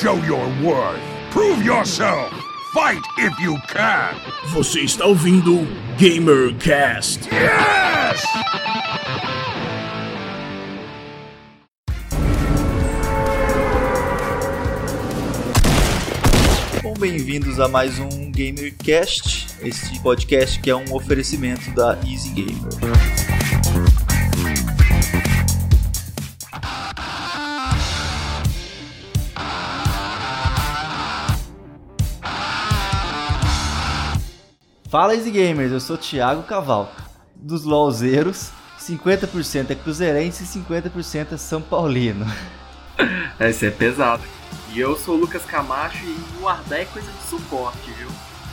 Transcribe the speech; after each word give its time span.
Show 0.00 0.16
your 0.24 0.48
worth. 0.64 0.98
Prove 1.30 1.62
yourself. 1.62 2.32
Fight 2.72 3.02
if 3.18 3.38
you 3.38 3.58
can. 3.68 4.14
Você 4.54 4.80
está 4.80 5.04
ouvindo 5.04 5.66
GamerCast. 5.98 7.28
Yes! 7.30 8.24
Bom, 16.82 16.94
bem-vindos 16.94 17.60
a 17.60 17.68
mais 17.68 17.98
um 17.98 18.32
GamerCast, 18.32 19.48
este 19.60 20.00
podcast 20.00 20.58
que 20.60 20.70
é 20.70 20.74
um 20.74 20.94
oferecimento 20.94 21.70
da 21.74 21.98
Easy 22.06 22.30
Gamer. 22.30 23.19
Fala 34.90 35.14
Easy 35.14 35.30
Gamers, 35.30 35.70
eu 35.70 35.78
sou 35.78 35.96
Thiago 35.96 36.42
Cavalca. 36.42 37.04
Dos 37.36 37.62
LOLzeiros, 37.62 38.50
50% 38.80 39.70
é 39.70 39.74
cruzeirense 39.76 40.42
e 40.42 40.46
50% 40.48 41.28
é 41.30 41.36
São 41.36 41.62
Paulino. 41.62 42.26
Esse 43.38 43.66
é 43.66 43.70
pesado. 43.70 44.24
E 44.72 44.80
eu 44.80 44.96
sou 44.96 45.14
o 45.14 45.20
Lucas 45.20 45.44
Camacho 45.44 46.04
e 46.04 46.40
guardar 46.40 46.80
é 46.80 46.84
coisa 46.86 47.08
de 47.08 47.22
suporte, 47.22 47.88
viu? 47.92 48.08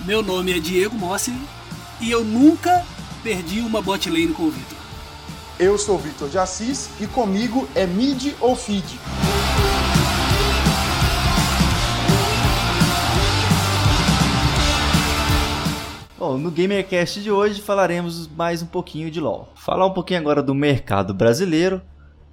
Meu 0.05 0.21
nome 0.21 0.55
é 0.55 0.59
Diego 0.59 0.95
Mossi 0.95 1.33
e 1.99 2.11
eu 2.11 2.23
nunca 2.23 2.85
perdi 3.23 3.59
uma 3.61 3.81
bot 3.81 4.07
lane 4.07 4.27
com 4.27 4.43
o 4.43 4.51
Vitor. 4.51 4.77
Eu 5.57 5.75
sou 5.75 5.95
o 5.95 5.99
Vitor 5.99 6.29
de 6.29 6.37
Assis 6.37 6.91
e 7.01 7.07
comigo 7.07 7.67
é 7.73 7.87
mid 7.87 8.35
ou 8.39 8.55
feed. 8.55 8.99
Bom, 16.17 16.35
no 16.35 16.49
GamerCast 16.49 17.21
de 17.21 17.29
hoje 17.29 17.61
falaremos 17.61 18.27
mais 18.29 18.63
um 18.63 18.65
pouquinho 18.65 19.11
de 19.11 19.21
LoL. 19.21 19.53
Falar 19.55 19.85
um 19.85 19.93
pouquinho 19.93 20.19
agora 20.19 20.41
do 20.41 20.55
mercado 20.55 21.13
brasileiro. 21.13 21.79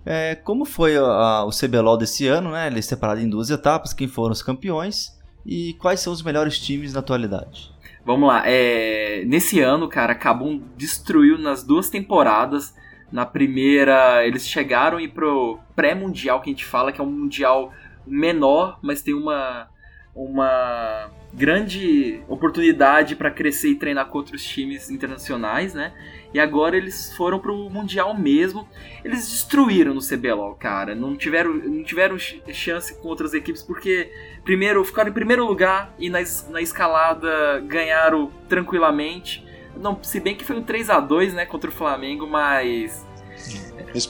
É, 0.06 0.34
como 0.34 0.64
foi 0.64 0.96
a, 0.96 1.02
a, 1.02 1.44
o 1.44 1.50
CBLOL 1.50 1.98
desse 1.98 2.26
ano, 2.26 2.52
né? 2.52 2.66
Ele 2.66 2.78
é 2.78 2.82
separado 2.82 3.20
em 3.20 3.28
duas 3.28 3.50
etapas, 3.50 3.92
quem 3.92 4.08
foram 4.08 4.32
os 4.32 4.42
campeões 4.42 5.10
e 5.44 5.74
quais 5.74 6.00
são 6.00 6.14
os 6.14 6.22
melhores 6.22 6.58
times 6.58 6.94
na 6.94 7.00
atualidade. 7.00 7.74
Vamos 8.06 8.26
lá, 8.26 8.42
é... 8.46 9.22
nesse 9.26 9.60
ano, 9.60 9.86
cara, 9.86 10.14
Kabum 10.14 10.62
destruiu 10.78 11.36
nas 11.36 11.62
duas 11.62 11.90
temporadas. 11.90 12.74
Na 13.12 13.26
primeira, 13.26 14.26
eles 14.26 14.48
chegaram 14.48 14.98
e 14.98 15.08
pro 15.08 15.58
pré-mundial, 15.76 16.40
que 16.40 16.48
a 16.48 16.52
gente 16.54 16.64
fala 16.64 16.90
que 16.90 17.02
é 17.02 17.04
um 17.04 17.10
mundial 17.10 17.70
menor, 18.06 18.78
mas 18.82 19.02
tem 19.02 19.12
uma 19.12 19.68
uma 20.14 21.10
grande 21.34 22.20
oportunidade 22.28 23.16
para 23.16 23.30
crescer 23.30 23.70
e 23.70 23.74
treinar 23.74 24.06
com 24.06 24.18
outros 24.18 24.44
times 24.44 24.88
internacionais, 24.88 25.74
né? 25.74 25.92
E 26.32 26.38
agora 26.38 26.76
eles 26.76 27.12
foram 27.14 27.38
pro 27.38 27.68
mundial 27.68 28.16
mesmo. 28.16 28.68
Eles 29.04 29.28
destruíram 29.28 29.94
no 29.94 30.00
CBLOL, 30.00 30.54
cara. 30.54 30.94
Não 30.94 31.16
tiveram, 31.16 31.52
não 31.54 31.82
tiveram 31.82 32.16
chance 32.18 32.94
com 33.00 33.08
outras 33.08 33.34
equipes 33.34 33.62
porque 33.62 34.10
primeiro 34.44 34.84
ficaram 34.84 35.10
em 35.10 35.12
primeiro 35.14 35.44
lugar 35.44 35.94
e 35.98 36.08
na, 36.08 36.20
na 36.50 36.62
escalada 36.62 37.60
ganharam 37.66 38.30
tranquilamente. 38.48 39.44
Não, 39.76 39.98
se 40.02 40.20
bem 40.20 40.36
que 40.36 40.44
foi 40.44 40.56
um 40.56 40.62
3 40.62 40.88
a 40.90 41.00
2 41.00 41.34
né, 41.34 41.44
contra 41.44 41.68
o 41.68 41.72
Flamengo, 41.72 42.26
mas 42.26 43.04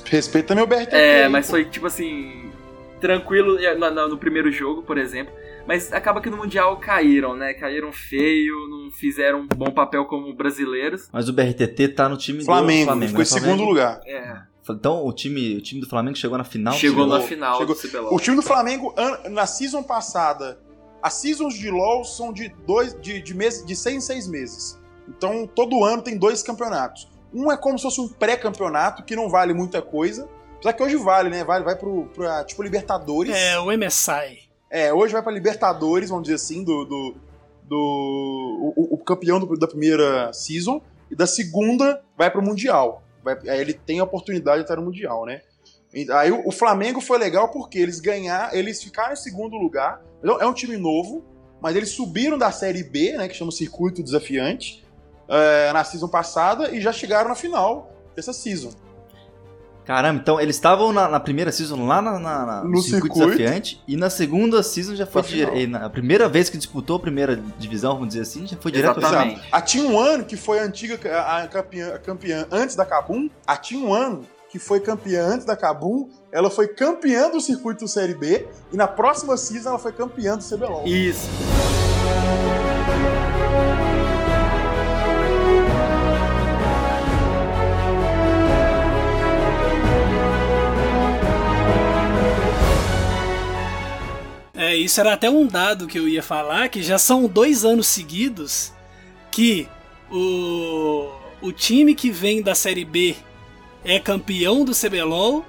Respeita 0.06 0.55
meu 0.55 0.67
BRTT. 0.67 0.95
É, 0.95 1.28
mas 1.28 1.50
foi 1.50 1.64
tipo 1.64 1.86
assim, 1.86 2.50
tranquilo 3.00 3.58
no, 3.78 3.91
no, 3.91 4.08
no 4.08 4.19
primeiro 4.19 4.50
jogo, 4.50 4.83
por 4.83 4.97
exemplo. 4.97 5.33
Mas 5.67 5.93
acaba 5.93 6.20
que 6.20 6.29
no 6.29 6.37
Mundial 6.37 6.77
caíram, 6.79 7.34
né? 7.34 7.55
Caíram 7.55 7.93
feio, 7.93 8.69
não 8.69 8.91
fizeram 8.91 9.41
um 9.41 9.48
bom 9.48 9.70
papel 9.70 10.05
como 10.05 10.33
brasileiros. 10.34 11.09
Mas 11.12 11.29
o 11.29 11.33
BRTT 11.33 11.89
tá 11.89 12.09
no 12.09 12.17
time 12.17 12.45
Flamengo, 12.45 12.80
do 12.80 12.85
Flamengo. 12.86 13.08
ficou 13.08 13.23
em 13.23 13.41
né? 13.41 13.41
segundo 13.41 13.64
lugar. 13.64 14.01
É. 14.07 14.42
Então 14.70 15.07
o 15.07 15.13
time, 15.13 15.57
o 15.57 15.61
time 15.61 15.80
do 15.80 15.89
Flamengo 15.89 16.17
chegou 16.17 16.39
na 16.39 16.45
final? 16.45 16.74
Chegou 16.74 17.05
chegou 17.05 17.19
na 17.19 17.24
final 17.24 17.58
Chegou. 17.58 18.14
O 18.14 18.19
time 18.19 18.36
do 18.36 18.42
Flamengo, 18.42 18.95
na 19.30 19.47
season 19.47 19.83
passada, 19.83 20.58
as 21.03 21.14
seasons 21.14 21.55
de 21.55 21.70
LoL 21.70 22.03
são 22.05 22.33
de, 22.33 22.48
dois, 22.67 22.98
de, 22.98 23.20
de, 23.20 23.35
mês, 23.35 23.64
de 23.64 23.77
seis 23.77 23.97
em 23.97 24.01
seis 24.01 24.27
meses. 24.27 24.80
Então, 25.07 25.47
todo 25.47 25.85
ano 25.85 26.01
tem 26.01 26.17
dois 26.17 26.42
campeonatos. 26.42 27.08
Um 27.33 27.53
é 27.53 27.58
como 27.58 27.77
se 27.79 27.83
fosse 27.83 28.01
um 28.01 28.08
pré-campeonato, 28.08 29.05
que 29.05 29.14
não 29.14 29.29
vale 29.29 29.53
muita 29.53 29.83
coisa. 29.83 30.27
Apesar 30.55 30.73
que 30.73 30.83
hoje 30.83 30.97
vale, 30.97 31.29
né? 31.29 31.45
Vale, 31.45 31.63
vai 31.63 31.77
pro, 31.77 32.07
pra, 32.14 32.42
tipo, 32.45 32.63
Libertadores. 32.63 33.35
É, 33.35 33.58
o 33.58 33.67
MSI. 33.67 34.43
É, 34.77 34.92
hoje 34.92 35.12
vai 35.12 35.23
pra 35.23 35.30
Libertadores, 35.33 36.08
vamos 36.11 36.24
dizer 36.24 36.35
assim, 36.35 36.64
do. 36.64 36.85
do, 36.85 37.14
do 37.68 38.74
o, 38.77 38.95
o- 38.95 38.98
campeão 38.98 39.39
do- 39.39 39.57
da 39.57 39.67
primeira 39.68 40.33
season. 40.33 40.80
E 41.11 41.14
da 41.14 41.27
segunda 41.27 42.02
vai 42.18 42.30
pro 42.30 42.42
Mundial. 42.42 43.02
Vai, 43.23 43.39
aí 43.48 43.61
ele 43.61 43.73
tem 43.74 44.01
a 44.01 44.05
oportunidade 44.05 44.58
de 44.58 44.64
estar 44.64 44.77
no 44.77 44.83
Mundial, 44.83 45.24
né? 45.27 45.42
Aí 46.12 46.33
o, 46.33 46.48
o 46.48 46.51
Flamengo 46.51 47.01
foi 47.01 47.18
legal 47.18 47.48
porque 47.51 47.79
eles 47.79 48.01
ganhar, 48.01 48.52
eles 48.55 48.83
ficaram 48.83 49.12
em 49.12 49.17
segundo 49.17 49.57
lugar. 49.57 50.02
Então, 50.23 50.40
É 50.40 50.46
um 50.46 50.52
time 50.55 50.77
novo, 50.77 51.23
mas 51.61 51.77
eles 51.77 51.91
subiram 51.91 52.36
da 52.36 52.51
Série 52.51 52.83
B, 52.83 53.12
né? 53.12 53.29
Que 53.29 53.35
chama 53.35 53.52
Circuito 53.52 54.02
Desafiante, 54.02 54.85
é, 55.29 55.73
na 55.73 55.85
season 55.85 56.08
passada 56.08 56.70
e 56.74 56.80
já 56.80 56.92
chegaram 56.92 57.29
na 57.29 57.36
final 57.36 57.92
dessa 58.17 58.33
season. 58.33 58.70
Caramba, 59.84 60.20
então 60.20 60.40
eles 60.40 60.56
estavam 60.56 60.92
na, 60.92 61.08
na 61.08 61.20
primeira 61.20 61.52
season 61.52 61.86
lá 61.86 62.00
na, 62.00 62.18
na- 62.18 62.46
na- 62.46 62.64
No 62.64 62.80
circuito, 62.80 63.14
circuito. 63.17 63.36
desafiante 63.39 63.83
e 63.86 63.96
na 63.96 64.08
segunda 64.08 64.62
season 64.62 64.95
já 64.95 65.05
foi 65.06 65.22
Pra 65.22 65.30
final. 65.30 65.50
dire... 65.55 65.67
na 65.67 65.90
primeira 65.90 66.28
vez 66.28 66.48
que 66.48 66.56
disputou 66.56 66.96
a 66.96 67.00
primeira 67.00 67.39
divisão, 67.58 67.92
vamos 67.94 68.08
dizer 68.08 68.23
assim, 68.23 68.46
já 68.46 68.56
foi 68.56 68.73
direto 68.73 68.98
pra 68.98 69.08
Exatamente. 69.08 69.42
A 69.52 69.61
T1 69.62 70.24
que 70.24 70.36
foi 70.36 70.58
a 70.58 70.62
antiga 70.64 70.98
a, 71.12 71.42
a 71.42 71.48
campeã, 71.48 71.94
a 71.94 71.98
campeã 71.98 72.46
antes 72.50 72.74
da 72.74 72.86
Kabum, 72.86 73.28
a 73.46 73.56
T1 73.56 74.20
que 74.50 74.58
foi 74.58 74.78
campeã 74.80 75.27
antes 75.27 75.44
da 75.44 75.56
Kabum, 75.56 76.08
ela 76.33 76.48
foi 76.48 76.68
campeã 76.68 77.28
do 77.28 77.40
circuito 77.40 77.86
Série 77.89 78.14
B 78.14 78.46
e 78.73 78.77
na 78.77 78.86
próxima 78.86 79.36
season 79.36 79.70
ela 79.70 79.78
foi 79.78 79.92
campeã 79.92 80.36
do 80.39 80.44
CBLOL. 80.44 80.86
Isso. 80.86 81.28
É, 94.64 94.77
isso 94.77 95.01
era 95.01 95.13
até 95.13 95.29
um 95.29 95.47
dado 95.47 95.86
que 95.86 95.98
eu 95.98 96.08
ia 96.08 96.23
falar, 96.23 96.69
que 96.69 96.83
já 96.83 96.98
são 96.98 97.27
dois 97.27 97.64
anos 97.64 97.86
seguidos 97.86 98.73
que 99.30 99.67
o, 100.11 101.08
o 101.42 101.52
time 101.52 101.95
que 101.95 102.11
vem 102.11 102.41
da 102.42 102.55
Série 102.55 102.85
B 102.85 103.17
é 103.85 103.98
campeão 103.98 104.64
do 104.64 104.73
CBLOL 104.73 105.45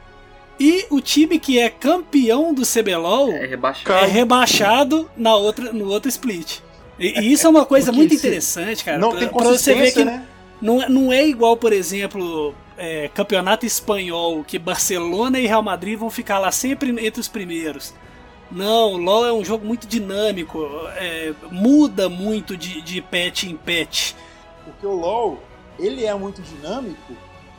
e 0.59 0.85
o 0.89 0.99
time 1.01 1.37
que 1.37 1.59
é 1.59 1.69
campeão 1.69 2.53
do 2.53 2.63
CBLOL 2.65 3.31
É 3.31 3.45
rebaixado. 3.45 3.93
é 4.05 4.07
rebaixado 4.07 5.09
na 5.15 5.35
outra, 5.35 5.71
no 5.71 5.87
outro 5.89 6.09
split. 6.09 6.59
E, 6.97 7.19
e 7.19 7.31
isso 7.33 7.45
é 7.45 7.49
uma 7.49 7.65
coisa 7.65 7.87
Porque 7.87 7.97
muito 7.99 8.15
interessante, 8.15 8.83
cara. 8.83 8.97
Não 8.97 9.09
pra- 9.11 9.19
tem 9.19 9.27
pra 9.27 9.43
você 9.43 9.73
ver 9.73 9.79
consistência, 9.81 10.03
que 10.03 10.05
né? 10.05 10.25
não, 10.61 10.81
é- 10.81 10.89
não 10.89 11.13
é 11.13 11.27
igual, 11.27 11.57
por 11.57 11.73
exemplo, 11.73 12.55
é, 12.77 13.09
campeonato 13.13 13.65
espanhol, 13.65 14.43
que 14.45 14.57
Barcelona 14.57 15.39
e 15.39 15.45
Real 15.45 15.61
Madrid 15.61 15.97
vão 15.99 16.09
ficar 16.09 16.39
lá 16.39 16.51
sempre 16.51 16.89
entre 17.05 17.19
os 17.19 17.27
primeiros. 17.27 17.93
Não, 18.51 18.95
LoL 18.95 19.25
é 19.25 19.33
um 19.33 19.43
jogo 19.43 19.65
muito 19.65 19.87
dinâmico, 19.87 20.59
é, 20.95 21.33
muda 21.51 22.07
muito 22.07 22.55
de, 22.55 22.81
de 22.81 23.01
patch 23.01 23.43
em 23.43 23.57
patch. 23.57 24.13
Porque 24.63 24.85
o 24.85 24.93
LoL, 24.93 25.39
ele 25.79 26.05
é 26.05 26.13
muito 26.13 26.41
dinâmico, 26.41 27.13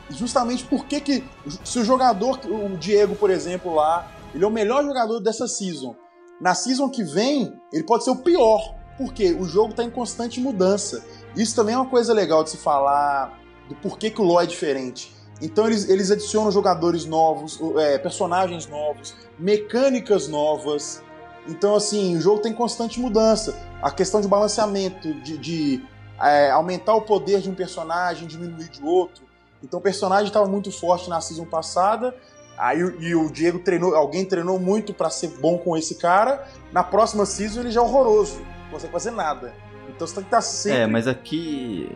justamente 0.09 0.63
porque 0.63 1.01
que 1.01 1.23
se 1.63 1.79
o 1.79 1.83
jogador, 1.83 2.39
o 2.45 2.77
Diego, 2.77 3.15
por 3.15 3.29
exemplo, 3.29 3.75
lá, 3.75 4.11
ele 4.33 4.43
é 4.43 4.47
o 4.47 4.51
melhor 4.51 4.83
jogador 4.83 5.19
dessa 5.19 5.47
season. 5.47 5.95
Na 6.39 6.53
season 6.53 6.89
que 6.89 7.03
vem, 7.03 7.53
ele 7.73 7.83
pode 7.83 8.03
ser 8.03 8.11
o 8.11 8.17
pior, 8.17 8.75
porque 8.97 9.33
o 9.33 9.45
jogo 9.45 9.71
está 9.71 9.83
em 9.83 9.89
constante 9.89 10.39
mudança. 10.39 11.03
Isso 11.35 11.55
também 11.55 11.75
é 11.75 11.77
uma 11.77 11.89
coisa 11.89 12.13
legal 12.13 12.43
de 12.43 12.51
se 12.51 12.57
falar 12.57 13.39
do 13.67 13.75
porquê 13.75 14.09
que 14.09 14.21
o 14.21 14.23
LoL 14.23 14.41
é 14.41 14.45
diferente. 14.45 15.16
Então 15.41 15.67
eles, 15.67 15.87
eles 15.87 16.09
adicionam 16.11 16.51
jogadores 16.51 17.05
novos, 17.05 17.59
é, 17.77 17.97
personagens 17.97 18.67
novos, 18.67 19.15
mecânicas 19.37 20.27
novas. 20.27 21.01
Então, 21.47 21.75
assim, 21.75 22.17
o 22.17 22.21
jogo 22.21 22.41
tem 22.41 22.51
constante 22.53 22.99
mudança. 22.99 23.55
A 23.81 23.89
questão 23.91 24.19
de 24.19 24.27
balanceamento, 24.27 25.13
de, 25.21 25.37
de 25.37 25.83
é, 26.21 26.49
aumentar 26.51 26.93
o 26.95 27.01
poder 27.01 27.39
de 27.41 27.49
um 27.49 27.53
personagem, 27.55 28.27
diminuir 28.27 28.69
de 28.69 28.83
outro. 28.83 29.23
Então 29.63 29.79
o 29.79 29.83
personagem 29.83 30.27
estava 30.27 30.45
muito 30.47 30.71
forte 30.71 31.09
na 31.09 31.21
season 31.21 31.45
passada. 31.45 32.15
Aí 32.57 32.83
o- 32.83 33.01
e 33.01 33.15
o 33.15 33.29
Diego 33.31 33.59
treinou, 33.59 33.95
alguém 33.95 34.25
treinou 34.25 34.59
muito 34.59 34.93
para 34.93 35.09
ser 35.09 35.29
bom 35.39 35.57
com 35.57 35.77
esse 35.77 35.95
cara. 35.95 36.47
Na 36.71 36.83
próxima 36.83 37.25
season 37.25 37.61
ele 37.61 37.71
já 37.71 37.79
é 37.79 37.83
horroroso, 37.83 38.39
não 38.65 38.71
consegue 38.71 38.91
fazer 38.93 39.11
nada. 39.11 39.53
Então 39.89 40.05
você 40.07 40.15
tem 40.15 40.23
que 40.23 40.27
estar 40.27 40.41
sempre. 40.41 40.79
É, 40.79 40.87
mas 40.87 41.07
aqui 41.07 41.89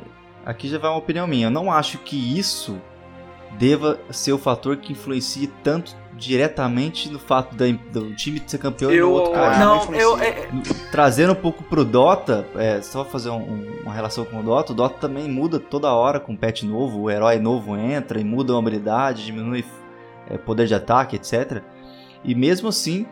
aqui 0.45 0.69
já 0.69 0.77
vai 0.79 0.89
uma 0.91 0.97
opinião 0.99 1.27
minha. 1.27 1.47
Eu 1.47 1.51
não 1.51 1.71
acho 1.71 1.97
que 1.99 2.37
isso 2.37 2.79
deva 3.57 3.99
ser 4.11 4.33
o 4.33 4.37
fator 4.37 4.77
que 4.77 4.93
influencie 4.93 5.47
tanto 5.63 5.95
diretamente 6.15 7.09
no 7.09 7.17
fato 7.19 7.55
da- 7.55 7.65
do 7.91 8.13
time 8.15 8.41
ser 8.45 8.57
campeão 8.59 8.91
e 8.91 8.95
Eu, 8.97 9.07
do 9.09 9.13
outro 9.13 9.33
cair. 9.33 9.59
não, 9.59 9.93
eu, 9.95 10.17
é, 10.19 10.47
Trazendo 10.91 11.33
um 11.33 11.35
pouco 11.35 11.63
pro 11.63 11.83
Dota, 11.83 12.45
é, 12.55 12.81
só 12.81 13.03
fazer 13.03 13.29
um- 13.29 13.37
um- 13.37 13.79
uma 13.83 13.93
relação 13.93 14.23
com 14.25 14.39
o 14.39 14.43
Dota, 14.43 14.71
o 14.71 14.75
Dota 14.75 14.97
também 14.99 15.27
muda 15.29 15.59
toda 15.59 15.91
hora 15.93 16.19
com 16.19 16.35
patch 16.35 16.63
novo, 16.63 17.01
o 17.01 17.09
herói 17.09 17.39
novo 17.39 17.75
entra 17.75 18.19
e 18.19 18.23
muda 18.23 18.53
uma 18.53 18.59
habilidade, 18.59 19.25
diminui 19.25 19.65
é, 20.29 20.37
poder 20.37 20.65
de 20.67 20.75
ataque, 20.75 21.15
etc. 21.17 21.61
E 22.23 22.33
mesmo 22.35 22.69
assim, 22.69 23.05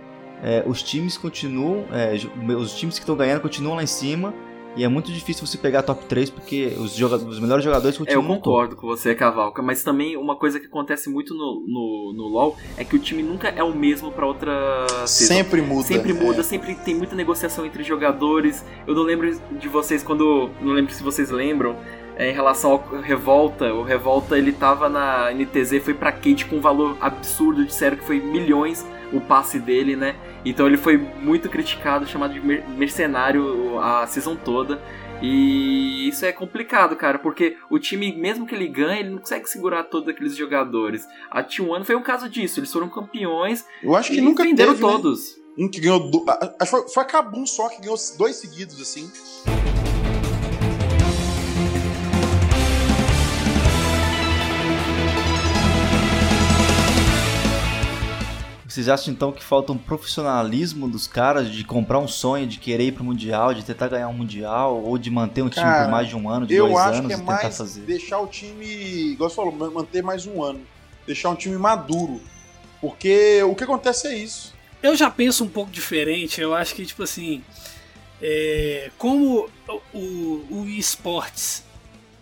é, 0.43 0.63
os 0.65 0.81
times 0.81 1.17
continuam, 1.17 1.83
é, 1.91 2.13
os 2.55 2.73
times 2.75 2.95
que 2.95 3.01
estão 3.03 3.15
ganhando 3.15 3.41
continuam 3.41 3.75
lá 3.75 3.83
em 3.83 3.87
cima, 3.87 4.33
e 4.75 4.83
é 4.83 4.87
muito 4.87 5.11
difícil 5.11 5.45
você 5.45 5.57
pegar 5.57 5.83
top 5.83 6.05
3 6.05 6.29
porque 6.29 6.73
os, 6.77 6.99
os 7.01 7.39
melhores 7.39 7.63
jogadores 7.63 7.95
É, 7.95 8.01
eu 8.01 8.05
continuam 8.05 8.23
no 8.23 8.35
topo. 8.35 8.49
concordo 8.49 8.75
com 8.75 8.87
você, 8.87 9.15
Cavalca, 9.15 9.61
mas 9.61 9.83
também 9.83 10.15
uma 10.15 10.35
coisa 10.35 10.59
que 10.59 10.67
acontece 10.67 11.09
muito 11.09 11.33
no, 11.33 11.63
no, 11.67 12.13
no 12.15 12.27
LoL 12.27 12.55
é 12.77 12.83
que 12.83 12.95
o 12.95 12.99
time 12.99 13.23
nunca 13.23 13.49
é 13.49 13.63
o 13.63 13.75
mesmo 13.75 14.11
pra 14.11 14.25
outra 14.25 14.85
season. 15.05 15.33
Sempre 15.33 15.61
muda. 15.61 15.87
Sempre 15.87 16.13
muda, 16.13 16.39
é. 16.39 16.43
sempre 16.43 16.75
tem 16.75 16.95
muita 16.95 17.15
negociação 17.15 17.65
entre 17.65 17.83
jogadores. 17.83 18.63
Eu 18.87 18.95
não 18.95 19.03
lembro 19.03 19.29
de 19.51 19.67
vocês 19.67 20.03
quando. 20.03 20.49
Não 20.61 20.73
lembro 20.73 20.93
se 20.93 21.03
vocês 21.03 21.29
lembram. 21.29 21.75
é, 22.19 22.29
em 22.29 22.33
relação 22.33 22.71
ao 22.71 23.01
Revolta, 23.01 23.73
o 23.73 23.81
Revolta 23.81 24.37
ele 24.37 24.51
tava 24.51 24.89
na 24.89 25.31
NTZ, 25.31 25.81
foi 25.81 25.93
pra 25.93 26.11
Kate 26.11 26.45
com 26.45 26.57
um 26.57 26.61
valor 26.61 26.97
absurdo, 26.99 27.65
disseram 27.65 27.95
que 27.95 28.03
foi 28.03 28.19
milhões 28.19 28.85
o 29.13 29.19
passe 29.21 29.59
dele, 29.59 29.95
né? 29.95 30.15
Então 30.45 30.67
ele 30.67 30.77
foi 30.77 30.97
muito 30.97 31.49
criticado, 31.49 32.05
chamado 32.07 32.33
de 32.33 32.39
mer- 32.39 32.63
mercenário 32.69 33.79
a 33.79 34.05
season 34.07 34.35
toda. 34.35 34.81
E 35.21 36.07
isso 36.07 36.25
é 36.25 36.31
complicado, 36.31 36.95
cara, 36.95 37.19
porque 37.19 37.57
o 37.69 37.77
time, 37.77 38.15
mesmo 38.15 38.45
que 38.47 38.55
ele 38.55 38.67
ganhe, 38.69 39.01
ele 39.01 39.09
não 39.09 39.17
consegue 39.17 39.49
segurar 39.49 39.83
todos 39.83 40.07
aqueles 40.07 40.35
jogadores. 40.35 41.05
A 41.29 41.43
T1 41.43 41.83
foi 41.83 41.95
um 41.95 42.01
caso 42.01 42.29
disso, 42.29 42.59
eles 42.61 42.71
foram 42.71 42.89
campeões 42.89 43.65
Eu 43.83 43.95
acho 43.95 44.11
que 44.11 44.17
e 44.19 44.21
nunca 44.21 44.43
venderam 44.43 44.73
teve, 44.73 44.85
né? 44.85 44.91
todos. 44.93 45.37
Um 45.57 45.69
que 45.69 45.81
ganhou. 45.81 46.09
do- 46.09 46.23
a- 46.29 46.55
Acho 46.61 46.71
que 46.71 46.81
foi, 46.83 46.89
foi 46.93 47.03
a 47.03 47.05
Kabum 47.05 47.45
só 47.45 47.67
que 47.67 47.81
ganhou 47.81 47.97
dois 48.17 48.37
seguidos, 48.37 48.81
assim. 48.81 49.11
Vocês 58.69 58.87
acham 58.87 59.11
então 59.11 59.31
que 59.31 59.43
falta 59.43 59.71
um 59.71 59.77
profissionalismo 59.77 60.87
dos 60.87 61.07
caras 61.07 61.51
de 61.51 61.63
comprar 61.63 61.97
um 61.97 62.07
sonho, 62.07 62.45
de 62.45 62.59
querer 62.59 62.83
ir 62.85 62.91
pro 62.91 63.03
Mundial, 63.03 63.51
de 63.51 63.65
tentar 63.65 63.87
ganhar 63.87 64.07
um 64.07 64.13
Mundial, 64.13 64.79
ou 64.83 64.95
de 64.95 65.09
manter 65.09 65.41
um 65.41 65.49
time 65.49 65.65
Cara, 65.65 65.85
por 65.85 65.91
mais 65.91 66.07
de 66.07 66.15
um 66.15 66.29
ano, 66.29 66.45
de 66.45 66.53
Eu 66.53 66.67
dois 66.67 66.77
acho 66.77 66.99
anos 66.99 67.07
que 67.07 67.13
é 67.13 67.15
e 67.15 67.19
tentar 67.19 67.41
mais 67.41 67.57
fazer? 67.57 67.81
deixar 67.81 68.19
o 68.19 68.27
time, 68.27 68.65
igual 68.65 69.27
você 69.27 69.35
falou, 69.35 69.51
ma- 69.51 69.71
manter 69.71 70.03
mais 70.03 70.27
um 70.27 70.43
ano. 70.43 70.61
Deixar 71.07 71.29
um 71.31 71.35
time 71.35 71.57
maduro. 71.57 72.21
Porque 72.79 73.41
o 73.41 73.55
que 73.55 73.63
acontece 73.63 74.07
é 74.07 74.15
isso. 74.15 74.53
Eu 74.83 74.95
já 74.95 75.09
penso 75.09 75.43
um 75.43 75.49
pouco 75.49 75.71
diferente. 75.71 76.39
Eu 76.39 76.53
acho 76.53 76.75
que, 76.75 76.85
tipo 76.85 77.01
assim, 77.01 77.43
é, 78.21 78.91
como 78.99 79.49
o, 79.91 80.45
o, 80.51 80.65
esportes 80.67 81.63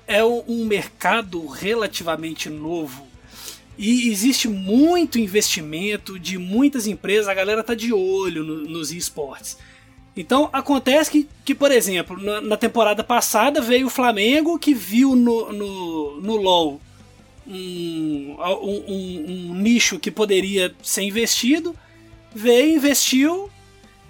é 0.07 0.23
um 0.23 0.65
mercado 0.65 1.45
relativamente 1.45 2.49
novo 2.49 3.05
e 3.77 4.09
existe 4.09 4.47
muito 4.47 5.19
investimento 5.19 6.17
de 6.17 6.37
muitas 6.37 6.87
empresas, 6.87 7.27
a 7.27 7.33
galera 7.33 7.63
tá 7.63 7.75
de 7.75 7.93
olho 7.93 8.43
no- 8.43 8.63
nos 8.63 8.91
esportes. 8.91 9.57
Então 10.15 10.49
acontece 10.51 11.11
que, 11.11 11.27
que 11.45 11.53
por 11.53 11.71
exemplo, 11.71 12.17
na, 12.21 12.41
na 12.41 12.57
temporada 12.57 13.03
passada 13.03 13.61
veio 13.61 13.85
o 13.87 13.91
Flamengo 13.91 14.57
que 14.57 14.73
viu 14.73 15.15
no, 15.15 15.53
no, 15.53 16.21
no 16.21 16.35
LoL 16.37 16.81
um, 17.47 18.35
um, 18.39 18.83
um- 18.87 19.51
um 19.51 19.55
nicho 19.55 19.99
que 19.99 20.09
poderia 20.09 20.73
ser 20.81 21.03
investido, 21.03 21.75
veio, 22.33 22.75
investiu 22.75 23.49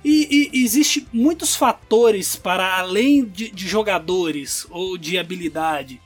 e, 0.04 0.50
e 0.54 0.64
existe 0.64 1.06
muitos 1.12 1.56
fatores 1.56 2.36
para 2.38 2.78
além 2.80 3.26
de, 3.26 3.50
de 3.52 3.68
jogadores 3.68 4.66
ou 4.70 4.98
de 4.98 5.18
habilidade. 5.18 6.00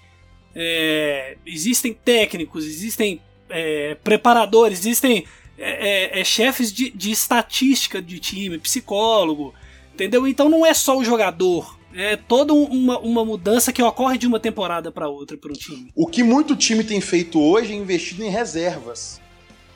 É, 0.55 1.37
existem 1.45 1.93
técnicos, 1.93 2.65
existem 2.65 3.21
é, 3.51 3.95
preparadores, 4.03 4.79
existem 4.79 5.25
é, 5.57 6.17
é, 6.17 6.21
é, 6.21 6.23
chefes 6.23 6.71
de, 6.71 6.89
de 6.89 7.11
estatística 7.11 8.01
de 8.01 8.19
time, 8.19 8.57
psicólogo, 8.57 9.53
entendeu? 9.93 10.27
Então 10.27 10.49
não 10.49 10.65
é 10.65 10.73
só 10.73 10.97
o 10.97 11.03
jogador, 11.03 11.77
é 11.93 12.15
toda 12.15 12.53
um- 12.53 12.63
uma, 12.65 12.97
uma 12.99 13.25
mudança 13.25 13.71
que 13.71 13.83
ocorre 13.83 14.17
de 14.17 14.25
uma 14.25 14.39
temporada 14.39 14.91
para 14.91 15.07
outra 15.09 15.37
para 15.37 15.51
um 15.51 15.53
time. 15.55 15.91
O 15.95 16.07
que 16.07 16.23
muito 16.23 16.55
time 16.55 16.83
tem 16.83 16.99
feito 17.01 17.39
hoje 17.39 17.73
é 17.73 17.75
investido 17.75 18.23
em 18.23 18.29
reservas. 18.29 19.19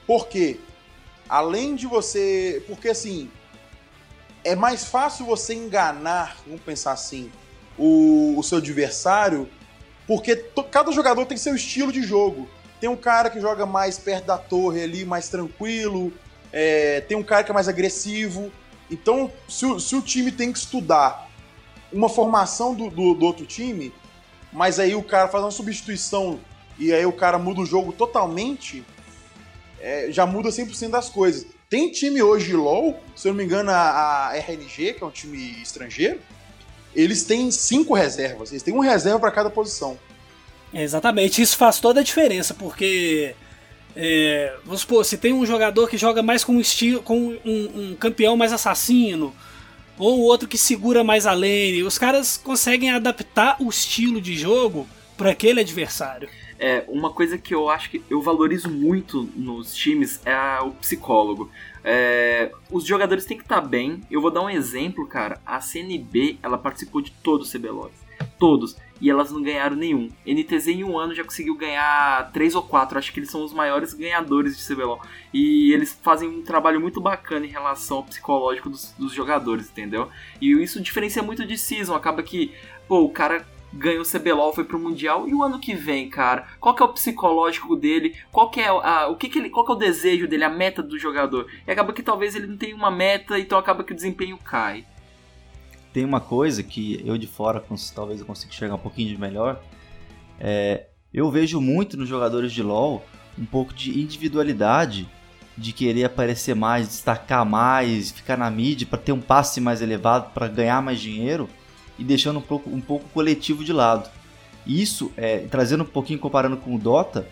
Por 0.07 0.27
quê? 0.27 0.57
Além 1.27 1.75
de 1.75 1.85
você. 1.87 2.63
Porque 2.67 2.89
assim. 2.89 3.29
É 4.43 4.55
mais 4.55 4.85
fácil 4.85 5.25
você 5.25 5.55
enganar, 5.55 6.37
vamos 6.45 6.61
pensar 6.61 6.91
assim, 6.91 7.31
o, 7.77 8.35
o 8.37 8.43
seu 8.43 8.59
adversário, 8.59 9.49
porque 10.05 10.35
to- 10.35 10.63
cada 10.65 10.91
jogador 10.91 11.25
tem 11.25 11.35
seu 11.35 11.55
estilo 11.55 11.91
de 11.91 12.03
jogo. 12.03 12.47
Tem 12.79 12.89
um 12.89 12.95
cara 12.95 13.29
que 13.29 13.39
joga 13.39 13.65
mais 13.65 13.97
perto 13.97 14.25
da 14.25 14.37
torre 14.37 14.83
ali, 14.83 15.05
mais 15.05 15.29
tranquilo. 15.29 16.11
é, 16.51 17.01
tem 17.01 17.17
um 17.17 17.23
cara 17.23 17.43
que 17.43 17.51
é 17.51 17.53
mais 17.53 17.67
agressivo. 17.67 18.51
Então, 18.89 19.31
se 19.49 19.65
o, 19.65 19.79
se 19.79 19.95
o 19.95 20.01
time 20.01 20.31
tem 20.31 20.51
que 20.53 20.59
estudar 20.59 21.29
uma 21.91 22.07
formação 22.07 22.73
do, 22.73 22.89
do- 22.89 23.13
do 23.15 23.25
outro 23.25 23.45
time, 23.45 23.93
mas 24.53 24.79
aí 24.79 24.95
o 24.95 25.03
cara 25.03 25.27
faz 25.27 25.43
uma 25.43 25.51
substituição 25.51 26.39
e 26.77 26.93
aí 26.93 27.05
o 27.05 27.11
cara 27.11 27.37
muda 27.37 27.61
o 27.61 27.65
jogo 27.65 27.91
totalmente, 27.91 28.85
é, 29.81 30.07
já 30.11 30.25
muda 30.25 30.49
100% 30.49 30.89
das 30.89 31.09
coisas. 31.09 31.45
Tem 31.69 31.91
time 31.91 32.21
hoje 32.21 32.47
de 32.47 32.55
LoL, 32.55 32.99
se 33.15 33.27
eu 33.27 33.33
não 33.33 33.37
me 33.37 33.43
engano, 33.43 33.71
a, 33.71 34.27
a 34.29 34.37
RNG, 34.37 34.93
que 34.93 35.03
é 35.03 35.05
um 35.05 35.11
time 35.11 35.37
estrangeiro, 35.61 36.19
eles 36.95 37.23
têm 37.23 37.51
cinco 37.51 37.93
reservas. 37.93 38.51
Eles 38.51 38.63
têm 38.63 38.73
uma 38.73 38.85
reserva 38.85 39.19
para 39.19 39.31
cada 39.31 39.49
posição. 39.49 39.97
Exatamente, 40.75 41.41
isso 41.41 41.55
faz 41.57 41.79
toda 41.79 42.01
a 42.01 42.03
diferença, 42.03 42.53
porque 42.53 43.33
é, 43.95 44.53
vamos 44.65 44.81
supor, 44.81 45.05
se 45.05 45.17
tem 45.17 45.31
um 45.31 45.45
jogador 45.45 45.87
que 45.89 45.97
joga 45.97 46.21
mais 46.21 46.43
com 46.43 46.59
estilo, 46.59 47.01
com 47.01 47.17
um, 47.45 47.91
um 47.91 47.95
campeão 47.95 48.35
mais 48.35 48.51
assassino, 48.51 49.33
ou 49.97 50.19
outro 50.21 50.49
que 50.49 50.57
segura 50.57 51.01
mais 51.01 51.25
a 51.25 51.31
lane, 51.33 51.81
os 51.81 51.97
caras 51.97 52.35
conseguem 52.35 52.91
adaptar 52.91 53.55
o 53.61 53.69
estilo 53.69 54.19
de 54.19 54.35
jogo 54.35 54.85
para 55.15 55.31
aquele 55.31 55.61
adversário. 55.61 56.27
É, 56.59 56.83
uma 56.89 57.09
coisa 57.09 57.37
que 57.37 57.55
eu 57.55 57.69
acho 57.69 57.89
que 57.89 58.03
eu 58.09 58.21
valorizo 58.21 58.69
muito 58.69 59.29
nos 59.35 59.73
times 59.73 60.19
é 60.25 60.33
a- 60.33 60.63
o 60.63 60.71
psicólogo. 60.71 61.49
É, 61.83 62.51
os 62.71 62.85
jogadores 62.85 63.25
têm 63.25 63.37
que 63.37 63.43
estar 63.43 63.61
bem. 63.61 64.01
Eu 64.09 64.21
vou 64.21 64.31
dar 64.31 64.41
um 64.41 64.49
exemplo, 64.49 65.05
cara. 65.07 65.39
A 65.45 65.59
CNB, 65.61 66.37
ela 66.41 66.57
participou 66.57 67.01
de 67.01 67.11
todos 67.11 67.47
os 67.47 67.53
CBLOLs. 67.53 67.91
Todos. 68.39 68.75
E 69.01 69.09
elas 69.09 69.31
não 69.31 69.41
ganharam 69.41 69.75
nenhum. 69.75 70.09
NTZ 70.25 70.67
em 70.67 70.83
um 70.83 70.97
ano 70.97 71.13
já 71.13 71.23
conseguiu 71.23 71.55
ganhar 71.55 72.31
três 72.31 72.55
ou 72.55 72.63
quatro. 72.63 72.97
Acho 72.97 73.11
que 73.11 73.19
eles 73.19 73.29
são 73.29 73.43
os 73.43 73.53
maiores 73.53 73.93
ganhadores 73.93 74.57
de 74.57 74.65
CBLOL. 74.65 75.01
E 75.33 75.73
eles 75.73 75.99
fazem 76.01 76.29
um 76.29 76.41
trabalho 76.41 76.79
muito 76.79 77.01
bacana 77.01 77.45
em 77.45 77.49
relação 77.49 77.97
ao 77.97 78.03
psicológico 78.03 78.69
dos, 78.69 78.93
dos 78.97 79.13
jogadores, 79.13 79.69
entendeu? 79.69 80.09
E 80.39 80.51
isso 80.51 80.81
diferencia 80.81 81.21
muito 81.21 81.45
de 81.45 81.57
Season. 81.57 81.93
Acaba 81.93 82.23
que, 82.23 82.53
pô, 82.87 83.01
o 83.01 83.09
cara 83.09 83.45
ganhou 83.75 84.03
o 84.03 84.09
CBLOL, 84.09 84.53
foi 84.53 84.63
pro 84.63 84.79
Mundial, 84.79 85.27
e 85.27 85.33
o 85.33 85.43
ano 85.43 85.59
que 85.59 85.75
vem, 85.75 86.09
cara? 86.09 86.47
Qual 86.59 86.73
que 86.73 86.81
é 86.81 86.85
o 86.85 86.93
psicológico 86.93 87.75
dele? 87.75 88.15
Qual 88.31 88.49
que 88.49 88.61
é 88.61 88.67
a, 88.67 89.07
o 89.07 89.17
que, 89.17 89.27
que 89.27 89.37
ele, 89.37 89.49
qual 89.49 89.65
que 89.65 89.71
é 89.71 89.75
o 89.75 89.77
desejo 89.77 90.27
dele, 90.27 90.45
a 90.45 90.49
meta 90.49 90.81
do 90.81 90.97
jogador? 90.97 91.47
E 91.67 91.71
acaba 91.71 91.91
que 91.91 92.01
talvez 92.01 92.35
ele 92.35 92.47
não 92.47 92.57
tenha 92.57 92.75
uma 92.75 92.89
meta, 92.89 93.37
então 93.37 93.57
acaba 93.57 93.83
que 93.83 93.91
o 93.91 93.95
desempenho 93.95 94.37
cai. 94.37 94.85
Tem 95.95 96.03
uma 96.03 96.19
coisa 96.19 96.61
que 96.61 97.01
eu 97.05 97.17
de 97.17 97.25
fora 97.25 97.63
talvez 97.95 98.19
eu 98.19 98.25
consiga 98.25 98.51
enxergar 98.51 98.75
um 98.75 98.79
pouquinho 98.79 99.07
de 99.07 99.17
melhor. 99.17 99.63
É, 100.37 100.87
eu 101.13 101.31
vejo 101.31 101.61
muito 101.61 101.95
nos 101.95 102.09
jogadores 102.09 102.51
de 102.51 102.61
LoL 102.61 103.05
um 103.39 103.45
pouco 103.45 103.73
de 103.73 103.97
individualidade, 103.97 105.07
de 105.57 105.71
querer 105.71 106.03
aparecer 106.03 106.53
mais, 106.53 106.89
destacar 106.89 107.45
mais, 107.45 108.11
ficar 108.11 108.37
na 108.37 108.51
mídia 108.51 108.85
para 108.85 108.99
ter 108.99 109.13
um 109.13 109.21
passe 109.21 109.61
mais 109.61 109.81
elevado, 109.81 110.33
para 110.33 110.49
ganhar 110.49 110.81
mais 110.81 110.99
dinheiro 110.99 111.47
e 111.97 112.03
deixando 112.03 112.39
um 112.39 112.41
pouco, 112.41 112.69
um 112.69 112.81
pouco 112.81 113.07
coletivo 113.13 113.63
de 113.63 113.71
lado. 113.71 114.09
Isso, 114.67 115.13
é, 115.15 115.47
trazendo 115.49 115.83
um 115.83 115.87
pouquinho 115.87 116.19
comparando 116.19 116.57
com 116.57 116.75
o 116.75 116.77
Dota, 116.77 117.25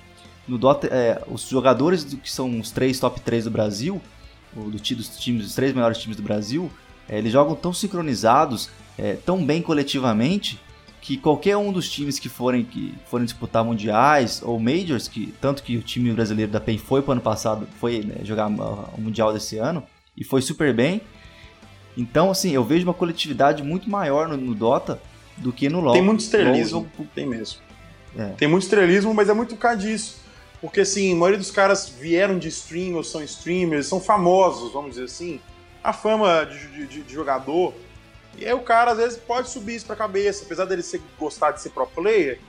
no 0.47 0.57
Dota, 0.57 0.87
é, 0.87 1.21
os 1.27 1.49
jogadores 1.49 2.05
do, 2.05 2.15
que 2.15 2.31
são 2.31 2.61
os 2.61 2.71
três 2.71 2.97
top 2.97 3.19
3 3.19 3.43
do 3.43 3.51
Brasil, 3.51 4.01
do, 4.55 4.69
dos 4.69 5.17
times, 5.17 5.47
os 5.47 5.53
três 5.53 5.73
melhores 5.73 5.97
times 5.97 6.15
do 6.15 6.23
Brasil, 6.23 6.71
é, 7.09 7.17
eles 7.17 7.31
jogam 7.31 7.55
tão 7.55 7.73
sincronizados, 7.73 8.69
é, 8.97 9.13
tão 9.25 9.43
bem 9.45 9.61
coletivamente, 9.61 10.59
que 11.01 11.17
qualquer 11.17 11.57
um 11.57 11.71
dos 11.71 11.89
times 11.89 12.17
que 12.17 12.29
forem, 12.29 12.63
que 12.63 12.93
forem 13.09 13.25
disputar 13.25 13.63
mundiais 13.63 14.41
ou 14.43 14.57
majors, 14.59 15.07
que 15.07 15.33
tanto 15.41 15.61
que 15.61 15.75
o 15.75 15.81
time 15.81 16.11
brasileiro 16.13 16.51
da 16.51 16.61
PEN 16.61 16.77
foi 16.77 17.01
para 17.01 17.11
ano 17.13 17.21
passado, 17.21 17.67
foi 17.79 17.99
né, 18.03 18.15
jogar 18.23 18.47
o 18.47 19.01
mundial 19.01 19.33
desse 19.33 19.57
ano 19.57 19.83
e 20.15 20.23
foi 20.23 20.41
super 20.41 20.73
bem. 20.73 21.01
Então, 21.97 22.31
assim, 22.31 22.51
eu 22.51 22.63
vejo 22.63 22.85
uma 22.85 22.93
coletividade 22.93 23.61
muito 23.61 23.89
maior 23.89 24.27
no, 24.27 24.37
no 24.37 24.55
Dota 24.55 24.99
do 25.37 25.51
que 25.51 25.69
no 25.69 25.79
LoL. 25.81 25.93
Tem 25.93 26.01
muito 26.01 26.19
LoL, 26.21 26.25
estrelismo. 26.25 26.89
jogo- 26.97 27.09
Tem 27.13 27.25
mesmo. 27.27 27.59
É. 28.17 28.29
Tem 28.29 28.47
muito 28.47 28.63
estrelismo, 28.63 29.13
mas 29.13 29.27
é 29.29 29.33
muito 29.33 29.55
por 29.55 29.75
disso. 29.75 30.17
Porque, 30.61 30.79
assim, 30.79 31.11
a 31.13 31.15
maioria 31.17 31.37
dos 31.37 31.51
caras 31.51 31.89
vieram 31.89 32.39
de 32.39 32.47
stream 32.47 32.95
ou 32.95 33.03
são 33.03 33.21
streamers, 33.23 33.87
são 33.87 33.99
famosos, 33.99 34.71
vamos 34.71 34.91
dizer 34.91 35.03
assim. 35.05 35.39
A 35.83 35.91
fama 35.91 36.45
de, 36.45 36.87
de, 36.87 37.01
de 37.03 37.13
jogador. 37.13 37.73
E 38.37 38.45
aí 38.45 38.53
o 38.53 38.61
cara, 38.61 38.91
às 38.91 38.97
vezes, 38.97 39.17
pode 39.17 39.49
subir 39.49 39.75
isso 39.75 39.85
pra 39.85 39.95
cabeça. 39.95 40.45
Apesar 40.45 40.65
dele 40.65 40.81
ser, 40.81 41.01
gostar 41.19 41.51
de 41.51 41.61
ser 41.61 41.69
pro 41.69 41.85
player, 41.85 42.39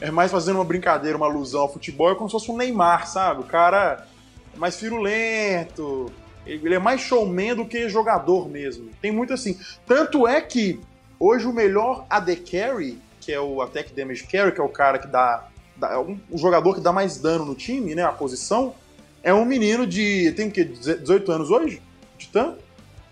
é 0.00 0.10
mais 0.10 0.30
fazendo 0.30 0.56
uma 0.56 0.64
brincadeira, 0.64 1.16
uma 1.16 1.26
alusão 1.26 1.62
ao 1.62 1.72
futebol, 1.72 2.10
é 2.10 2.14
como 2.14 2.28
se 2.28 2.32
fosse 2.32 2.50
um 2.50 2.56
Neymar, 2.56 3.06
sabe? 3.06 3.40
O 3.40 3.44
cara 3.44 4.06
é 4.54 4.58
mais 4.58 4.76
firulento, 4.76 6.12
ele 6.46 6.74
é 6.74 6.78
mais 6.78 7.00
showman 7.00 7.54
do 7.54 7.64
que 7.64 7.88
jogador 7.88 8.48
mesmo. 8.48 8.90
Tem 9.00 9.10
muito 9.10 9.32
assim. 9.32 9.58
Tanto 9.86 10.26
é 10.26 10.40
que 10.40 10.80
hoje 11.18 11.46
o 11.46 11.52
melhor 11.52 12.06
AD 12.10 12.36
Carry, 12.36 13.00
que 13.20 13.32
é 13.32 13.40
o 13.40 13.62
Attack 13.62 13.94
Damage 13.94 14.24
Carry, 14.24 14.52
que 14.52 14.60
é 14.60 14.64
o 14.64 14.68
cara 14.68 14.98
que 14.98 15.06
dá. 15.06 15.48
dá 15.76 15.92
é 15.92 15.98
um, 15.98 16.18
o 16.30 16.36
jogador 16.36 16.74
que 16.74 16.80
dá 16.80 16.92
mais 16.92 17.16
dano 17.18 17.44
no 17.44 17.54
time, 17.54 17.94
né? 17.94 18.02
A 18.02 18.12
posição, 18.12 18.74
é 19.22 19.32
um 19.32 19.44
menino 19.44 19.86
de. 19.86 20.32
Tem 20.32 20.48
o 20.48 20.50
quê? 20.50 20.64
18 20.64 21.32
anos 21.32 21.50
hoje? 21.50 21.80
Titã? 22.18 22.56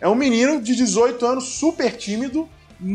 É 0.03 0.09
um 0.09 0.17
menino 0.17 0.61
de 0.61 0.75
18 0.75 1.25
anos, 1.25 1.45
super 1.45 1.97
tímido, 1.97 2.49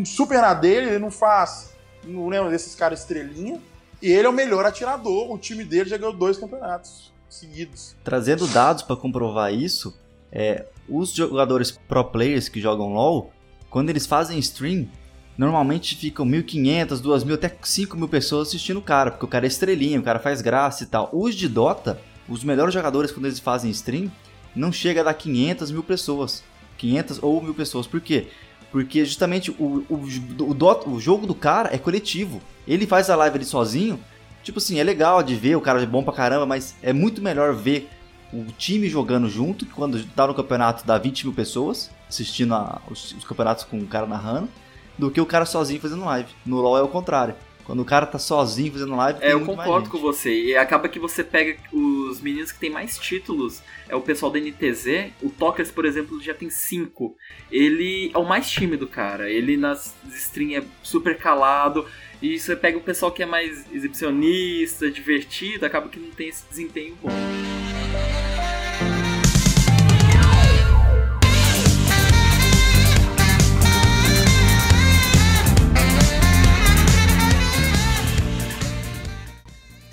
super 0.05 0.41
na 0.41 0.53
dele, 0.53 0.87
ele 0.87 0.99
não 0.99 1.09
faz. 1.09 1.73
Não 2.03 2.27
lembro 2.27 2.49
desses 2.49 2.75
caras 2.75 2.99
estrelinha. 2.99 3.61
E 4.01 4.11
ele 4.11 4.27
é 4.27 4.29
o 4.29 4.33
melhor 4.33 4.65
atirador. 4.65 5.31
O 5.31 5.37
time 5.37 5.63
dele 5.63 5.89
já 5.89 5.95
ganhou 5.95 6.11
dois 6.11 6.37
campeonatos 6.37 7.13
seguidos. 7.29 7.95
Trazendo 8.03 8.45
dados 8.47 8.83
para 8.83 8.97
comprovar 8.97 9.53
isso, 9.53 9.97
é, 10.29 10.65
os 10.89 11.13
jogadores 11.13 11.71
pro 11.71 12.03
players 12.03 12.49
que 12.49 12.59
jogam 12.59 12.93
LoL, 12.93 13.31
quando 13.69 13.89
eles 13.89 14.05
fazem 14.05 14.37
stream, 14.39 14.89
normalmente 15.37 15.95
ficam 15.95 16.25
1.500, 16.25 17.01
2.000, 17.01 17.33
até 17.35 17.47
5.000 17.47 18.09
pessoas 18.09 18.49
assistindo 18.49 18.79
o 18.79 18.81
cara, 18.81 19.11
porque 19.11 19.23
o 19.23 19.29
cara 19.29 19.45
é 19.45 19.47
estrelinha, 19.47 19.97
o 19.97 20.03
cara 20.03 20.19
faz 20.19 20.41
graça 20.41 20.83
e 20.83 20.87
tal. 20.87 21.09
Os 21.13 21.35
de 21.35 21.47
Dota, 21.47 22.01
os 22.27 22.43
melhores 22.43 22.73
jogadores 22.73 23.13
quando 23.13 23.27
eles 23.27 23.39
fazem 23.39 23.71
stream, 23.71 24.11
não 24.53 24.73
chega 24.73 24.99
a 24.99 25.03
dar 25.05 25.13
500 25.13 25.71
mil 25.71 25.83
pessoas. 25.83 26.43
500 26.77 27.19
ou 27.22 27.41
mil 27.41 27.53
pessoas. 27.53 27.88
Por 27.88 28.01
quê? 28.01 28.27
Porque 28.72 29.05
justamente 29.05 29.51
o, 29.51 29.86
o, 29.89 30.03
o, 30.43 30.53
Dota, 30.53 30.89
o 30.89 31.00
jogo 31.00 31.25
do 31.25 31.36
cara 31.36 31.74
é 31.74 31.77
coletivo. 31.77 32.41
Ele 32.67 32.86
faz 32.86 33.10
a 33.10 33.15
live 33.15 33.38
ali 33.38 33.46
sozinho. 33.46 34.00
Tipo 34.43 34.60
assim, 34.60 34.79
é 34.79 34.84
legal 34.84 35.22
de 35.24 35.36
ver, 35.36 35.55
o 35.55 35.62
cara 35.62 35.81
é 35.81 35.86
bom 35.86 36.03
pra 36.03 36.13
caramba, 36.13 36.46
mas 36.46 36.75
é 36.81 36.93
muito 36.93 37.22
melhor 37.22 37.53
ver 37.53 37.89
o 38.31 38.46
time 38.57 38.88
jogando 38.88 39.29
junto, 39.29 39.65
que 39.65 39.72
quando 39.72 40.03
tá 40.07 40.27
no 40.27 40.34
campeonato 40.34 40.86
dá 40.86 40.98
20 40.98 41.25
mil 41.25 41.34
pessoas 41.34 41.89
assistindo 42.10 42.53
a, 42.53 42.81
os, 42.89 43.13
os, 43.13 43.24
campeonatos 43.24 43.63
com 43.63 43.77
o 43.77 43.88
cara 43.88 44.05
narrando, 44.05 44.50
do 44.98 45.12
que 45.12 45.19
o 45.19 45.25
cara 45.25 45.46
sozinho 45.46 45.81
fazendo 45.81 46.05
live. 46.05 46.29
No 46.46 46.62
LoL 46.62 46.77
é 46.77 46.81
o 46.81 46.88
contrário. 46.88 47.36
Quando 47.67 47.81
o 47.81 47.86
cara 47.86 48.05
tá 48.05 48.17
sozinho 48.17 48.71
fazendo 48.71 48.95
live. 48.95 49.19
É, 49.21 49.33
eu 49.33 49.43
concordo 49.43 49.89
com 49.89 49.97
você. 49.97 50.33
E 50.33 50.55
acaba 50.55 50.88
que 50.88 50.97
você 50.97 51.21
pega 51.21 51.57
os 51.74 52.21
meninos 52.21 52.50
que 52.50 52.57
tem 52.57 52.69
mais 52.69 52.97
títulos. 52.97 53.62
É 53.89 53.95
o 53.95 54.00
pessoal 54.00 54.31
da 54.31 54.39
NTZ. 54.39 55.12
O 55.21 55.29
Tokers, 55.29 55.69
por 55.69 55.83
exemplo, 55.83 56.24
já 56.24 56.33
tem 56.33 56.50
cinco. 56.50 57.17
Ele 57.51 58.09
é 58.15 58.17
o 58.17 58.24
mais 58.24 58.50
tímido, 58.50 58.88
cara. 58.88 59.29
Ele 59.29 59.57
nas 59.57 59.93
streams 60.13 60.55
é 60.55 60.63
super 60.81 61.17
calado. 61.17 61.86
E 62.21 62.39
você 62.39 62.55
pega 62.55 62.77
o 62.77 62.81
pessoal 62.81 63.12
que 63.12 63.21
é 63.21 63.25
mais 63.25 63.65
exibicionista, 63.69 64.89
divertido, 64.89 65.65
acaba 65.65 65.89
que 65.89 66.00
não 66.00 66.12
tem 66.12 66.29
esse 66.29 66.45
desempenho 66.50 66.97
bom. 67.03 67.09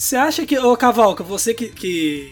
Você 0.04 0.16
acha 0.16 0.44
que, 0.44 0.58
ô 0.58 0.76
Cavalca, 0.76 1.24
você 1.24 1.54
que, 1.54 1.68
que 1.68 2.30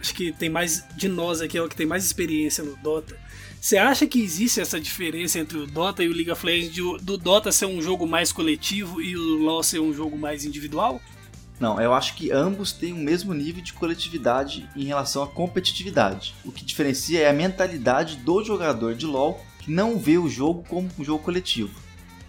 acho 0.00 0.14
que 0.14 0.32
tem 0.32 0.48
mais 0.48 0.82
de 0.96 1.06
nós 1.06 1.42
aqui, 1.42 1.58
é 1.58 1.62
o 1.62 1.68
que 1.68 1.76
tem 1.76 1.84
mais 1.84 2.02
experiência 2.02 2.64
no 2.64 2.74
Dota. 2.76 3.14
Você 3.60 3.76
acha 3.76 4.06
que 4.06 4.22
existe 4.22 4.58
essa 4.58 4.80
diferença 4.80 5.38
entre 5.38 5.58
o 5.58 5.66
Dota 5.66 6.02
e 6.02 6.08
o 6.08 6.14
League 6.14 6.30
of 6.30 6.46
Legends, 6.46 6.72
de, 6.72 6.80
do 7.04 7.18
Dota 7.18 7.52
ser 7.52 7.66
um 7.66 7.82
jogo 7.82 8.06
mais 8.06 8.32
coletivo 8.32 9.02
e 9.02 9.14
o 9.18 9.36
LoL 9.36 9.62
ser 9.62 9.80
um 9.80 9.92
jogo 9.92 10.16
mais 10.16 10.46
individual? 10.46 10.98
Não, 11.60 11.78
eu 11.78 11.92
acho 11.92 12.14
que 12.14 12.32
ambos 12.32 12.72
têm 12.72 12.94
o 12.94 12.96
mesmo 12.96 13.34
nível 13.34 13.62
de 13.62 13.74
coletividade 13.74 14.66
em 14.74 14.84
relação 14.84 15.22
à 15.22 15.26
competitividade. 15.26 16.34
O 16.42 16.50
que 16.50 16.64
diferencia 16.64 17.20
é 17.20 17.28
a 17.28 17.34
mentalidade 17.34 18.16
do 18.16 18.42
jogador 18.42 18.94
de 18.94 19.04
LoL 19.04 19.44
que 19.58 19.70
não 19.70 19.98
vê 19.98 20.16
o 20.16 20.26
jogo 20.26 20.64
como 20.66 20.88
um 20.98 21.04
jogo 21.04 21.22
coletivo. 21.22 21.78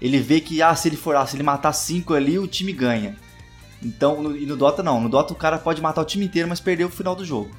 Ele 0.02 0.20
vê 0.20 0.42
que, 0.42 0.62
ah, 0.62 0.76
se 0.76 0.90
ele 0.90 0.98
for, 0.98 1.16
ah, 1.16 1.26
se 1.26 1.38
ele 1.38 1.44
matar 1.44 1.72
cinco 1.72 2.14
ali, 2.14 2.38
o 2.38 2.46
time 2.46 2.74
ganha. 2.74 3.18
Então, 3.86 4.22
no, 4.24 4.36
e 4.36 4.48
no 4.48 4.58
Dota 4.58 4.82
não. 4.82 5.00
No 5.00 5.08
Dota 5.08 5.32
o 5.32 5.36
cara 5.36 5.60
pode 5.60 5.80
matar 5.80 6.02
o 6.02 6.06
time 6.06 6.26
inteiro, 6.26 6.50
mas 6.50 6.60
perder 6.60 6.86
o 6.86 6.90
final 6.90 7.16
do 7.16 7.24
jogo. 7.24 7.56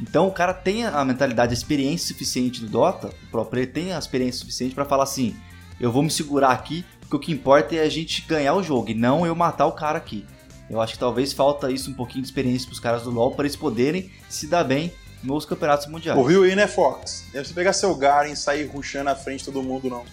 Então 0.00 0.28
o 0.28 0.32
cara 0.32 0.54
tem 0.54 0.84
a 0.84 1.04
mentalidade, 1.04 1.52
a 1.52 1.56
experiência 1.56 2.08
suficiente 2.08 2.62
no 2.62 2.68
Dota, 2.68 3.08
o 3.08 3.30
pro 3.30 3.44
player 3.44 3.72
tem 3.72 3.92
a 3.92 3.98
experiência 3.98 4.40
suficiente 4.40 4.74
para 4.74 4.84
falar 4.84 5.04
assim: 5.04 5.36
eu 5.80 5.90
vou 5.90 6.02
me 6.02 6.10
segurar 6.10 6.50
aqui, 6.50 6.84
porque 7.00 7.16
o 7.16 7.18
que 7.18 7.32
importa 7.32 7.74
é 7.74 7.80
a 7.80 7.88
gente 7.88 8.22
ganhar 8.22 8.54
o 8.54 8.62
jogo 8.62 8.90
e 8.90 8.94
não 8.94 9.26
eu 9.26 9.34
matar 9.34 9.66
o 9.66 9.72
cara 9.72 9.98
aqui. 9.98 10.24
Eu 10.70 10.80
acho 10.80 10.94
que 10.94 10.98
talvez 10.98 11.32
falta 11.32 11.70
isso 11.70 11.90
um 11.90 11.94
pouquinho 11.94 12.22
de 12.22 12.28
experiência 12.28 12.66
pros 12.66 12.80
caras 12.80 13.02
do 13.02 13.10
LoL 13.10 13.32
para 13.32 13.44
eles 13.44 13.56
poderem 13.56 14.10
se 14.28 14.46
dar 14.46 14.64
bem 14.64 14.92
nos 15.22 15.44
campeonatos 15.44 15.86
mundiais. 15.86 16.18
Ouviu 16.18 16.42
aí, 16.42 16.56
né, 16.56 16.66
Fox? 16.66 17.26
Deve 17.32 17.46
você 17.46 17.54
pegar 17.54 17.72
seu 17.72 17.94
Garen 17.94 18.32
e 18.32 18.36
sair 18.36 18.64
rushando 18.66 19.10
à 19.10 19.14
frente 19.14 19.40
de 19.40 19.46
todo 19.46 19.62
mundo, 19.62 19.88
não. 19.90 20.04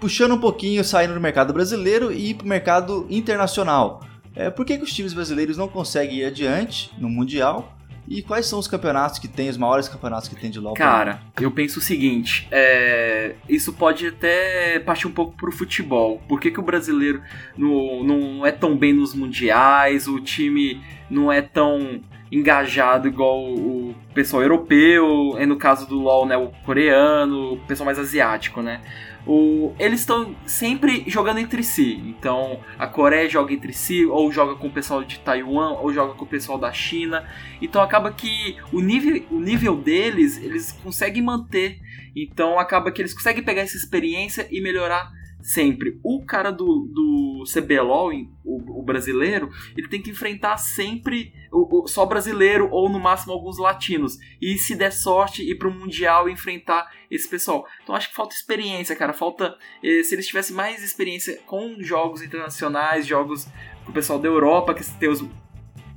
puxando 0.00 0.32
um 0.32 0.38
pouquinho, 0.38 0.84
saindo 0.84 1.14
do 1.14 1.20
mercado 1.20 1.52
brasileiro 1.52 2.12
e 2.12 2.34
para 2.34 2.44
o 2.44 2.48
mercado 2.48 3.06
internacional. 3.10 4.00
É, 4.34 4.50
por 4.50 4.64
que, 4.64 4.76
que 4.76 4.84
os 4.84 4.92
times 4.92 5.12
brasileiros 5.12 5.56
não 5.56 5.68
conseguem 5.68 6.18
ir 6.18 6.24
adiante 6.24 6.90
no 6.98 7.08
Mundial? 7.08 7.74
E 8.10 8.22
quais 8.22 8.46
são 8.46 8.58
os 8.58 8.66
campeonatos 8.66 9.18
que 9.18 9.28
tem, 9.28 9.50
os 9.50 9.58
maiores 9.58 9.86
campeonatos 9.86 10.28
que 10.28 10.34
tem 10.34 10.50
de 10.50 10.58
LoL? 10.58 10.72
Cara, 10.74 11.20
eu 11.38 11.50
penso 11.50 11.78
o 11.78 11.82
seguinte, 11.82 12.48
é... 12.50 13.34
isso 13.46 13.72
pode 13.72 14.06
até 14.06 14.78
partir 14.78 15.06
um 15.06 15.10
pouco 15.10 15.36
pro 15.36 15.52
futebol. 15.52 16.22
Por 16.26 16.40
que, 16.40 16.50
que 16.50 16.58
o 16.58 16.62
brasileiro 16.62 17.20
não, 17.56 18.02
não 18.02 18.46
é 18.46 18.50
tão 18.50 18.74
bem 18.76 18.94
nos 18.94 19.14
mundiais, 19.14 20.08
o 20.08 20.20
time 20.20 20.80
não 21.10 21.30
é 21.30 21.42
tão 21.42 22.00
engajado 22.32 23.08
igual 23.08 23.42
o 23.42 23.94
pessoal 24.14 24.42
europeu, 24.42 25.34
é 25.38 25.44
no 25.44 25.56
caso 25.56 25.86
do 25.86 25.98
LoL, 25.98 26.26
né, 26.26 26.36
o 26.36 26.48
coreano, 26.64 27.54
o 27.54 27.58
pessoal 27.60 27.86
mais 27.86 27.98
asiático, 27.98 28.62
né? 28.62 28.80
O, 29.28 29.74
eles 29.78 30.00
estão 30.00 30.34
sempre 30.46 31.04
jogando 31.06 31.38
entre 31.38 31.62
si. 31.62 32.02
Então 32.06 32.60
a 32.78 32.86
Coreia 32.86 33.28
joga 33.28 33.52
entre 33.52 33.74
si, 33.74 34.06
ou 34.06 34.32
joga 34.32 34.54
com 34.54 34.68
o 34.68 34.72
pessoal 34.72 35.04
de 35.04 35.18
Taiwan, 35.18 35.72
ou 35.72 35.92
joga 35.92 36.14
com 36.14 36.24
o 36.24 36.28
pessoal 36.28 36.58
da 36.58 36.72
China. 36.72 37.28
Então 37.60 37.82
acaba 37.82 38.10
que 38.10 38.56
o 38.72 38.80
nível, 38.80 39.22
o 39.30 39.38
nível 39.38 39.76
deles 39.76 40.42
eles 40.42 40.72
conseguem 40.72 41.22
manter. 41.22 41.78
Então 42.16 42.58
acaba 42.58 42.90
que 42.90 43.02
eles 43.02 43.12
conseguem 43.12 43.44
pegar 43.44 43.60
essa 43.60 43.76
experiência 43.76 44.48
e 44.50 44.62
melhorar 44.62 45.17
sempre. 45.48 45.98
O 46.02 46.24
cara 46.24 46.50
do, 46.50 46.86
do 46.92 47.44
CBLOL, 47.50 48.12
o, 48.44 48.80
o 48.80 48.82
brasileiro, 48.82 49.48
ele 49.76 49.88
tem 49.88 50.02
que 50.02 50.10
enfrentar 50.10 50.58
sempre 50.58 51.32
o, 51.50 51.84
o, 51.84 51.88
só 51.88 52.04
brasileiro 52.04 52.68
ou 52.70 52.88
no 52.90 53.00
máximo 53.00 53.32
alguns 53.32 53.58
latinos. 53.58 54.18
E 54.40 54.58
se 54.58 54.76
der 54.76 54.92
sorte, 54.92 55.42
ir 55.42 55.56
para 55.56 55.68
o 55.68 55.72
Mundial 55.72 56.28
e 56.28 56.32
enfrentar 56.32 56.92
esse 57.10 57.28
pessoal. 57.28 57.66
Então 57.82 57.94
acho 57.94 58.10
que 58.10 58.14
falta 58.14 58.34
experiência, 58.34 58.94
cara. 58.94 59.14
Falta. 59.14 59.56
Eh, 59.82 60.02
se 60.02 60.14
eles 60.14 60.26
tivessem 60.26 60.54
mais 60.54 60.82
experiência 60.82 61.40
com 61.46 61.76
jogos 61.80 62.20
internacionais, 62.20 63.06
jogos 63.06 63.48
com 63.84 63.90
o 63.90 63.94
pessoal 63.94 64.18
da 64.18 64.28
Europa, 64.28 64.74
que 64.74 64.84
tem 64.98 65.08
os. 65.08 65.24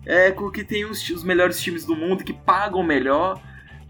É, 0.06 0.32
que 0.52 0.64
tem 0.64 0.86
os, 0.86 1.08
os 1.10 1.24
melhores 1.24 1.62
times 1.62 1.86
do 1.86 1.96
mundo, 1.96 2.24
que 2.24 2.34
pagam 2.34 2.82
melhor 2.82 3.40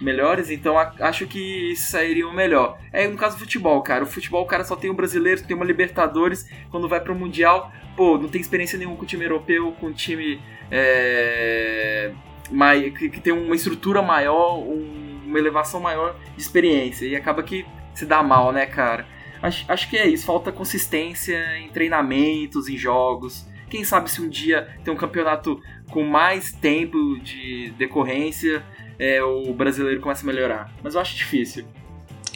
melhores, 0.01 0.49
então 0.49 0.77
acho 0.77 1.27
que 1.27 1.75
sairiam 1.75 2.33
melhor. 2.33 2.77
É 2.91 3.07
no 3.07 3.17
caso 3.17 3.37
do 3.37 3.39
futebol, 3.39 3.81
cara. 3.81 4.03
O 4.03 4.07
futebol, 4.07 4.45
cara 4.45 4.63
só 4.63 4.75
tem 4.75 4.89
um 4.89 4.95
brasileiro, 4.95 5.43
tem 5.43 5.55
uma 5.55 5.65
Libertadores, 5.65 6.49
quando 6.69 6.89
vai 6.89 6.99
pro 6.99 7.15
Mundial, 7.15 7.71
pô, 7.95 8.17
não 8.17 8.27
tem 8.27 8.41
experiência 8.41 8.77
nenhuma 8.77 8.97
com 8.97 9.03
o 9.03 9.07
time 9.07 9.23
europeu, 9.23 9.71
com 9.79 9.87
o 9.87 9.93
time 9.93 10.41
é, 10.69 12.11
mais, 12.49 12.97
que, 12.97 13.09
que, 13.09 13.19
tem 13.21 13.33
uma 13.33 13.55
estrutura 13.55 14.01
maior, 14.01 14.57
um, 14.57 15.21
uma 15.25 15.37
elevação 15.37 15.79
maior 15.79 16.15
de 16.35 16.41
experiência. 16.41 17.05
E 17.05 17.15
acaba 17.15 17.43
que 17.43 17.65
se 17.93 18.05
dá 18.05 18.23
mal, 18.23 18.51
né, 18.51 18.65
cara? 18.65 19.05
Acho, 19.41 19.65
acho 19.67 19.89
que 19.89 19.97
é 19.97 20.07
isso, 20.07 20.25
falta 20.25 20.51
consistência 20.51 21.57
em 21.57 21.69
treinamentos, 21.69 22.67
em 22.67 22.77
jogos. 22.77 23.47
Quem 23.69 23.83
sabe 23.83 24.11
se 24.11 24.21
um 24.21 24.29
dia 24.29 24.67
tem 24.83 24.93
um 24.93 24.97
campeonato 24.97 25.61
com 25.89 26.03
mais 26.03 26.51
tempo 26.51 27.17
de 27.19 27.71
decorrência, 27.77 28.63
é, 29.01 29.23
o 29.23 29.51
brasileiro 29.51 29.99
começa 29.99 30.21
a 30.21 30.27
melhorar. 30.27 30.71
Mas 30.83 30.93
eu 30.93 31.01
acho 31.01 31.15
difícil. 31.15 31.65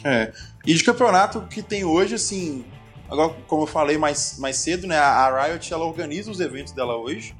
É. 0.02 0.32
E 0.66 0.74
de 0.74 0.82
campeonato 0.82 1.42
que 1.42 1.62
tem 1.62 1.84
hoje, 1.84 2.16
assim, 2.16 2.64
agora, 3.08 3.32
como 3.46 3.62
eu 3.62 3.66
falei 3.68 3.96
mais, 3.96 4.36
mais 4.40 4.56
cedo, 4.56 4.84
né, 4.84 4.98
a 4.98 5.46
Riot 5.46 5.72
ela 5.72 5.84
organiza 5.84 6.28
os 6.28 6.40
eventos 6.40 6.72
dela 6.72 6.96
hoje. 6.96 7.36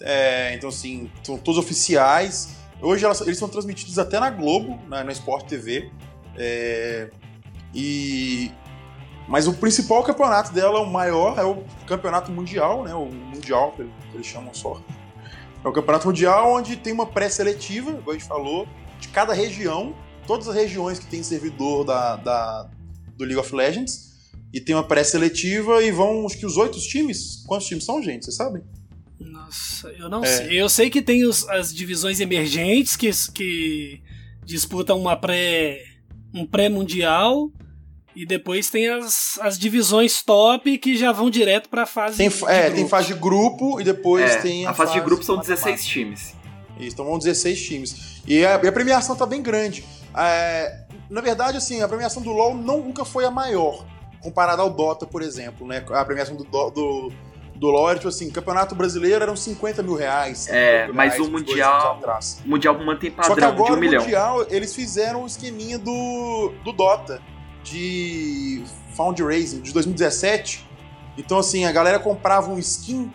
É, 0.00 0.54
então, 0.54 0.70
assim, 0.70 1.10
são 1.22 1.36
todos 1.36 1.58
oficiais. 1.58 2.56
Hoje 2.80 3.04
elas, 3.04 3.20
eles 3.20 3.38
são 3.38 3.46
transmitidos 3.46 3.98
até 3.98 4.18
na 4.18 4.30
Globo, 4.30 4.80
na, 4.88 5.04
na 5.04 5.12
Sport 5.12 5.46
TV. 5.46 5.90
É, 6.38 7.10
e 7.74 8.50
Mas 9.28 9.46
o 9.46 9.52
principal 9.52 10.02
campeonato 10.02 10.50
dela, 10.50 10.80
o 10.80 10.90
maior, 10.90 11.38
é 11.38 11.44
o 11.44 11.62
campeonato 11.86 12.32
mundial, 12.32 12.84
né? 12.84 12.94
O 12.94 13.04
mundial, 13.04 13.72
que 13.72 13.86
eles 14.14 14.26
chamam 14.26 14.54
só. 14.54 14.80
É 15.64 15.68
o 15.68 15.72
campeonato 15.72 16.08
mundial 16.08 16.54
onde 16.54 16.76
tem 16.76 16.92
uma 16.92 17.06
pré-seletiva, 17.06 17.92
como 17.92 18.10
a 18.10 18.14
gente 18.14 18.26
falou, 18.26 18.66
de 18.98 19.08
cada 19.08 19.32
região, 19.32 19.94
todas 20.26 20.48
as 20.48 20.54
regiões 20.54 20.98
que 20.98 21.06
tem 21.06 21.22
servidor 21.22 21.84
da, 21.84 22.16
da 22.16 22.70
do 23.16 23.24
League 23.24 23.38
of 23.38 23.54
Legends, 23.54 24.12
e 24.52 24.60
tem 24.60 24.74
uma 24.74 24.86
pré-seletiva 24.86 25.82
e 25.82 25.90
vão, 25.90 26.26
acho 26.26 26.38
que 26.38 26.46
os 26.46 26.56
oito 26.56 26.78
times. 26.80 27.42
Quantos 27.46 27.66
times 27.66 27.84
são, 27.84 28.02
gente? 28.02 28.24
Vocês 28.24 28.36
sabem? 28.36 28.62
Nossa, 29.18 29.88
eu 29.90 30.08
não 30.08 30.22
é. 30.22 30.26
sei. 30.26 30.60
Eu 30.60 30.68
sei 30.68 30.90
que 30.90 31.00
tem 31.00 31.24
os, 31.24 31.48
as 31.48 31.72
divisões 31.72 32.20
emergentes 32.20 32.96
que, 32.96 33.10
que 33.32 34.02
disputam 34.44 34.98
uma 34.98 35.16
pré 35.16 35.80
um 36.34 36.46
pré-mundial 36.46 37.50
e 38.14 38.26
depois 38.26 38.70
tem 38.70 38.88
as, 38.88 39.38
as 39.40 39.58
divisões 39.58 40.22
top 40.22 40.78
que 40.78 40.96
já 40.96 41.12
vão 41.12 41.30
direto 41.30 41.68
pra 41.68 41.86
fase 41.86 42.16
tem, 42.16 42.28
de 42.28 42.44
É, 42.46 42.70
tem 42.70 42.88
fase 42.88 43.08
de 43.08 43.14
grupo 43.14 43.80
e 43.80 43.84
depois 43.84 44.30
é, 44.30 44.36
tem 44.38 44.66
a, 44.66 44.70
a 44.70 44.74
fase, 44.74 44.90
fase, 44.90 45.00
de 45.00 45.06
grupo 45.06 45.24
são 45.24 45.38
16 45.38 45.84
times. 45.84 46.34
Isso, 46.78 46.94
então 46.94 47.04
vão 47.04 47.18
16 47.18 47.62
times. 47.62 48.22
E 48.26 48.44
a, 48.44 48.60
e 48.62 48.68
a 48.68 48.72
premiação 48.72 49.16
tá 49.16 49.26
bem 49.26 49.42
grande. 49.42 49.84
É, 50.16 50.82
na 51.08 51.20
verdade, 51.20 51.56
assim, 51.56 51.82
a 51.82 51.88
premiação 51.88 52.22
do 52.22 52.30
LoL 52.30 52.54
não, 52.54 52.78
nunca 52.78 53.04
foi 53.04 53.24
a 53.24 53.30
maior, 53.30 53.84
comparada 54.20 54.62
ao 54.62 54.70
Dota, 54.70 55.06
por 55.06 55.22
exemplo, 55.22 55.66
né? 55.66 55.84
A 55.90 56.04
premiação 56.04 56.36
do, 56.36 56.44
do, 56.44 57.12
do 57.54 57.66
LoL 57.68 57.90
era, 57.90 57.98
tipo 57.98 58.08
assim, 58.08 58.30
campeonato 58.30 58.74
brasileiro 58.74 59.22
eram 59.22 59.36
50 59.36 59.82
mil 59.82 59.94
reais. 59.94 60.48
É, 60.48 60.88
mas 60.88 61.18
o 61.18 61.30
Mundial. 61.30 62.00
O 62.44 62.48
Mundial 62.48 62.78
mantém 62.84 63.10
padrão 63.10 63.34
Só 63.34 63.40
que 63.40 63.44
agora, 63.44 63.72
de 63.72 63.76
um 63.76 63.80
milhão. 63.80 64.00
o 64.00 64.04
Mundial, 64.04 64.46
eles 64.50 64.74
fizeram 64.74 65.22
o 65.22 65.26
esqueminha 65.26 65.78
do, 65.78 66.52
do 66.64 66.72
Dota, 66.72 67.20
de 67.62 68.62
Fundraising, 68.94 69.60
de 69.60 69.72
2017. 69.72 70.68
Então, 71.16 71.38
assim, 71.38 71.64
a 71.64 71.72
galera 71.72 71.98
comprava 71.98 72.50
um 72.50 72.58
skin 72.58 73.12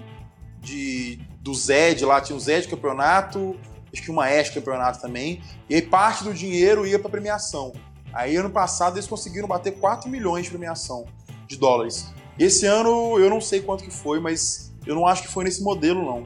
de, 0.62 1.20
do 1.42 1.54
Zed 1.54 2.04
lá, 2.06 2.22
tinha 2.22 2.36
um 2.36 2.40
Zed 2.40 2.68
campeonato, 2.68 3.56
acho 3.92 4.02
que 4.02 4.12
uma 4.12 4.28
Ash 4.28 4.50
campeonato 4.50 5.02
também, 5.02 5.42
e 5.70 5.76
aí 5.76 5.82
parte 5.82 6.24
do 6.24 6.34
dinheiro 6.34 6.86
ia 6.86 7.00
pra 7.00 7.10
premiação. 7.10 7.74
Aí, 8.14 8.36
ano 8.36 8.50
passado, 8.50 8.96
eles 8.96 9.08
conseguiram 9.08 9.48
bater 9.48 9.74
4 9.80 10.10
milhões 10.10 10.46
de 10.46 10.52
premiação 10.52 11.06
de 11.48 11.58
dólares. 11.58 12.14
Esse 12.38 12.66
ano 12.66 13.20
eu 13.20 13.30
não 13.30 13.42
sei 13.42 13.62
quanto 13.62 13.84
que 13.84 13.92
foi, 13.92 14.20
mas 14.20 14.74
eu 14.86 14.96
não 14.96 15.08
acho 15.08 15.24
que 15.24 15.28
foi 15.28 15.44
nesse 15.44 15.62
modelo, 15.62 16.04
não. 16.04 16.26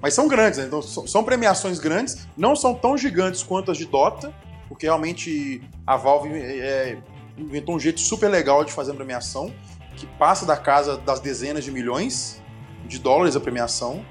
Mas 0.00 0.14
são 0.14 0.28
grandes, 0.28 0.58
né? 0.58 0.66
Então, 0.66 0.80
são 0.82 1.24
premiações 1.24 1.78
grandes, 1.78 2.26
não 2.36 2.54
são 2.54 2.74
tão 2.74 2.96
gigantes 2.96 3.42
quanto 3.42 3.70
as 3.70 3.78
de 3.78 3.84
Dota, 3.84 4.32
porque 4.68 4.86
realmente 4.86 5.62
a 5.86 5.96
Valve 5.96 6.30
é, 6.30 6.98
inventou 7.38 7.76
um 7.76 7.80
jeito 7.80 8.00
super 8.00 8.28
legal 8.28 8.64
de 8.64 8.72
fazer 8.72 8.92
a 8.92 8.94
premiação, 8.94 9.52
que 9.96 10.06
passa 10.06 10.44
da 10.44 10.56
casa 10.56 10.96
das 10.96 11.20
dezenas 11.20 11.64
de 11.64 11.70
milhões 11.70 12.40
de 12.86 12.98
dólares 12.98 13.36
a 13.36 13.40
premiação. 13.40 14.04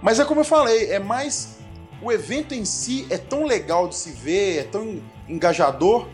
Mas 0.00 0.18
é 0.18 0.24
como 0.24 0.40
eu 0.40 0.44
falei, 0.44 0.90
é 0.90 0.98
mais. 0.98 1.58
O 2.02 2.10
evento 2.10 2.52
em 2.52 2.64
si 2.64 3.06
é 3.10 3.18
tão 3.18 3.44
legal 3.44 3.86
de 3.88 3.94
se 3.94 4.10
ver, 4.10 4.58
é 4.58 4.64
tão 4.64 5.00
engajador, 5.28 6.08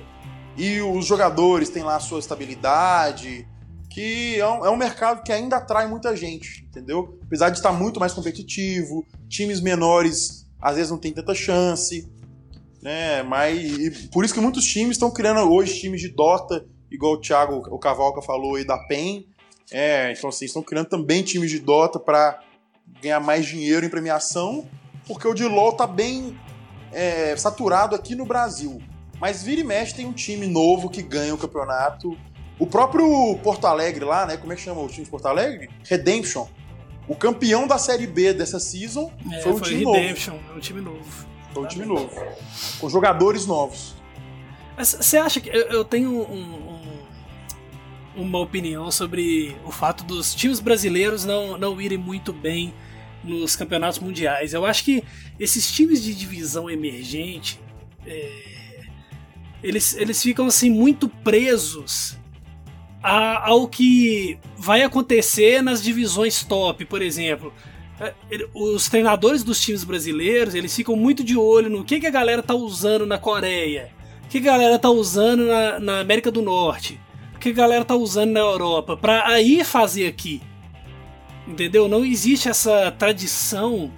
e 0.56 0.80
os 0.82 1.06
jogadores 1.06 1.70
têm 1.70 1.82
lá 1.82 1.96
a 1.96 2.00
sua 2.00 2.18
estabilidade, 2.18 3.48
que 3.88 4.38
é 4.38 4.46
um, 4.46 4.66
é 4.66 4.70
um, 4.70 4.76
mercado 4.76 5.22
que 5.22 5.32
ainda 5.32 5.56
atrai 5.56 5.86
muita 5.88 6.14
gente, 6.14 6.66
entendeu? 6.68 7.18
Apesar 7.22 7.48
de 7.50 7.56
estar 7.56 7.72
muito 7.72 7.98
mais 7.98 8.12
competitivo, 8.12 9.06
times 9.28 9.60
menores 9.60 10.46
às 10.60 10.76
vezes 10.76 10.90
não 10.90 10.98
tem 10.98 11.12
tanta 11.12 11.34
chance, 11.34 12.10
né? 12.82 13.22
Mas 13.22 14.06
por 14.12 14.24
isso 14.24 14.34
que 14.34 14.40
muitos 14.40 14.64
times 14.64 14.92
estão 14.92 15.10
criando 15.10 15.40
hoje 15.50 15.80
times 15.80 16.00
de 16.00 16.08
Dota, 16.08 16.66
igual 16.90 17.14
o 17.14 17.20
Thiago, 17.20 17.62
o 17.70 17.78
Cavalca 17.78 18.22
falou 18.22 18.56
aí 18.56 18.64
da 18.64 18.78
PEN. 18.86 19.26
É, 19.70 20.12
então 20.12 20.30
assim, 20.30 20.44
estão 20.46 20.62
criando 20.62 20.88
também 20.88 21.22
times 21.22 21.50
de 21.50 21.58
Dota 21.58 21.98
para 21.98 22.40
ganhar 23.02 23.20
mais 23.20 23.46
dinheiro 23.46 23.84
em 23.84 23.90
premiação, 23.90 24.66
porque 25.06 25.28
o 25.28 25.34
de 25.34 25.44
LoL 25.44 25.72
tá 25.72 25.86
bem 25.86 26.38
é, 26.92 27.36
saturado 27.36 27.94
aqui 27.94 28.14
no 28.14 28.24
Brasil. 28.24 28.80
Mas 29.20 29.42
vira 29.42 29.60
e 29.60 29.64
mexe 29.64 29.94
tem 29.94 30.06
um 30.06 30.12
time 30.12 30.46
novo 30.46 30.88
que 30.88 31.02
ganha 31.02 31.34
o 31.34 31.38
campeonato 31.38 32.16
o 32.58 32.66
próprio 32.66 33.38
Porto 33.42 33.66
Alegre 33.66 34.04
lá, 34.04 34.26
né? 34.26 34.36
Como 34.36 34.52
é 34.52 34.56
que 34.56 34.62
chama 34.62 34.80
o 34.80 34.88
time 34.88 35.04
de 35.04 35.10
Porto 35.10 35.26
Alegre? 35.26 35.70
Redemption. 35.84 36.46
O 37.06 37.14
campeão 37.14 37.66
da 37.66 37.78
Série 37.78 38.06
B 38.06 38.34
dessa 38.34 38.58
season 38.58 39.12
é, 39.32 39.40
foi 39.40 39.52
um 39.52 39.58
foi 39.58 39.68
time 39.68 39.84
Redemption, 39.84 40.34
novo. 40.34 40.56
um 40.56 40.60
time 40.60 40.80
novo. 40.80 41.26
Foi 41.52 41.64
um 41.64 41.66
time 41.66 41.86
novo. 41.86 42.10
Com 42.78 42.88
jogadores 42.88 43.46
novos. 43.46 43.94
Você 44.76 45.16
acha 45.16 45.40
que. 45.40 45.48
Eu, 45.48 45.62
eu 45.68 45.84
tenho 45.84 46.10
um, 46.10 46.78
um, 48.16 48.22
uma 48.22 48.38
opinião 48.38 48.90
sobre 48.90 49.56
o 49.64 49.70
fato 49.70 50.04
dos 50.04 50.34
times 50.34 50.60
brasileiros 50.60 51.24
não, 51.24 51.58
não 51.58 51.80
irem 51.80 51.98
muito 51.98 52.32
bem 52.32 52.72
nos 53.24 53.56
campeonatos 53.56 53.98
mundiais. 53.98 54.54
Eu 54.54 54.64
acho 54.64 54.84
que 54.84 55.02
esses 55.38 55.70
times 55.70 56.02
de 56.02 56.14
divisão 56.14 56.70
emergente. 56.70 57.60
É, 58.06 58.58
eles, 59.62 59.96
eles 59.96 60.22
ficam 60.22 60.46
assim 60.46 60.70
muito 60.70 61.08
presos 61.08 62.16
a, 63.02 63.48
ao 63.48 63.66
que 63.66 64.38
vai 64.56 64.82
acontecer 64.82 65.62
nas 65.62 65.82
divisões 65.82 66.44
top, 66.44 66.84
por 66.84 67.02
exemplo. 67.02 67.52
É, 68.00 68.14
os 68.54 68.88
treinadores 68.88 69.42
dos 69.42 69.60
times 69.60 69.84
brasileiros, 69.84 70.54
eles 70.54 70.74
ficam 70.74 70.94
muito 70.94 71.24
de 71.24 71.36
olho 71.36 71.68
no 71.68 71.84
que, 71.84 71.98
que 71.98 72.06
a 72.06 72.10
galera 72.10 72.42
tá 72.42 72.54
usando 72.54 73.06
na 73.06 73.18
Coreia, 73.18 73.90
o 74.24 74.28
que, 74.28 74.40
que 74.40 74.48
a 74.48 74.52
galera 74.52 74.78
tá 74.78 74.88
usando 74.88 75.46
na, 75.46 75.80
na 75.80 76.00
América 76.00 76.30
do 76.30 76.40
Norte, 76.40 77.00
o 77.34 77.38
que 77.38 77.48
a 77.48 77.52
galera 77.52 77.84
tá 77.84 77.96
usando 77.96 78.30
na 78.30 78.40
Europa, 78.40 78.96
para 78.96 79.26
aí 79.26 79.64
fazer 79.64 80.06
aqui. 80.06 80.40
Entendeu? 81.46 81.88
Não 81.88 82.04
existe 82.04 82.48
essa 82.48 82.90
tradição 82.92 83.90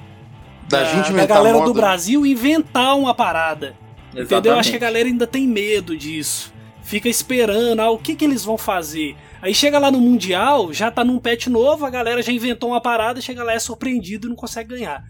da, 0.68 0.82
da, 0.82 1.10
da 1.10 1.26
galera 1.26 1.60
do 1.62 1.74
Brasil 1.74 2.24
inventar 2.24 2.96
uma 2.96 3.12
parada. 3.12 3.76
Exatamente. 4.14 4.32
Entendeu? 4.32 4.58
Acho 4.58 4.70
que 4.70 4.76
a 4.76 4.80
galera 4.80 5.08
ainda 5.08 5.26
tem 5.26 5.46
medo 5.46 5.96
disso 5.96 6.52
fica 6.90 7.08
esperando, 7.08 7.80
ah, 7.80 7.90
o 7.90 7.98
que, 7.98 8.16
que 8.16 8.24
eles 8.24 8.44
vão 8.44 8.58
fazer. 8.58 9.16
Aí 9.42 9.54
chega 9.54 9.78
lá 9.78 9.90
no 9.90 9.98
Mundial, 9.98 10.70
já 10.70 10.90
tá 10.90 11.02
num 11.02 11.18
patch 11.18 11.46
novo, 11.46 11.86
a 11.86 11.90
galera 11.90 12.20
já 12.20 12.30
inventou 12.30 12.70
uma 12.70 12.80
parada, 12.80 13.22
chega 13.22 13.42
lá 13.42 13.54
é 13.54 13.58
surpreendido 13.58 14.26
e 14.26 14.28
não 14.28 14.36
consegue 14.36 14.68
ganhar. 14.68 15.02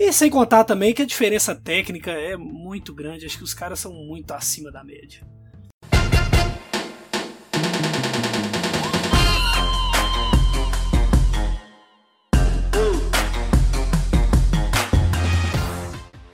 E 0.00 0.10
sem 0.10 0.30
contar 0.30 0.64
também 0.64 0.94
que 0.94 1.02
a 1.02 1.06
diferença 1.06 1.54
técnica 1.54 2.10
é 2.10 2.34
muito 2.34 2.94
grande, 2.94 3.26
acho 3.26 3.36
que 3.36 3.44
os 3.44 3.52
caras 3.52 3.78
são 3.78 3.92
muito 3.92 4.32
acima 4.32 4.72
da 4.72 4.82
média. 4.82 5.20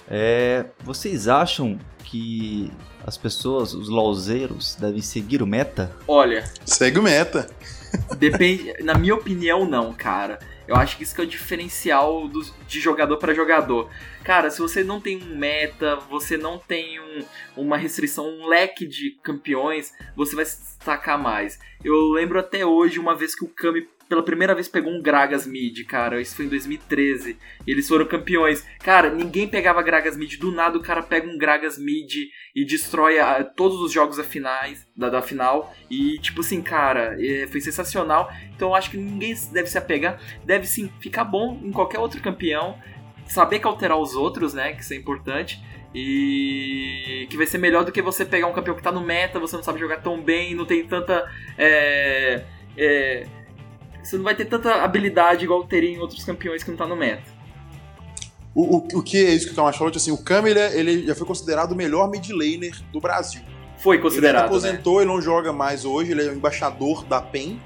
É, 0.08 0.66
vocês 0.84 1.26
acham 1.26 1.80
que 2.04 2.70
as 3.10 3.16
pessoas, 3.16 3.74
os 3.74 3.88
lolzeiros, 3.88 4.76
devem 4.76 5.02
seguir 5.02 5.42
o 5.42 5.46
meta? 5.46 5.90
Olha. 6.06 6.48
Segue 6.64 7.00
o 7.00 7.02
meta. 7.02 7.50
Depende. 8.16 8.72
Na 8.84 8.94
minha 8.94 9.16
opinião, 9.16 9.68
não, 9.68 9.92
cara. 9.92 10.38
Eu 10.68 10.76
acho 10.76 10.96
que 10.96 11.02
isso 11.02 11.12
que 11.12 11.20
é 11.20 11.24
o 11.24 11.26
diferencial 11.26 12.28
do, 12.28 12.40
de 12.68 12.78
jogador 12.78 13.16
para 13.16 13.34
jogador. 13.34 13.90
Cara, 14.30 14.48
se 14.48 14.60
você 14.60 14.84
não 14.84 15.00
tem 15.00 15.20
um 15.20 15.36
meta, 15.36 15.96
você 16.08 16.36
não 16.36 16.56
tem 16.56 17.00
um, 17.00 17.24
uma 17.56 17.76
restrição, 17.76 18.28
um 18.28 18.46
leque 18.46 18.86
de 18.86 19.18
campeões, 19.24 19.92
você 20.14 20.36
vai 20.36 20.44
se 20.44 20.60
destacar 20.60 21.20
mais. 21.20 21.58
Eu 21.82 22.12
lembro 22.12 22.38
até 22.38 22.64
hoje 22.64 23.00
uma 23.00 23.16
vez 23.16 23.34
que 23.34 23.44
o 23.44 23.48
Kami 23.48 23.88
pela 24.08 24.22
primeira 24.22 24.54
vez 24.54 24.68
pegou 24.68 24.92
um 24.92 25.02
Gragas 25.02 25.46
Mid, 25.48 25.84
cara. 25.84 26.20
Isso 26.20 26.36
foi 26.36 26.44
em 26.44 26.48
2013. 26.48 27.36
eles 27.66 27.88
foram 27.88 28.06
campeões. 28.06 28.64
Cara, 28.78 29.10
ninguém 29.10 29.48
pegava 29.48 29.82
Gragas 29.82 30.16
Mid. 30.16 30.36
Do 30.36 30.52
nada 30.52 30.78
o 30.78 30.82
cara 30.82 31.02
pega 31.02 31.28
um 31.28 31.36
Gragas 31.36 31.76
Mid 31.76 32.28
e 32.54 32.64
destrói 32.64 33.18
a, 33.18 33.42
todos 33.42 33.80
os 33.80 33.90
jogos 33.90 34.16
da, 34.16 34.24
finais, 34.24 34.86
da, 34.96 35.08
da 35.08 35.22
final. 35.22 35.74
E, 35.90 36.18
tipo 36.20 36.40
assim, 36.40 36.62
cara, 36.62 37.16
é, 37.20 37.48
foi 37.48 37.60
sensacional. 37.60 38.32
Então 38.54 38.68
eu 38.68 38.74
acho 38.76 38.90
que 38.90 38.96
ninguém 38.96 39.34
deve 39.52 39.68
se 39.68 39.78
apegar. 39.78 40.20
Deve 40.44 40.68
sim 40.68 40.88
ficar 41.00 41.24
bom 41.24 41.60
em 41.64 41.72
qualquer 41.72 41.98
outro 41.98 42.20
campeão. 42.20 42.78
Saber 43.32 43.60
cauterar 43.60 43.96
os 43.96 44.14
outros, 44.14 44.54
né? 44.54 44.72
Que 44.72 44.82
isso 44.82 44.92
é 44.92 44.96
importante. 44.96 45.62
E 45.94 47.26
que 47.30 47.36
vai 47.36 47.46
ser 47.46 47.58
melhor 47.58 47.84
do 47.84 47.92
que 47.92 48.02
você 48.02 48.24
pegar 48.24 48.46
um 48.46 48.52
campeão 48.52 48.76
que 48.76 48.82
tá 48.82 48.92
no 48.92 49.00
meta, 49.00 49.40
você 49.40 49.56
não 49.56 49.62
sabe 49.62 49.78
jogar 49.78 50.02
tão 50.02 50.22
bem, 50.22 50.54
não 50.54 50.64
tem 50.64 50.86
tanta. 50.86 51.28
É, 51.58 52.44
é, 52.76 53.26
você 54.02 54.16
não 54.16 54.24
vai 54.24 54.34
ter 54.34 54.44
tanta 54.44 54.82
habilidade 54.82 55.44
igual 55.44 55.64
teria 55.64 55.90
em 55.90 55.98
outros 55.98 56.24
campeões 56.24 56.62
que 56.62 56.70
não 56.70 56.76
tá 56.76 56.86
no 56.86 56.96
meta. 56.96 57.40
O, 58.54 58.76
o, 58.76 58.98
o 58.98 59.02
que 59.02 59.24
é 59.24 59.30
isso 59.30 59.46
que 59.46 59.52
o 59.52 59.54
Thomas 59.54 59.76
falou? 59.76 59.92
Assim, 59.94 60.10
o 60.10 60.18
Kami 60.18 60.50
ele, 60.50 61.06
já 61.06 61.14
foi 61.14 61.26
considerado 61.26 61.72
o 61.72 61.76
melhor 61.76 62.10
mid 62.10 62.28
laner 62.30 62.74
do 62.92 63.00
Brasil. 63.00 63.42
Foi 63.78 63.98
considerado. 63.98 64.42
Ele 64.42 64.46
aposentou, 64.46 64.96
né? 64.96 65.02
ele 65.02 65.12
não 65.12 65.20
joga 65.20 65.52
mais 65.52 65.84
hoje, 65.84 66.12
ele 66.12 66.26
é 66.26 66.30
o 66.30 66.34
embaixador 66.34 67.04
da 67.04 67.20
PEN. 67.20 67.60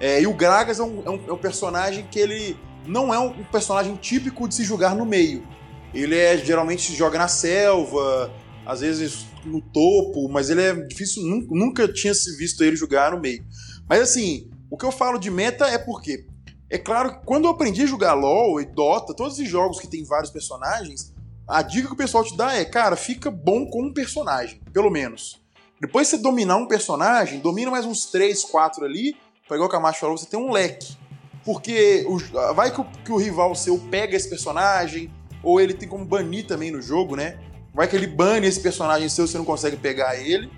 É, 0.00 0.20
e 0.20 0.26
o 0.26 0.32
Gragas 0.32 0.80
é 0.80 0.82
um, 0.82 1.02
é, 1.06 1.10
um, 1.10 1.20
é 1.28 1.32
um, 1.32 1.36
personagem 1.36 2.04
que 2.10 2.18
ele 2.18 2.56
não 2.86 3.12
é 3.12 3.18
um 3.18 3.44
personagem 3.44 3.96
típico 3.96 4.48
de 4.48 4.54
se 4.54 4.64
jogar 4.64 4.94
no 4.94 5.04
meio. 5.04 5.46
Ele 5.94 6.16
é 6.16 6.36
geralmente 6.38 6.82
se 6.82 6.96
joga 6.96 7.18
na 7.18 7.28
selva, 7.28 8.32
às 8.64 8.80
vezes 8.80 9.26
no 9.44 9.60
topo, 9.60 10.28
mas 10.28 10.50
ele 10.50 10.62
é 10.62 10.74
difícil, 10.74 11.22
nunca, 11.50 11.86
tinha 11.92 12.14
se 12.14 12.36
visto 12.36 12.62
ele 12.62 12.76
jogar 12.76 13.12
no 13.12 13.20
meio. 13.20 13.44
Mas 13.88 14.00
assim, 14.00 14.50
o 14.70 14.76
que 14.76 14.84
eu 14.84 14.92
falo 14.92 15.18
de 15.18 15.30
meta 15.30 15.66
é 15.66 15.78
porque. 15.78 16.26
É 16.70 16.78
claro 16.78 17.18
que 17.18 17.26
quando 17.26 17.44
eu 17.44 17.50
aprendi 17.50 17.82
a 17.82 17.86
jogar 17.86 18.14
LOL 18.14 18.58
e 18.58 18.64
Dota, 18.64 19.14
todos 19.14 19.38
os 19.38 19.46
jogos 19.46 19.78
que 19.78 19.86
tem 19.86 20.04
vários 20.04 20.30
personagens, 20.30 21.12
a 21.46 21.60
dica 21.60 21.88
que 21.88 21.92
o 21.92 21.96
pessoal 21.96 22.24
te 22.24 22.34
dá 22.34 22.54
é, 22.54 22.64
cara, 22.64 22.96
fica 22.96 23.30
bom 23.30 23.66
com 23.66 23.82
um 23.82 23.92
personagem, 23.92 24.58
pelo 24.72 24.90
menos. 24.90 25.42
Depois 25.78 26.08
você 26.08 26.16
dominar 26.16 26.56
um 26.56 26.66
personagem, 26.66 27.40
domina 27.40 27.70
mais 27.70 27.84
uns 27.84 28.06
3, 28.06 28.44
4 28.44 28.86
ali, 28.86 29.14
pra 29.46 29.56
igual 29.56 29.68
o 29.68 29.70
Camacho 29.70 30.00
falou, 30.00 30.16
você 30.16 30.24
tem 30.24 30.40
um 30.40 30.50
leque. 30.50 30.96
Porque 31.44 32.06
vai 32.54 32.70
que 32.70 32.80
o, 32.80 32.84
que 32.84 33.12
o 33.12 33.16
rival 33.16 33.54
seu 33.54 33.78
pega 33.78 34.16
esse 34.16 34.28
personagem, 34.28 35.10
ou 35.42 35.60
ele 35.60 35.74
tem 35.74 35.88
como 35.88 36.04
banir 36.04 36.46
também 36.46 36.70
no 36.70 36.80
jogo, 36.80 37.16
né? 37.16 37.38
Vai 37.74 37.88
que 37.88 37.96
ele 37.96 38.06
bane 38.06 38.46
esse 38.46 38.60
personagem 38.60 39.08
seu, 39.08 39.26
você 39.26 39.38
não 39.38 39.44
consegue 39.44 39.76
pegar 39.76 40.16
ele. 40.16 40.50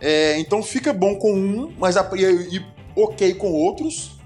É, 0.00 0.38
então 0.38 0.62
fica 0.62 0.92
bom 0.92 1.16
com 1.16 1.32
um, 1.32 1.74
mas 1.78 1.96
e, 1.96 2.56
e 2.56 2.66
ok 2.94 3.34
com 3.34 3.50
outros. 3.50 4.18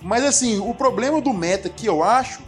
Mas 0.00 0.24
assim, 0.24 0.58
o 0.58 0.74
problema 0.74 1.20
do 1.20 1.32
meta 1.32 1.68
que 1.68 1.86
eu 1.86 2.02
acho 2.02 2.42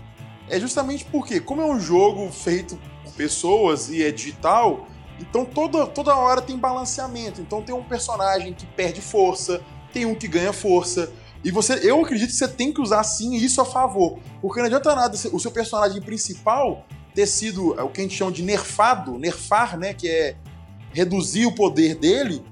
é 0.48 0.58
justamente 0.58 1.04
porque, 1.04 1.40
como 1.40 1.62
é 1.62 1.64
um 1.64 1.78
jogo 1.78 2.30
feito 2.30 2.78
por 3.04 3.12
pessoas 3.12 3.88
e 3.90 4.02
é 4.02 4.10
digital, 4.10 4.86
então 5.20 5.44
toda, 5.44 5.86
toda 5.86 6.16
hora 6.16 6.42
tem 6.42 6.56
balanceamento. 6.56 7.40
Então 7.40 7.62
tem 7.62 7.74
um 7.74 7.82
personagem 7.82 8.52
que 8.52 8.66
perde 8.66 9.00
força, 9.00 9.62
tem 9.92 10.04
um 10.04 10.14
que 10.14 10.26
ganha 10.26 10.52
força. 10.52 11.12
E 11.44 11.50
você, 11.50 11.74
eu 11.82 12.00
acredito 12.00 12.30
que 12.30 12.36
você 12.36 12.48
tem 12.48 12.72
que 12.72 12.80
usar 12.80 13.04
sim 13.04 13.34
isso 13.34 13.60
a 13.60 13.64
favor. 13.64 14.18
Porque 14.40 14.60
não 14.60 14.66
adianta 14.66 14.94
nada 14.94 15.14
o 15.32 15.38
seu 15.38 15.50
personagem 15.50 16.00
principal 16.00 16.86
ter 17.14 17.26
sido 17.26 17.72
o 17.72 17.88
que 17.90 18.00
a 18.00 18.04
gente 18.04 18.16
chama 18.16 18.32
de 18.32 18.42
nerfado, 18.42 19.18
nerfar, 19.18 19.78
né? 19.78 19.92
Que 19.92 20.08
é 20.08 20.36
reduzir 20.92 21.44
o 21.44 21.54
poder 21.54 21.96
dele, 21.96 22.44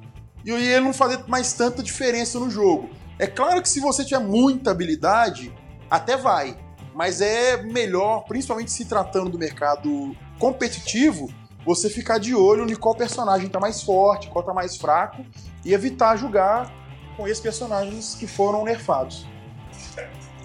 e 0.44 0.50
ele 0.50 0.80
não 0.80 0.92
fazer 0.92 1.24
mais 1.28 1.52
tanta 1.52 1.82
diferença 1.82 2.38
no 2.38 2.50
jogo. 2.50 2.90
É 3.18 3.26
claro 3.26 3.62
que 3.62 3.68
se 3.68 3.78
você 3.78 4.04
tiver 4.04 4.18
muita 4.18 4.72
habilidade, 4.72 5.54
até 5.88 6.16
vai. 6.16 6.58
Mas 6.94 7.20
é 7.20 7.62
melhor, 7.62 8.24
principalmente 8.24 8.72
se 8.72 8.84
tratando 8.84 9.30
do 9.30 9.38
mercado 9.38 10.14
competitivo, 10.38 11.32
você 11.64 11.88
ficar 11.88 12.18
de 12.18 12.34
olho 12.34 12.68
em 12.68 12.74
qual 12.74 12.94
personagem 12.94 13.46
está 13.46 13.60
mais 13.60 13.80
forte, 13.82 14.28
qual 14.28 14.42
está 14.42 14.52
mais 14.52 14.76
fraco, 14.76 15.24
e 15.64 15.72
evitar 15.72 16.16
jogar 16.16 16.68
com 17.16 17.26
esses 17.26 17.40
personagens 17.40 18.14
que 18.14 18.26
foram 18.26 18.64
nerfados. 18.64 19.26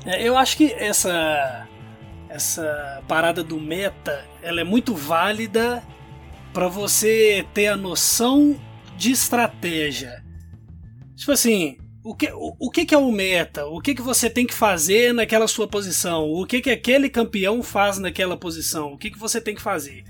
É, 0.06 0.28
eu 0.28 0.38
acho 0.38 0.58
que 0.58 0.74
essa 0.74 1.68
essa 2.30 3.04
parada 3.08 3.44
do 3.44 3.60
meta, 3.60 4.26
ela 4.42 4.62
é 4.62 4.64
muito 4.64 4.94
válida 4.94 5.84
para 6.54 6.68
você 6.68 7.46
ter 7.54 7.68
a 7.68 7.78
noção 7.78 8.60
de 8.98 9.12
estratégia. 9.12 10.24
Tipo 11.16 11.32
assim, 11.32 11.78
o 12.04 12.16
que, 12.16 12.32
o, 12.32 12.56
o 12.60 12.72
que, 12.72 12.86
que 12.86 12.96
é 12.96 12.98
o 12.98 13.12
meta? 13.12 13.66
O 13.66 13.82
que, 13.82 13.96
que 13.96 14.02
você 14.02 14.30
tem 14.30 14.46
que 14.46 14.54
fazer 14.54 15.14
naquela 15.14 15.48
sua 15.48 15.68
posição? 15.68 16.30
O 16.32 16.46
que, 16.46 16.62
que 16.62 16.70
aquele 16.70 17.10
campeão 17.10 17.64
faz 17.64 17.98
naquela 17.98 18.38
posição? 18.38 18.94
O 18.94 18.98
que, 18.98 19.12
que 19.12 19.20
você 19.20 19.42
tem 19.42 19.56
que 19.56 19.62
fazer? 19.62 20.04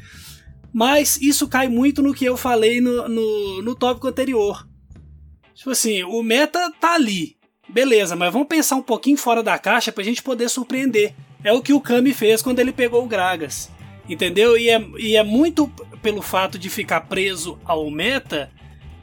Mas 0.74 1.20
isso 1.22 1.48
cai 1.48 1.67
muito 1.67 2.02
no 2.02 2.13
que 2.13 2.26
eu 2.26 2.38
falei 2.38 2.82
no, 2.82 3.08
no, 3.08 3.62
no 3.62 3.76
tópico 3.76 4.08
anterior. 4.08 4.67
Tipo 5.58 5.72
assim, 5.72 6.04
o 6.04 6.22
meta 6.22 6.72
tá 6.80 6.93
ali. 6.93 7.36
Beleza, 7.67 8.15
mas 8.15 8.32
vamos 8.32 8.48
pensar 8.48 8.76
um 8.76 8.82
pouquinho 8.84 9.17
fora 9.17 9.41
da 9.41 9.58
caixa 9.58 9.91
pra 9.91 10.04
gente 10.04 10.22
poder 10.22 10.50
surpreender. 10.50 11.15
É 11.43 11.52
o 11.52 11.63
que 11.63 11.74
o 11.74 11.82
Kami 11.82 12.13
fez 12.13 12.43
quando 12.43 12.60
ele 12.60 12.72
pegou 12.72 13.04
o 13.04 13.08
Gragas. 13.08 13.72
Entendeu? 14.08 14.56
E 14.56 14.70
é, 14.70 14.80
e 15.00 15.15
é 15.15 15.24
muito 15.24 15.67
pelo 16.00 16.22
fato 16.22 16.60
de 16.60 16.70
ficar 16.70 17.02
preso 17.02 17.58
ao 17.65 17.89
meta 17.89 18.52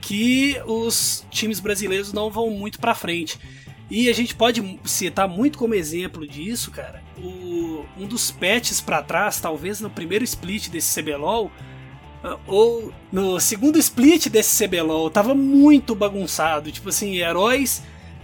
que 0.01 0.57
os 0.65 1.27
times 1.29 1.59
brasileiros 1.59 2.13
não 2.13 2.31
vão 2.31 2.49
muito 2.51 2.79
pra 2.79 2.95
frente. 2.95 3.37
E 3.91 4.09
a 4.09 4.13
gente 4.15 4.37
pode 4.37 4.79
citar 4.85 5.27
muito 5.27 5.59
como 5.59 5.75
exemplo 5.75 6.25
disso, 6.27 6.71
cara, 6.71 7.03
o, 7.19 7.85
um 7.99 8.07
dos 8.07 8.31
patches 8.31 8.81
para 8.81 9.03
trás, 9.03 9.41
talvez 9.41 9.81
no 9.81 9.91
primeiro 9.91 10.25
split 10.25 10.69
desse 10.69 11.03
CBLOL, 11.03 11.51
ou 12.47 12.93
no 13.13 13.39
segundo 13.39 13.79
split 13.79 14.29
desse 14.29 14.67
CBLOL, 14.67 15.11
tava 15.11 15.35
muito 15.35 15.95
bagunçado. 15.95 16.73
Tipo 16.73 16.89
assim, 16.89 17.17
heróis 17.17 17.83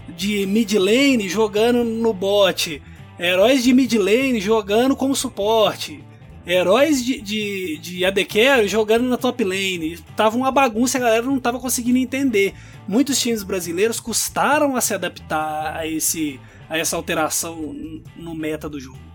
de 0.08 0.46
mid 0.46 0.72
lane 0.74 1.28
jogando 1.28 1.84
no 1.84 2.12
bot, 2.12 2.82
heróis 3.18 3.62
de 3.62 3.72
mid 3.72 3.92
lane 3.94 4.40
jogando 4.40 4.96
como 4.96 5.14
suporte, 5.14 6.02
heróis 6.46 7.04
de, 7.04 7.20
de, 7.20 7.78
de 7.78 8.04
AD 8.04 8.24
Carry 8.24 8.68
jogando 8.68 9.04
na 9.04 9.16
top 9.16 9.44
lane. 9.44 9.98
Tava 10.16 10.36
uma 10.36 10.50
bagunça 10.50 10.98
a 10.98 11.00
galera 11.00 11.26
não 11.26 11.38
tava 11.38 11.60
conseguindo 11.60 11.98
entender. 11.98 12.54
Muitos 12.88 13.20
times 13.20 13.42
brasileiros 13.42 14.00
custaram 14.00 14.74
a 14.76 14.80
se 14.80 14.94
adaptar 14.94 15.76
a, 15.76 15.86
esse, 15.86 16.40
a 16.68 16.78
essa 16.78 16.96
alteração 16.96 17.76
no 18.16 18.34
meta 18.34 18.68
do 18.68 18.80
jogo. 18.80 19.09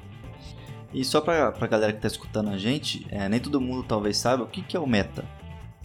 E 0.95 1.03
só 1.03 1.19
pra, 1.19 1.51
pra 1.51 1.67
galera 1.67 1.91
que 1.91 1.99
tá 1.99 2.07
escutando 2.07 2.49
a 2.51 2.57
gente, 2.57 3.05
é, 3.11 3.27
nem 3.27 3.37
todo 3.37 3.59
mundo 3.59 3.83
talvez 3.83 4.15
saiba 4.15 4.43
o 4.43 4.47
que, 4.47 4.61
que 4.61 4.77
é 4.77 4.79
o 4.79 4.87
meta. 4.87 5.25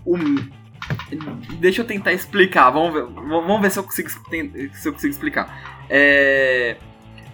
O... 0.07 0.17
Deixa 1.59 1.83
eu 1.83 1.85
tentar 1.85 2.13
explicar, 2.13 2.71
vamos 2.71 2.95
ver, 2.95 3.05
vamos 3.07 3.61
ver 3.61 3.73
se 3.73 3.81
eu 3.81 3.83
consigo, 3.83 4.09
se 4.09 4.89
eu 4.89 4.93
consigo 4.93 5.11
explicar. 5.13 5.85
É... 5.91 6.77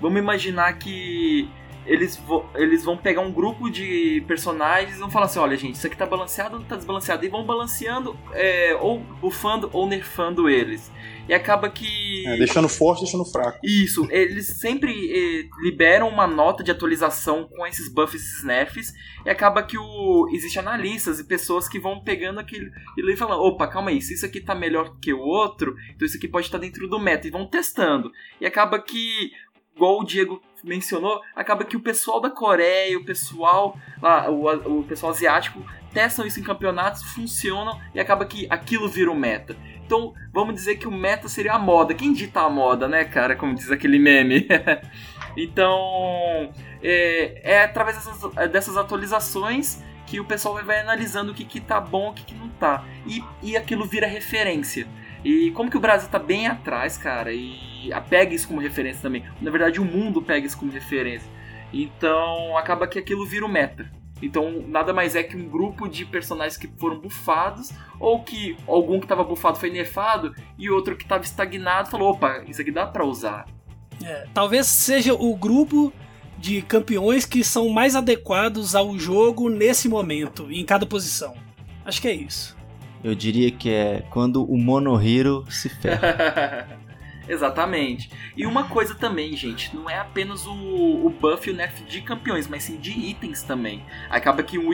Vamos 0.00 0.18
imaginar 0.18 0.72
que 0.78 1.50
eles, 1.87 2.20
eles 2.55 2.85
vão 2.85 2.96
pegar 2.96 3.20
um 3.20 3.33
grupo 3.33 3.70
de 3.70 4.22
personagens 4.27 4.96
e 4.96 4.99
vão 4.99 5.11
falar 5.11 5.27
assim: 5.27 5.38
olha, 5.38 5.57
gente, 5.57 5.77
isso 5.77 5.87
aqui 5.87 5.96
tá 5.96 6.07
balanceado 6.07 6.57
ou 6.57 6.64
tá 6.64 6.77
desbalanceado? 6.77 7.25
E 7.25 7.29
vão 7.29 7.44
balanceando, 7.44 8.16
é, 8.33 8.77
ou 8.81 8.99
buffando 8.99 9.70
ou 9.72 9.87
nerfando 9.87 10.49
eles. 10.49 10.90
E 11.29 11.35
acaba 11.35 11.68
que. 11.68 12.27
É, 12.27 12.37
deixando 12.37 12.68
forte, 12.68 13.01
deixando 13.01 13.25
fraco. 13.25 13.59
Isso, 13.62 14.07
eles 14.11 14.59
sempre 14.61 14.92
eh, 14.92 15.49
liberam 15.61 16.09
uma 16.09 16.27
nota 16.27 16.62
de 16.62 16.70
atualização 16.70 17.49
com 17.49 17.66
esses 17.66 17.92
buffs 17.92 18.22
e 18.22 18.25
esses 18.25 18.44
nerfs. 18.44 18.92
E 19.25 19.31
acaba 19.31 19.62
que 19.62 19.77
o. 19.77 20.29
Existem 20.33 20.62
analistas 20.62 21.18
e 21.18 21.25
pessoas 21.25 21.68
que 21.68 21.81
vão 21.81 22.01
pegando 22.01 22.38
aquele. 22.38 22.70
E 22.96 23.16
falando: 23.16 23.42
opa, 23.42 23.66
calma 23.66 23.90
aí, 23.90 24.01
se 24.01 24.14
isso 24.14 24.25
aqui 24.25 24.40
tá 24.40 24.55
melhor 24.55 24.96
que 25.01 25.12
o 25.12 25.20
outro, 25.20 25.75
então 25.94 26.07
isso 26.07 26.16
aqui 26.16 26.29
pode 26.29 26.46
estar 26.46 26.59
tá 26.59 26.64
dentro 26.64 26.88
do 26.88 26.99
meta. 26.99 27.27
E 27.27 27.31
vão 27.31 27.46
testando. 27.46 28.12
E 28.40 28.46
acaba 28.46 28.79
que 28.81 29.33
igual 29.75 30.01
o 30.01 30.05
Diego 30.05 30.40
mencionou, 30.66 31.22
acaba 31.35 31.64
que 31.64 31.76
o 31.76 31.81
pessoal 31.81 32.20
da 32.20 32.29
Coreia, 32.29 32.98
o 32.98 33.05
pessoal 33.05 33.79
lá, 34.02 34.29
o, 34.29 34.81
o 34.81 34.83
pessoal 34.83 35.12
asiático 35.12 35.64
testam 35.94 36.26
isso 36.26 36.40
em 36.40 36.42
campeonatos, 36.42 37.02
funcionam 37.02 37.81
e 37.94 38.00
acaba 38.00 38.26
que 38.26 38.46
aquilo 38.50 38.88
vira 38.88 39.11
o 39.11 39.14
meta. 39.14 39.57
Então, 39.87 40.12
vamos 40.33 40.55
dizer 40.55 40.76
que 40.76 40.88
o 40.88 40.90
meta 40.90 41.29
seria 41.29 41.55
a 41.55 41.59
moda. 41.59 41.94
Quem 41.94 42.12
dita 42.12 42.40
a 42.40 42.50
moda, 42.50 42.88
né, 42.88 43.05
cara? 43.05 43.37
Como 43.37 43.55
diz 43.55 43.70
aquele 43.70 43.98
meme. 43.98 44.46
então, 45.37 46.52
é, 46.83 47.40
é, 47.42 47.62
através 47.62 47.96
dessas, 47.96 48.50
dessas, 48.50 48.76
atualizações 48.76 49.81
que 50.07 50.18
o 50.20 50.24
pessoal 50.24 50.62
vai 50.64 50.81
analisando 50.81 51.33
o 51.33 51.35
que, 51.35 51.44
que 51.44 51.61
tá 51.61 51.81
bom, 51.81 52.11
o 52.11 52.12
que, 52.12 52.24
que 52.24 52.35
não 52.35 52.48
tá. 52.48 52.85
E, 53.07 53.22
e 53.42 53.57
aquilo 53.57 53.85
vira 53.85 54.07
referência. 54.07 54.87
E 55.26 55.50
como 55.50 55.68
que 55.68 55.76
o 55.76 55.80
Brasil 55.80 56.08
tá 56.08 56.20
bem 56.20 56.46
atrás, 56.46 56.96
cara, 56.96 57.32
e 57.32 57.90
pega 58.08 58.32
isso 58.32 58.46
como 58.46 58.60
referência 58.60 59.02
também. 59.02 59.24
Na 59.42 59.50
verdade, 59.50 59.80
o 59.80 59.84
mundo 59.84 60.22
pega 60.22 60.46
isso 60.46 60.56
como 60.56 60.70
referência. 60.70 61.28
Então, 61.72 62.56
acaba 62.56 62.86
que 62.86 62.96
aquilo 62.96 63.26
vira 63.26 63.44
o 63.44 63.48
meta. 63.48 63.90
Então, 64.22 64.62
nada 64.68 64.94
mais 64.94 65.16
é 65.16 65.24
que 65.24 65.36
um 65.36 65.48
grupo 65.48 65.88
de 65.88 66.04
personagens 66.04 66.56
que 66.56 66.68
foram 66.78 67.00
bufados, 67.00 67.72
ou 67.98 68.22
que 68.22 68.56
algum 68.68 69.00
que 69.00 69.04
estava 69.04 69.24
bufado 69.24 69.58
foi 69.58 69.68
nerfado, 69.68 70.32
e 70.56 70.70
outro 70.70 70.94
que 70.94 71.02
estava 71.02 71.24
estagnado 71.24 71.90
falou: 71.90 72.12
opa, 72.12 72.44
isso 72.46 72.60
aqui 72.62 72.70
dá 72.70 72.86
pra 72.86 73.04
usar. 73.04 73.46
É, 74.04 74.28
talvez 74.32 74.68
seja 74.68 75.12
o 75.12 75.34
grupo 75.34 75.92
de 76.38 76.62
campeões 76.62 77.24
que 77.26 77.42
são 77.42 77.68
mais 77.68 77.96
adequados 77.96 78.76
ao 78.76 78.96
jogo 78.96 79.50
nesse 79.50 79.88
momento, 79.88 80.52
em 80.52 80.64
cada 80.64 80.86
posição. 80.86 81.34
Acho 81.84 82.00
que 82.00 82.06
é 82.06 82.14
isso. 82.14 82.56
Eu 83.02 83.14
diria 83.14 83.50
que 83.50 83.70
é 83.70 84.02
quando 84.11 84.44
o 84.44 84.56
Monohiro 84.56 85.44
se 85.50 85.68
ferra. 85.68 86.68
Exatamente. 87.28 88.11
E 88.37 88.46
uma 88.46 88.64
coisa 88.64 88.94
também, 88.94 89.37
gente, 89.37 89.74
não 89.74 89.90
é 89.90 89.98
apenas 89.98 90.46
o, 90.46 90.52
o 90.52 91.11
buff 91.11 91.48
e 91.48 91.52
o 91.52 91.56
nerf 91.56 91.82
de 91.85 92.00
campeões, 92.00 92.46
mas 92.46 92.64
sim 92.64 92.76
de 92.76 92.90
itens 92.92 93.42
também. 93.42 93.82
Acaba 94.09 94.42
que 94.42 94.59
um, 94.59 94.70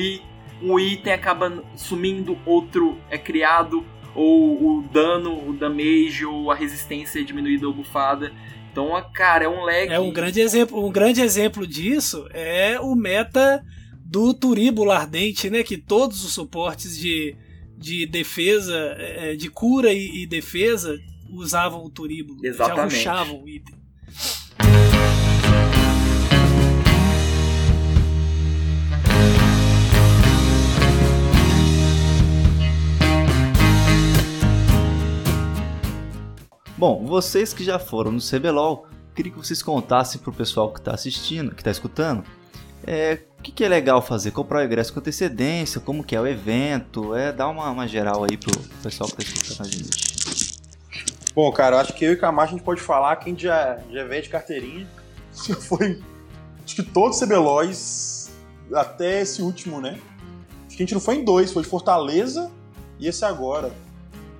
um 0.62 0.78
item 0.78 1.12
acaba 1.12 1.62
sumindo, 1.74 2.38
outro 2.44 2.98
é 3.08 3.16
criado, 3.16 3.84
ou 4.14 4.78
o 4.78 4.82
dano, 4.82 5.48
o 5.48 5.52
damage, 5.52 6.24
ou 6.26 6.50
a 6.50 6.54
resistência 6.54 7.20
é 7.20 7.22
diminuída 7.22 7.66
ou 7.66 7.72
bufada. 7.72 8.32
Então, 8.70 8.90
cara, 9.12 9.44
é 9.44 9.48
um 9.48 9.64
lag. 9.64 9.88
É 9.88 10.00
um 10.00 10.10
grande 10.10 10.40
exemplo, 10.40 10.84
um 10.84 10.90
grande 10.90 11.20
exemplo 11.20 11.66
disso 11.66 12.26
é 12.32 12.78
o 12.80 12.94
meta 12.94 13.64
do 14.04 14.32
Turíbulo 14.34 14.90
Ardente, 14.90 15.50
né? 15.50 15.62
Que 15.62 15.76
todos 15.76 16.24
os 16.24 16.32
suportes 16.32 16.98
de 16.98 17.36
de 17.82 18.06
defesa, 18.06 18.76
é, 18.96 19.34
de 19.34 19.50
cura 19.50 19.92
e, 19.92 20.22
e, 20.22 20.26
defesa, 20.26 20.96
usavam 21.28 21.84
o 21.84 21.90
turíbulo. 21.90 22.38
Exatamente. 22.46 23.02
Já 23.02 23.12
rushavam 23.12 23.42
o 23.42 23.48
item. 23.48 23.74
Bom, 36.78 37.04
vocês 37.04 37.52
que 37.52 37.64
já 37.64 37.78
foram 37.78 38.12
no 38.12 38.20
CBLOL, 38.20 38.86
queria 39.14 39.32
que 39.32 39.38
vocês 39.38 39.62
contassem 39.62 40.20
pro 40.20 40.32
pessoal 40.32 40.72
que 40.72 40.78
está 40.78 40.92
assistindo, 40.92 41.52
que 41.52 41.60
está 41.60 41.70
escutando, 41.70 42.24
é, 42.86 43.18
o 43.38 43.42
que, 43.42 43.52
que, 43.52 43.64
é 43.64 43.68
legal 43.68 44.00
fazer? 44.02 44.30
Comprar 44.30 44.60
o 44.60 44.64
ingresso 44.64 44.92
com 44.92 45.00
antecedência, 45.00 45.80
como 45.80 46.04
que 46.04 46.14
é 46.14 46.20
o 46.20 46.26
evento, 46.26 47.14
é 47.14 47.32
dar 47.32 47.48
uma, 47.48 47.70
uma 47.70 47.86
geral 47.86 48.24
aí 48.24 48.36
pro 48.36 48.58
pessoal 48.82 49.08
que 49.10 49.22
está 49.22 49.34
escutando 49.34 49.66
a 49.66 49.70
gente. 49.70 50.12
Bom, 51.34 51.50
cara, 51.52 51.76
eu 51.76 51.80
acho 51.80 51.94
que 51.94 52.04
eu 52.04 52.12
e 52.12 52.16
Camacho 52.16 52.54
a 52.54 52.56
gente 52.56 52.64
pode 52.64 52.80
falar, 52.80 53.16
quem 53.16 53.36
já, 53.38 53.78
já 53.90 54.04
veio 54.04 54.22
de 54.22 54.28
carteirinha, 54.28 54.86
foi, 55.32 56.02
acho 56.64 56.76
que 56.76 56.82
todos 56.82 57.20
os 57.20 57.26
CBLOs, 57.26 58.30
até 58.74 59.22
esse 59.22 59.40
último, 59.40 59.80
né? 59.80 59.98
Acho 60.66 60.76
que 60.76 60.82
a 60.82 60.86
gente 60.86 60.94
não 60.94 61.00
foi 61.00 61.16
em 61.16 61.24
dois, 61.24 61.52
foi 61.52 61.64
Fortaleza 61.64 62.50
e 62.98 63.08
esse 63.08 63.24
agora. 63.24 63.72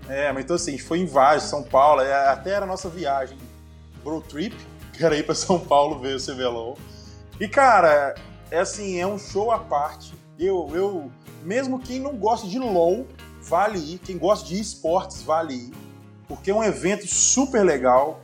É, 0.09 0.33
mas 0.33 0.45
então 0.45 0.57
assim, 0.57 0.73
a 0.73 0.77
gente 0.77 0.85
foi 0.85 0.99
em 0.99 1.07
vários, 1.07 1.45
São 1.45 1.63
Paulo, 1.63 2.03
é, 2.03 2.29
até 2.29 2.51
era 2.51 2.65
a 2.65 2.69
nossa 2.69 2.89
viagem 2.89 3.39
road 4.05 4.27
trip, 4.29 4.57
que 4.93 5.05
era 5.05 5.17
ir 5.17 5.25
pra 5.25 5.35
São 5.35 5.59
Paulo 5.59 5.99
ver 5.99 6.17
o 6.17 6.21
CBLOL. 6.21 6.77
E 7.41 7.49
cara, 7.49 8.15
é 8.53 8.59
assim, 8.59 9.01
é 9.01 9.07
um 9.07 9.19
show 9.19 9.51
à 9.51 9.59
parte. 9.59 10.13
Eu, 10.39 10.71
eu, 10.75 11.11
mesmo 11.43 11.79
quem 11.79 11.99
não 11.99 12.15
gosta 12.15 12.47
de 12.47 12.59
LoL, 12.59 13.07
vale 13.41 13.79
ir. 13.79 13.99
Quem 13.99 14.19
gosta 14.19 14.47
de 14.47 14.61
esportes, 14.61 15.23
vale 15.23 15.55
ir. 15.55 15.73
Porque 16.29 16.51
é 16.51 16.55
um 16.55 16.63
evento 16.63 17.07
super 17.07 17.65
legal, 17.65 18.21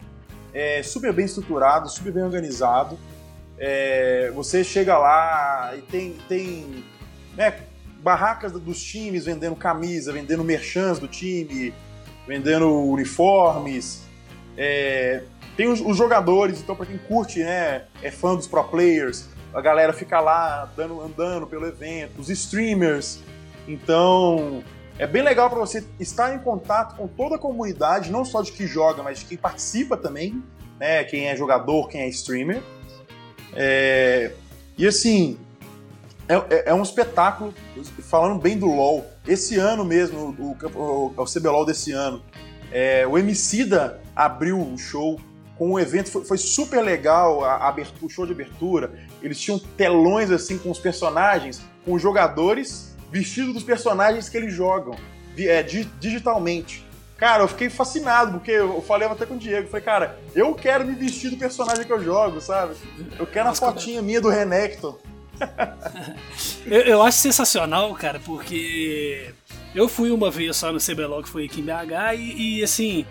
é 0.53 0.83
super 0.83 1.15
bem 1.15 1.25
estruturado, 1.25 1.89
super 1.89 2.13
bem 2.13 2.23
organizado. 2.23 2.99
É, 3.59 4.31
você 4.35 4.63
chega 4.63 4.99
lá 4.99 5.73
e 5.75 5.81
tem, 5.81 6.19
tem 6.29 6.85
né, 7.35 7.61
barracas 8.03 8.53
dos 8.53 8.83
times 8.83 9.25
vendendo 9.25 9.57
camisa, 9.57 10.13
vendendo 10.13 10.45
merchans 10.45 10.99
do 10.99 11.09
time, 11.09 11.73
vendendo 12.27 12.69
uniformes. 12.85 14.03
É, 14.59 15.23
tem 15.57 15.69
os, 15.69 15.81
os, 15.81 15.97
jogadores, 15.97 16.61
então 16.61 16.77
para 16.77 16.85
quem 16.85 16.99
curte, 16.99 17.43
né, 17.43 17.85
é 18.03 18.11
fã 18.11 18.35
dos 18.35 18.47
pro 18.47 18.63
players, 18.65 19.27
a 19.53 19.61
galera 19.61 19.93
fica 19.93 20.21
lá 20.21 20.71
dando, 20.77 21.01
andando 21.01 21.47
pelo 21.47 21.67
evento, 21.67 22.21
os 22.21 22.29
streamers. 22.29 23.21
Então, 23.67 24.63
é 24.99 25.07
bem 25.07 25.23
legal 25.23 25.49
para 25.49 25.59
você 25.59 25.85
estar 25.99 26.35
em 26.35 26.39
contato 26.39 26.97
com 26.97 27.07
toda 27.07 27.37
a 27.37 27.39
comunidade, 27.39 28.11
não 28.11 28.25
só 28.25 28.43
de 28.43 28.53
quem 28.53 28.67
joga, 28.67 29.03
mas 29.03 29.21
de 29.21 29.27
quem 29.27 29.39
participa 29.39 29.97
também, 29.97 30.43
né? 30.79 31.05
Quem 31.05 31.29
é 31.29 31.37
jogador, 31.37 31.89
quem 31.89 32.03
é 32.03 32.09
streamer. 32.09 32.63
É... 33.55 34.33
E 34.77 34.87
assim, 34.87 35.39
é, 36.29 36.35
é, 36.35 36.71
é, 36.71 36.75
um 36.75 36.83
espetáculo, 36.83 37.55
falando 38.03 38.41
bem 38.41 38.59
do 38.59 38.67
LoL. 38.67 39.07
Esse 39.27 39.57
ano 39.57 39.85
mesmo, 39.85 40.37
o, 40.39 40.57
o, 40.79 41.15
o 41.17 41.25
CBLOL 41.25 41.65
desse 41.65 41.93
ano, 41.93 42.23
é, 42.71 43.07
o 43.07 43.17
Emicida 43.17 44.01
abriu 44.15 44.61
o 44.61 44.77
show 44.77 45.19
com 45.57 45.73
um 45.73 45.79
evento, 45.79 46.11
foi, 46.11 46.25
foi 46.25 46.39
super 46.39 46.83
legal 46.83 47.45
a, 47.45 47.69
a 47.69 47.77
o 48.03 48.09
show 48.09 48.27
de 48.27 48.33
abertura. 48.33 48.93
Eles 49.23 49.41
tinham 49.41 49.59
telões 49.59 50.31
assim 50.31 50.59
com 50.59 50.71
os 50.71 50.79
personagens, 50.79 51.61
com 51.85 51.93
os 51.95 52.03
jogadores 52.03 52.97
vestidos 53.11 53.55
dos 53.55 53.63
personagens 53.63 54.29
que 54.29 54.37
eles 54.37 54.53
jogam 54.53 54.95
é, 55.37 55.63
digitalmente. 55.63 56.87
Cara, 57.17 57.43
eu 57.43 57.49
fiquei 57.49 57.69
fascinado, 57.69 58.33
porque 58.33 58.53
eu 58.53 58.81
falei 58.81 59.09
até 59.09 59.27
com 59.27 59.35
o 59.35 59.39
Diego. 59.39 59.69
Falei, 59.69 59.85
cara, 59.85 60.19
eu 60.37 60.55
quero 60.55 60.87
me 60.87 60.95
vestir 60.95 61.31
do 61.31 61.37
personagem 61.37 61.85
que 61.85 61.93
eu 61.93 62.03
jogo, 62.03 62.41
sabe? 62.41 62.77
Eu 63.19 63.27
quero 63.27 63.49
a 63.49 63.55
fotinha 63.55 64.01
minha 64.01 64.21
do 64.21 64.29
Renekton. 64.29 64.97
eu, 66.65 66.81
eu, 66.83 67.03
acho 67.03 67.19
sensacional, 67.19 67.93
cara, 67.95 68.21
porque 68.21 69.33
eu 69.75 69.89
fui 69.89 70.13
uma 70.13 70.31
vez 70.31 70.57
só 70.57 70.73
no 70.73 70.79
CBLOL, 70.79 71.23
que 71.23 71.29
foi 71.29 71.45
aqui 71.47 71.61
em 71.61 71.65
BH, 71.65 72.15
e, 72.17 72.59
e 72.59 72.65
assim, 72.65 73.05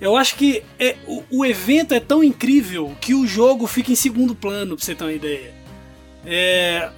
eu 0.00 0.16
acho 0.16 0.36
que 0.36 0.62
é, 0.78 0.96
o, 1.06 1.22
o, 1.30 1.44
evento 1.44 1.92
é 1.92 2.00
tão 2.00 2.24
incrível 2.24 2.96
que 3.00 3.14
o 3.14 3.26
jogo 3.26 3.66
fica 3.66 3.92
em 3.92 3.96
segundo 3.96 4.34
plano, 4.34 4.76
pra 4.76 4.84
você 4.84 4.94
ter 4.94 5.04
uma 5.04 5.12
ideia. 5.12 5.52
É, 6.24 6.90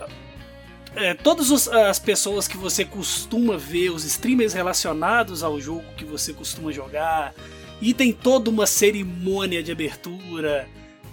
é, 0.95 1.15
todas 1.15 1.69
as 1.69 1.99
pessoas 1.99 2.47
que 2.47 2.57
você 2.57 2.85
costuma 2.85 3.57
ver, 3.57 3.91
os 3.91 4.05
streamers 4.05 4.53
relacionados 4.53 5.43
ao 5.43 5.61
jogo 5.61 5.85
que 5.97 6.05
você 6.05 6.33
costuma 6.33 6.71
jogar, 6.71 7.35
e 7.81 7.93
tem 7.93 8.13
toda 8.13 8.49
uma 8.49 8.67
cerimônia 8.67 9.63
de 9.63 9.73
abertura 9.73 10.69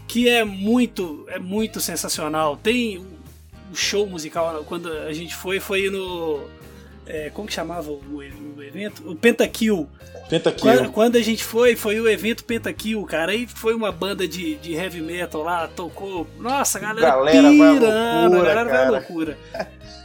que 0.07 0.29
é 0.29 0.43
muito, 0.43 1.25
é 1.29 1.39
muito 1.39 1.79
sensacional. 1.79 2.57
Tem 2.57 2.97
o 2.97 3.75
show 3.75 4.07
musical 4.07 4.63
quando 4.65 4.91
a 4.91 5.13
gente 5.13 5.35
foi 5.35 5.59
foi 5.59 5.89
no 5.89 6.47
é, 7.09 7.31
como 7.31 7.47
que 7.47 7.53
chamava 7.53 7.89
o, 7.89 8.01
o, 8.17 8.63
evento? 8.63 9.09
O 9.09 9.15
Pentakill. 9.15 9.89
Pentakill. 10.29 10.61
Quando, 10.61 10.91
quando, 10.91 11.15
a 11.15 11.21
gente 11.21 11.43
foi, 11.43 11.75
foi 11.75 11.99
o 11.99 12.07
evento 12.07 12.43
Pentakill, 12.43 13.03
cara. 13.03 13.31
Aí 13.31 13.47
foi 13.47 13.73
uma 13.73 13.91
banda 13.91 14.27
de, 14.27 14.55
de 14.55 14.73
heavy 14.73 15.01
metal 15.01 15.41
lá, 15.41 15.67
tocou. 15.67 16.27
Nossa, 16.37 16.77
a 16.77 16.81
galera, 16.81 17.07
galera 17.07 17.49
pirando, 17.49 17.81
loucura, 17.81 18.51
a 18.51 18.55
galera 18.55 18.69
vai 18.69 18.91
loucura. 18.91 19.37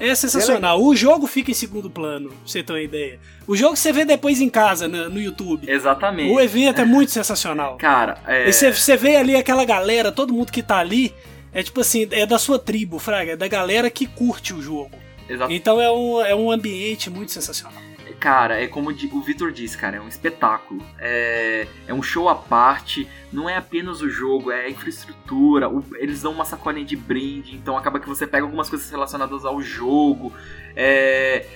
É 0.00 0.14
sensacional. 0.14 0.82
O 0.82 0.96
jogo 0.96 1.26
fica 1.26 1.50
em 1.50 1.54
segundo 1.54 1.90
plano, 1.90 2.30
pra 2.30 2.38
você 2.44 2.62
ter 2.62 2.72
uma 2.72 2.80
ideia. 2.80 3.20
O 3.46 3.54
jogo 3.54 3.76
você 3.76 3.92
vê 3.92 4.04
depois 4.04 4.40
em 4.40 4.48
casa, 4.48 4.88
no, 4.88 5.10
no 5.10 5.20
YouTube. 5.20 5.70
Exatamente. 5.70 6.32
O 6.32 6.40
evento 6.40 6.80
é 6.80 6.84
muito 6.84 7.12
sensacional. 7.12 7.76
Cara, 7.76 8.18
é. 8.26 8.48
E 8.48 8.52
você, 8.52 8.72
você 8.72 8.96
vê 8.96 9.16
ali 9.16 9.36
aquela 9.36 9.64
galera, 9.64 10.10
todo 10.10 10.32
mundo 10.32 10.50
que 10.50 10.62
tá 10.62 10.78
ali. 10.78 11.14
É 11.52 11.62
tipo 11.62 11.80
assim, 11.80 12.08
é 12.10 12.26
da 12.26 12.38
sua 12.38 12.58
tribo, 12.58 12.98
Fraga, 12.98 13.32
é 13.32 13.36
da 13.36 13.46
galera 13.46 13.88
que 13.88 14.06
curte 14.06 14.52
o 14.52 14.60
jogo. 14.60 14.90
Exato. 15.28 15.52
Então 15.52 15.80
é 15.80 15.90
um, 15.90 16.20
é 16.20 16.34
um 16.34 16.50
ambiente 16.50 17.08
muito 17.08 17.30
sensacional. 17.30 17.80
Cara, 18.24 18.58
é 18.58 18.66
como 18.66 18.88
o 18.88 19.20
Vitor 19.20 19.52
disse, 19.52 19.76
cara, 19.76 19.98
é 19.98 20.00
um 20.00 20.08
espetáculo. 20.08 20.82
É, 20.98 21.68
é 21.86 21.92
um 21.92 22.02
show 22.02 22.26
à 22.30 22.34
parte, 22.34 23.06
não 23.30 23.50
é 23.50 23.54
apenas 23.54 24.00
o 24.00 24.08
jogo, 24.08 24.50
é 24.50 24.64
a 24.64 24.70
infraestrutura. 24.70 25.68
O, 25.68 25.84
eles 25.96 26.22
dão 26.22 26.32
uma 26.32 26.46
sacolinha 26.46 26.86
de 26.86 26.96
brinde, 26.96 27.54
então 27.54 27.76
acaba 27.76 28.00
que 28.00 28.08
você 28.08 28.26
pega 28.26 28.46
algumas 28.46 28.70
coisas 28.70 28.88
relacionadas 28.90 29.44
ao 29.44 29.60
jogo. 29.60 30.32
É, 30.74 31.46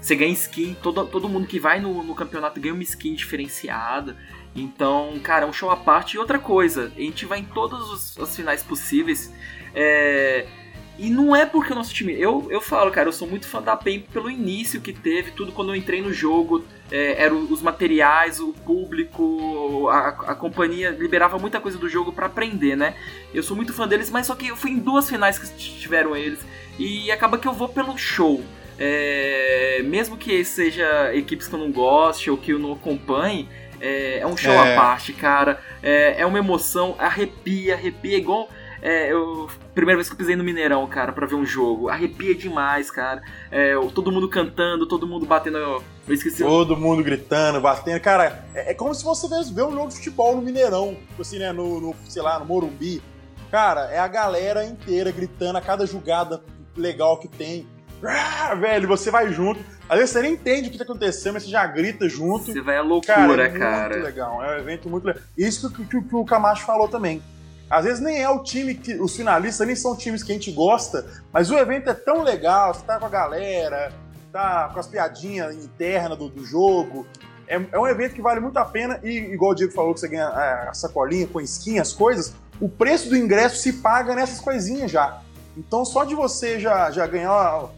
você 0.00 0.16
ganha 0.16 0.32
skin, 0.32 0.74
todo, 0.82 1.06
todo 1.08 1.28
mundo 1.28 1.46
que 1.46 1.60
vai 1.60 1.78
no, 1.78 2.02
no 2.02 2.14
campeonato 2.14 2.58
ganha 2.58 2.72
uma 2.72 2.82
skin 2.82 3.12
diferenciada. 3.12 4.16
Então, 4.54 5.20
cara, 5.22 5.44
é 5.44 5.46
um 5.46 5.52
show 5.52 5.70
à 5.70 5.76
parte. 5.76 6.14
E 6.14 6.18
outra 6.18 6.38
coisa, 6.38 6.90
a 6.96 7.00
gente 7.00 7.26
vai 7.26 7.40
em 7.40 7.44
todas 7.44 8.16
as 8.16 8.34
finais 8.34 8.62
possíveis. 8.62 9.30
É, 9.74 10.46
e 10.98 11.10
não 11.10 11.36
é 11.36 11.44
porque 11.44 11.72
o 11.72 11.76
nosso 11.76 11.92
time. 11.92 12.18
Eu, 12.18 12.46
eu 12.50 12.60
falo, 12.60 12.90
cara, 12.90 13.08
eu 13.08 13.12
sou 13.12 13.28
muito 13.28 13.46
fã 13.46 13.60
da 13.60 13.76
PEN 13.76 14.00
pelo 14.12 14.30
início 14.30 14.80
que 14.80 14.92
teve, 14.92 15.30
tudo 15.30 15.52
quando 15.52 15.70
eu 15.70 15.76
entrei 15.76 16.00
no 16.00 16.12
jogo. 16.12 16.64
É, 16.90 17.22
eram 17.22 17.46
os 17.50 17.60
materiais, 17.60 18.40
o 18.40 18.52
público, 18.52 19.88
a, 19.88 20.08
a 20.08 20.34
companhia 20.34 20.90
liberava 20.90 21.38
muita 21.38 21.60
coisa 21.60 21.76
do 21.76 21.88
jogo 21.88 22.12
para 22.12 22.26
aprender, 22.26 22.76
né? 22.76 22.94
Eu 23.34 23.42
sou 23.42 23.56
muito 23.56 23.72
fã 23.72 23.86
deles, 23.86 24.10
mas 24.10 24.26
só 24.26 24.34
que 24.34 24.48
eu 24.48 24.56
fui 24.56 24.70
em 24.70 24.78
duas 24.78 25.08
finais 25.10 25.38
que 25.38 25.48
tiveram 25.56 26.16
eles. 26.16 26.38
E 26.78 27.10
acaba 27.10 27.38
que 27.38 27.48
eu 27.48 27.52
vou 27.52 27.68
pelo 27.68 27.96
show. 27.98 28.42
É, 28.78 29.80
mesmo 29.84 30.16
que 30.16 30.44
seja 30.44 31.14
equipes 31.14 31.48
que 31.48 31.54
eu 31.54 31.58
não 31.58 31.72
goste 31.72 32.30
ou 32.30 32.36
que 32.36 32.52
eu 32.52 32.58
não 32.58 32.72
acompanhe, 32.72 33.48
é, 33.80 34.18
é 34.18 34.26
um 34.26 34.36
show 34.36 34.52
é. 34.52 34.72
à 34.72 34.76
parte, 34.76 35.12
cara. 35.12 35.60
É, 35.82 36.20
é 36.20 36.26
uma 36.26 36.38
emoção, 36.38 36.94
arrepia, 36.98 37.74
arrepia 37.74 38.16
igual. 38.16 38.48
É, 38.82 39.12
eu. 39.12 39.48
Primeira 39.74 39.96
vez 39.96 40.08
que 40.08 40.14
eu 40.14 40.18
pisei 40.18 40.36
no 40.36 40.44
Mineirão, 40.44 40.86
cara, 40.86 41.12
para 41.12 41.26
ver 41.26 41.34
um 41.34 41.44
jogo. 41.44 41.88
Arrepia 41.88 42.34
demais, 42.34 42.90
cara. 42.90 43.22
É, 43.50 43.74
todo 43.94 44.12
mundo 44.12 44.28
cantando, 44.28 44.86
todo 44.86 45.06
mundo 45.06 45.26
batendo. 45.26 45.58
Eu 45.58 45.82
esqueci. 46.08 46.42
Todo 46.42 46.76
mundo 46.76 47.02
gritando, 47.02 47.60
batendo. 47.60 48.00
Cara, 48.00 48.44
é, 48.54 48.70
é 48.70 48.74
como 48.74 48.94
se 48.94 49.04
você 49.04 49.26
ver 49.52 49.62
um 49.62 49.72
jogo 49.72 49.88
de 49.88 49.96
futebol 49.96 50.36
no 50.36 50.42
Mineirão. 50.42 50.96
Tipo 51.08 51.22
assim, 51.22 51.38
né? 51.38 51.52
No, 51.52 51.80
no, 51.80 51.96
sei 52.08 52.22
lá, 52.22 52.38
no 52.38 52.46
Morumbi. 52.46 53.02
Cara, 53.50 53.90
é 53.92 53.98
a 53.98 54.08
galera 54.08 54.64
inteira 54.64 55.10
gritando 55.10 55.58
a 55.58 55.60
cada 55.60 55.86
jogada 55.86 56.42
legal 56.76 57.18
que 57.18 57.28
tem. 57.28 57.66
Ah, 58.04 58.54
velho, 58.54 58.86
você 58.86 59.10
vai 59.10 59.32
junto. 59.32 59.60
Às 59.88 59.98
vezes 59.98 60.10
você 60.10 60.22
nem 60.22 60.32
entende 60.32 60.68
o 60.68 60.72
que 60.72 60.78
tá 60.78 60.84
acontecendo, 60.84 61.34
mas 61.34 61.44
você 61.44 61.50
já 61.50 61.66
grita 61.66 62.08
junto. 62.08 62.52
Você 62.52 62.60
vai 62.60 62.76
à 62.76 62.82
loucura, 62.82 63.48
cara. 63.50 63.94
É 63.94 63.98
muito 63.98 64.04
legal. 64.04 64.44
É 64.44 64.56
um 64.56 64.58
evento 64.58 64.88
muito 64.88 65.04
legal. 65.04 65.22
Isso 65.36 65.72
que, 65.72 65.84
que, 65.84 66.02
que 66.02 66.14
o 66.14 66.24
Camacho 66.24 66.66
falou 66.66 66.88
também. 66.88 67.22
Às 67.68 67.84
vezes 67.84 68.00
nem 68.00 68.22
é 68.22 68.28
o 68.28 68.42
time 68.42 68.74
que. 68.74 68.94
Os 68.94 69.16
finalistas 69.16 69.66
nem 69.66 69.76
são 69.76 69.96
times 69.96 70.22
que 70.22 70.30
a 70.30 70.34
gente 70.34 70.52
gosta, 70.52 71.06
mas 71.32 71.50
o 71.50 71.58
evento 71.58 71.90
é 71.90 71.94
tão 71.94 72.22
legal, 72.22 72.72
você 72.72 72.84
tá 72.84 72.98
com 72.98 73.06
a 73.06 73.08
galera, 73.08 73.92
tá 74.32 74.70
com 74.72 74.78
as 74.78 74.86
piadinhas 74.86 75.54
internas 75.56 76.16
do, 76.16 76.28
do 76.28 76.44
jogo. 76.44 77.06
É, 77.48 77.60
é, 77.72 77.78
um 77.78 77.86
evento 77.86 78.14
que 78.14 78.22
vale 78.22 78.40
muito 78.40 78.56
a 78.56 78.64
pena, 78.64 79.00
e 79.02 79.10
igual 79.32 79.52
o 79.52 79.54
Diego 79.54 79.72
falou 79.72 79.94
que 79.94 80.00
você 80.00 80.08
ganha 80.08 80.26
a, 80.26 80.70
a 80.70 80.74
sacolinha 80.74 81.26
com 81.26 81.40
skin, 81.40 81.78
as 81.78 81.92
coisas, 81.92 82.34
o 82.60 82.68
preço 82.68 83.08
do 83.08 83.16
ingresso 83.16 83.56
se 83.56 83.74
paga 83.74 84.14
nessas 84.14 84.40
coisinhas 84.40 84.90
já. 84.90 85.20
Então 85.56 85.84
só 85.84 86.04
de 86.04 86.14
você 86.14 86.60
já, 86.60 86.90
já 86.90 87.06
ganhar 87.06 87.68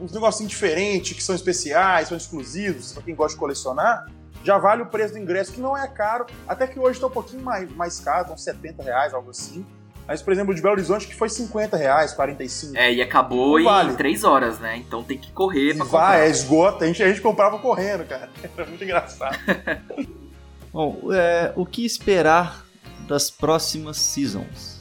uns 0.00 0.12
negocinhos 0.12 0.50
diferentes, 0.50 1.16
que 1.16 1.22
são 1.22 1.34
especiais, 1.34 2.08
são 2.08 2.16
exclusivos, 2.16 2.92
para 2.92 3.02
quem 3.02 3.14
gosta 3.14 3.34
de 3.34 3.40
colecionar, 3.40 4.06
já 4.46 4.58
vale 4.58 4.82
o 4.82 4.86
preço 4.86 5.14
do 5.14 5.18
ingresso, 5.18 5.52
que 5.52 5.60
não 5.60 5.76
é 5.76 5.88
caro, 5.88 6.24
até 6.46 6.68
que 6.68 6.78
hoje 6.78 6.92
está 6.92 7.08
um 7.08 7.10
pouquinho 7.10 7.42
mais, 7.42 7.68
mais 7.74 7.98
caro, 7.98 8.32
uns 8.32 8.44
70 8.44 8.80
reais, 8.80 9.12
algo 9.12 9.30
assim. 9.30 9.66
Mas, 10.06 10.22
por 10.22 10.32
exemplo, 10.32 10.54
de 10.54 10.62
Belo 10.62 10.74
Horizonte, 10.74 11.08
que 11.08 11.16
foi 11.16 11.28
50 11.28 11.76
reais, 11.76 12.12
45. 12.12 12.76
É, 12.76 12.94
e 12.94 13.02
acabou 13.02 13.60
vale. 13.60 13.90
em 13.90 13.96
3 13.96 14.22
horas, 14.22 14.60
né? 14.60 14.76
Então 14.76 15.02
tem 15.02 15.18
que 15.18 15.32
correr 15.32 15.74
pra 15.74 15.84
vai, 15.84 15.90
comprar. 15.90 16.26
é 16.26 16.30
esgota. 16.30 16.84
A 16.84 16.86
gente, 16.86 17.02
a 17.02 17.08
gente 17.08 17.20
comprava 17.20 17.58
correndo, 17.58 18.06
cara. 18.06 18.30
Era 18.56 18.66
muito 18.66 18.84
engraçado. 18.84 19.36
Bom, 20.72 21.12
é, 21.12 21.52
o 21.56 21.66
que 21.66 21.84
esperar 21.84 22.64
das 23.08 23.32
próximas 23.32 23.96
seasons? 23.96 24.80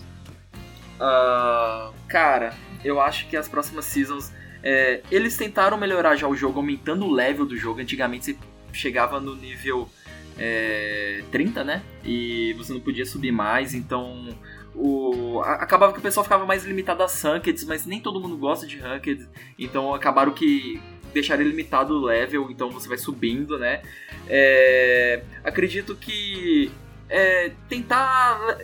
Uh, 0.98 1.92
cara, 2.08 2.54
eu 2.84 3.02
acho 3.02 3.28
que 3.28 3.36
as 3.36 3.48
próximas 3.48 3.86
seasons. 3.86 4.32
É, 4.62 5.02
eles 5.10 5.36
tentaram 5.36 5.76
melhorar 5.76 6.16
já 6.16 6.28
o 6.28 6.36
jogo, 6.36 6.60
aumentando 6.60 7.06
o 7.06 7.12
level 7.12 7.48
do 7.48 7.58
jogo. 7.58 7.82
Antigamente 7.82 8.26
você 8.26 8.38
chegava 8.76 9.20
no 9.20 9.36
nível 9.36 9.90
é, 10.38 11.24
30, 11.32 11.64
né? 11.64 11.84
E 12.04 12.54
você 12.58 12.74
não 12.74 12.80
podia 12.80 13.06
subir 13.06 13.32
mais, 13.32 13.74
então 13.74 14.28
o, 14.74 15.42
acabava 15.42 15.94
que 15.94 16.00
o 16.00 16.02
pessoal 16.02 16.24
ficava 16.24 16.46
mais 16.46 16.66
limitado 16.66 17.02
a 17.04 17.08
rankeds, 17.08 17.64
mas 17.64 17.86
nem 17.86 18.00
todo 18.00 18.20
mundo 18.20 18.38
gosta 18.38 18.68
de 18.68 18.78
rankeds, 18.78 19.28
então 19.58 19.94
acabaram 19.94 20.34
que 20.34 20.82
deixaram 21.14 21.44
limitado 21.44 21.94
o 21.94 22.06
level, 22.06 22.52
então 22.52 22.70
você 22.70 22.90
vai 22.90 22.98
subindo, 22.98 23.58
né? 23.58 23.82
É, 24.28 25.24
acredito 25.44 25.96
que 25.96 26.70
é, 27.08 27.52
tentar 27.70 28.58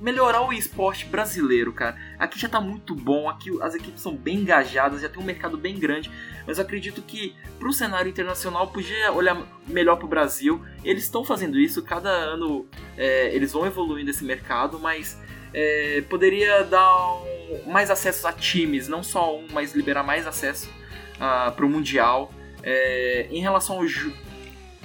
melhorar 0.00 0.42
o 0.42 0.52
esporte 0.52 1.06
brasileiro, 1.06 1.72
cara. 1.72 1.96
Aqui 2.18 2.38
já 2.38 2.48
tá 2.48 2.60
muito 2.60 2.94
bom, 2.94 3.28
aqui 3.28 3.50
as 3.62 3.74
equipes 3.74 4.02
são 4.02 4.14
bem 4.16 4.38
engajadas, 4.38 5.00
já 5.00 5.08
tem 5.08 5.22
um 5.22 5.24
mercado 5.24 5.56
bem 5.56 5.78
grande, 5.78 6.10
mas 6.46 6.58
acredito 6.58 7.02
que 7.02 7.34
pro 7.58 7.72
cenário 7.72 8.08
internacional 8.08 8.68
podia 8.68 9.12
olhar 9.12 9.40
melhor 9.66 9.96
pro 9.96 10.06
Brasil. 10.06 10.64
Eles 10.84 11.04
estão 11.04 11.24
fazendo 11.24 11.58
isso, 11.58 11.82
cada 11.82 12.10
ano 12.10 12.66
é, 12.96 13.34
eles 13.34 13.52
vão 13.52 13.66
evoluindo 13.66 14.10
esse 14.10 14.24
mercado, 14.24 14.78
mas 14.78 15.20
é, 15.52 16.02
poderia 16.08 16.62
dar 16.64 16.94
um, 17.14 17.70
mais 17.70 17.90
acesso 17.90 18.26
a 18.28 18.32
times, 18.32 18.88
não 18.88 19.02
só 19.02 19.36
um, 19.36 19.46
mas 19.52 19.74
liberar 19.74 20.02
mais 20.02 20.26
acesso 20.26 20.70
uh, 21.16 21.50
pro 21.52 21.68
Mundial. 21.68 22.32
É, 22.62 23.28
em 23.30 23.40
relação 23.40 23.76
ao 23.76 23.84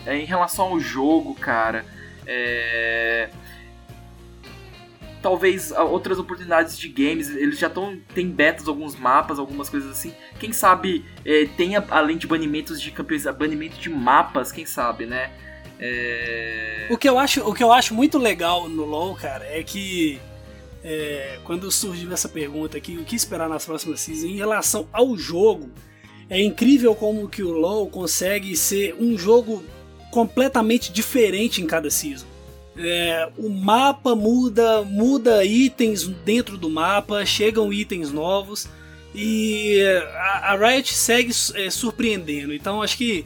é, 0.06 0.16
em 0.16 0.26
relação 0.26 0.68
ao 0.68 0.80
jogo, 0.80 1.36
cara, 1.36 1.86
é, 2.26 3.30
talvez 5.22 5.72
outras 5.72 6.20
oportunidades 6.20 6.78
de 6.78 6.90
games. 6.90 7.30
Eles 7.30 7.60
já 7.60 7.68
estão. 7.68 7.98
Tem 8.14 8.28
betas, 8.28 8.68
alguns 8.68 8.96
mapas, 8.96 9.40
algumas 9.40 9.70
coisas 9.70 9.92
assim. 9.92 10.14
Quem 10.40 10.52
sabe 10.52 11.06
é, 11.24 11.46
tenha, 11.58 11.86
além 11.90 12.18
de 12.18 12.28
banimentos 12.28 12.82
de 12.82 12.92
campeões, 12.92 13.26
banimento 13.26 13.78
de 13.78 13.90
mapas, 13.90 14.52
quem 14.52 14.66
sabe, 14.66 15.06
né? 15.06 15.32
É... 15.80 16.88
O, 16.92 16.98
que 16.98 17.10
eu 17.10 17.18
acho, 17.18 17.42
o 17.42 17.54
que 17.54 17.64
eu 17.64 17.72
acho 17.72 17.94
muito 17.96 18.20
legal 18.20 18.70
no 18.70 18.86
LoL, 18.86 19.16
cara, 19.16 19.46
é 19.46 19.64
que. 19.64 20.20
É, 20.84 21.38
quando 21.44 21.72
surgiu 21.72 22.12
essa 22.12 22.28
pergunta 22.28 22.76
aqui, 22.76 22.98
o 22.98 23.04
que 23.04 23.16
esperar 23.16 23.48
nas 23.48 23.64
próximas 23.64 24.00
seasons 24.02 24.32
em 24.32 24.36
relação 24.36 24.88
ao 24.92 25.16
jogo, 25.16 25.70
é 26.28 26.42
incrível 26.42 26.96
como 26.96 27.30
que 27.30 27.44
o 27.44 27.52
LoL 27.52 27.88
consegue 27.88 28.58
ser 28.58 28.96
um 29.00 29.16
jogo 29.16 29.64
completamente 30.10 30.92
diferente 30.92 31.62
em 31.62 31.68
cada 31.68 31.92
season. 31.92 32.31
É, 32.84 33.30
o 33.38 33.50
mapa 33.50 34.16
muda, 34.16 34.82
muda 34.84 35.44
itens 35.44 36.08
dentro 36.08 36.58
do 36.58 36.70
mapa, 36.70 37.26
chegam 37.26 37.72
itens 37.72 38.12
novos 38.12 38.68
e 39.14 39.82
a, 40.16 40.54
a 40.54 40.56
Riot 40.56 40.94
segue 40.94 41.32
é, 41.56 41.70
surpreendendo. 41.70 42.54
Então 42.54 42.82
acho 42.82 42.98
que 42.98 43.26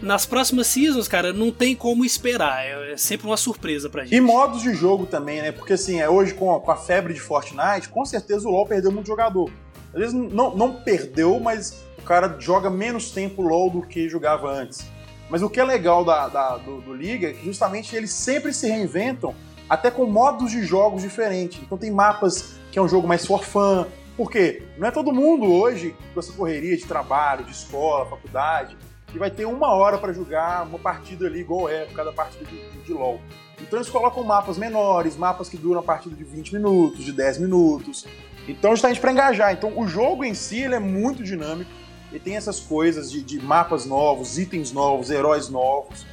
nas 0.00 0.24
próximas 0.26 0.66
seasons, 0.68 1.08
cara, 1.08 1.32
não 1.32 1.50
tem 1.50 1.74
como 1.74 2.04
esperar. 2.04 2.64
É, 2.64 2.92
é 2.92 2.96
sempre 2.96 3.26
uma 3.26 3.36
surpresa 3.36 3.88
pra 3.88 4.04
gente. 4.04 4.14
E 4.14 4.20
modos 4.20 4.62
de 4.62 4.74
jogo 4.74 5.06
também, 5.06 5.42
né? 5.42 5.52
Porque 5.52 5.72
assim, 5.72 6.00
é 6.00 6.08
hoje 6.08 6.34
com 6.34 6.54
a, 6.54 6.60
com 6.60 6.70
a 6.70 6.76
febre 6.76 7.12
de 7.14 7.20
Fortnite, 7.20 7.88
com 7.88 8.04
certeza 8.04 8.48
o 8.48 8.50
LoL 8.50 8.66
perdeu 8.66 8.92
muito 8.92 9.06
jogador. 9.06 9.50
Às 9.92 10.00
vezes 10.00 10.14
não, 10.14 10.54
não 10.54 10.74
perdeu, 10.74 11.40
mas 11.40 11.82
o 11.98 12.02
cara 12.02 12.36
joga 12.38 12.70
menos 12.70 13.10
tempo 13.10 13.42
LoL 13.42 13.70
do 13.70 13.82
que 13.82 14.08
jogava 14.08 14.50
antes. 14.50 14.86
Mas 15.28 15.42
o 15.42 15.50
que 15.50 15.58
é 15.58 15.64
legal 15.64 16.04
da, 16.04 16.28
da 16.28 16.56
do, 16.56 16.80
do, 16.80 16.94
Liga 16.94 17.28
é 17.28 17.32
que 17.32 17.44
justamente 17.44 17.96
eles 17.96 18.12
sempre 18.12 18.52
se 18.52 18.68
reinventam, 18.68 19.34
até 19.68 19.90
com 19.90 20.06
modos 20.06 20.52
de 20.52 20.62
jogos 20.64 21.02
diferentes. 21.02 21.60
Então 21.62 21.76
tem 21.76 21.90
mapas 21.90 22.56
que 22.70 22.78
é 22.78 22.82
um 22.82 22.88
jogo 22.88 23.08
mais 23.08 23.26
for. 23.26 23.88
Por 24.16 24.30
quê? 24.30 24.62
Não 24.78 24.88
é 24.88 24.90
todo 24.90 25.12
mundo 25.12 25.52
hoje, 25.52 25.94
com 26.14 26.20
essa 26.20 26.32
correria 26.32 26.76
de 26.76 26.84
trabalho, 26.86 27.44
de 27.44 27.50
escola, 27.50 28.06
faculdade, 28.06 28.76
que 29.08 29.18
vai 29.18 29.30
ter 29.30 29.44
uma 29.44 29.72
hora 29.72 29.98
para 29.98 30.12
jogar 30.12 30.64
uma 30.66 30.78
partida 30.78 31.26
ali 31.26 31.40
igual 31.40 31.68
é, 31.68 31.86
cada 31.86 32.12
partida 32.12 32.44
de, 32.44 32.70
de, 32.70 32.78
de, 32.82 32.92
LoL. 32.92 33.20
Então 33.60 33.78
eles 33.78 33.90
colocam 33.90 34.22
mapas 34.22 34.56
menores, 34.56 35.16
mapas 35.16 35.48
que 35.48 35.56
duram 35.56 35.80
a 35.80 35.82
partir 35.82 36.10
de 36.10 36.22
20 36.22 36.54
minutos, 36.54 37.04
de 37.04 37.12
10 37.12 37.38
minutos. 37.38 38.06
Então 38.48 38.70
justamente 38.70 39.00
para 39.00 39.12
engajar. 39.12 39.52
Então 39.52 39.72
o 39.76 39.88
jogo 39.88 40.24
em 40.24 40.34
si 40.34 40.60
ele 40.60 40.74
é 40.74 40.78
muito 40.78 41.22
dinâmico 41.22 41.70
e 42.12 42.18
tem 42.18 42.36
essas 42.36 42.60
coisas 42.60 43.10
de, 43.10 43.22
de 43.22 43.40
mapas 43.40 43.84
novos, 43.84 44.38
itens 44.38 44.72
novos, 44.72 45.10
heróis 45.10 45.48
novos. 45.48 46.06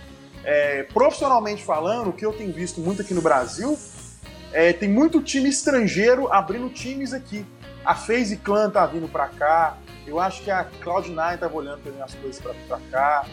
É, 0.44 0.84
profissionalmente 0.84 1.64
falando, 1.64 2.10
o 2.10 2.14
que 2.14 2.26
eu 2.26 2.34
tenho 2.34 2.52
visto 2.52 2.82
muito 2.82 3.02
aqui 3.02 3.14
no 3.14 3.22
Brasil 3.22 3.78
é, 4.54 4.72
tem 4.72 4.88
muito 4.88 5.22
time 5.22 5.50
estrangeiro 5.50 6.32
abrindo 6.32 6.70
times 6.70 7.12
aqui. 7.12 7.46
A 7.84 7.96
FaZe 7.96 8.38
Clan 8.38 8.70
tá 8.70 8.86
vindo 8.86 9.08
para 9.08 9.28
cá. 9.28 9.78
Eu 10.06 10.20
acho 10.20 10.44
que 10.44 10.52
a 10.52 10.66
Cloud9 10.82 11.40
tava 11.40 11.56
olhando 11.56 11.82
também 11.82 12.02
as 12.02 12.14
coisas 12.14 12.42
para 12.42 12.80
cá. 12.92 13.26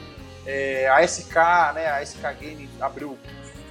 É, 0.46 0.88
a 0.88 1.06
SK, 1.06 1.36
né? 1.74 1.88
A 1.88 2.02
SK 2.04 2.22
Game 2.40 2.68
abriu. 2.80 3.18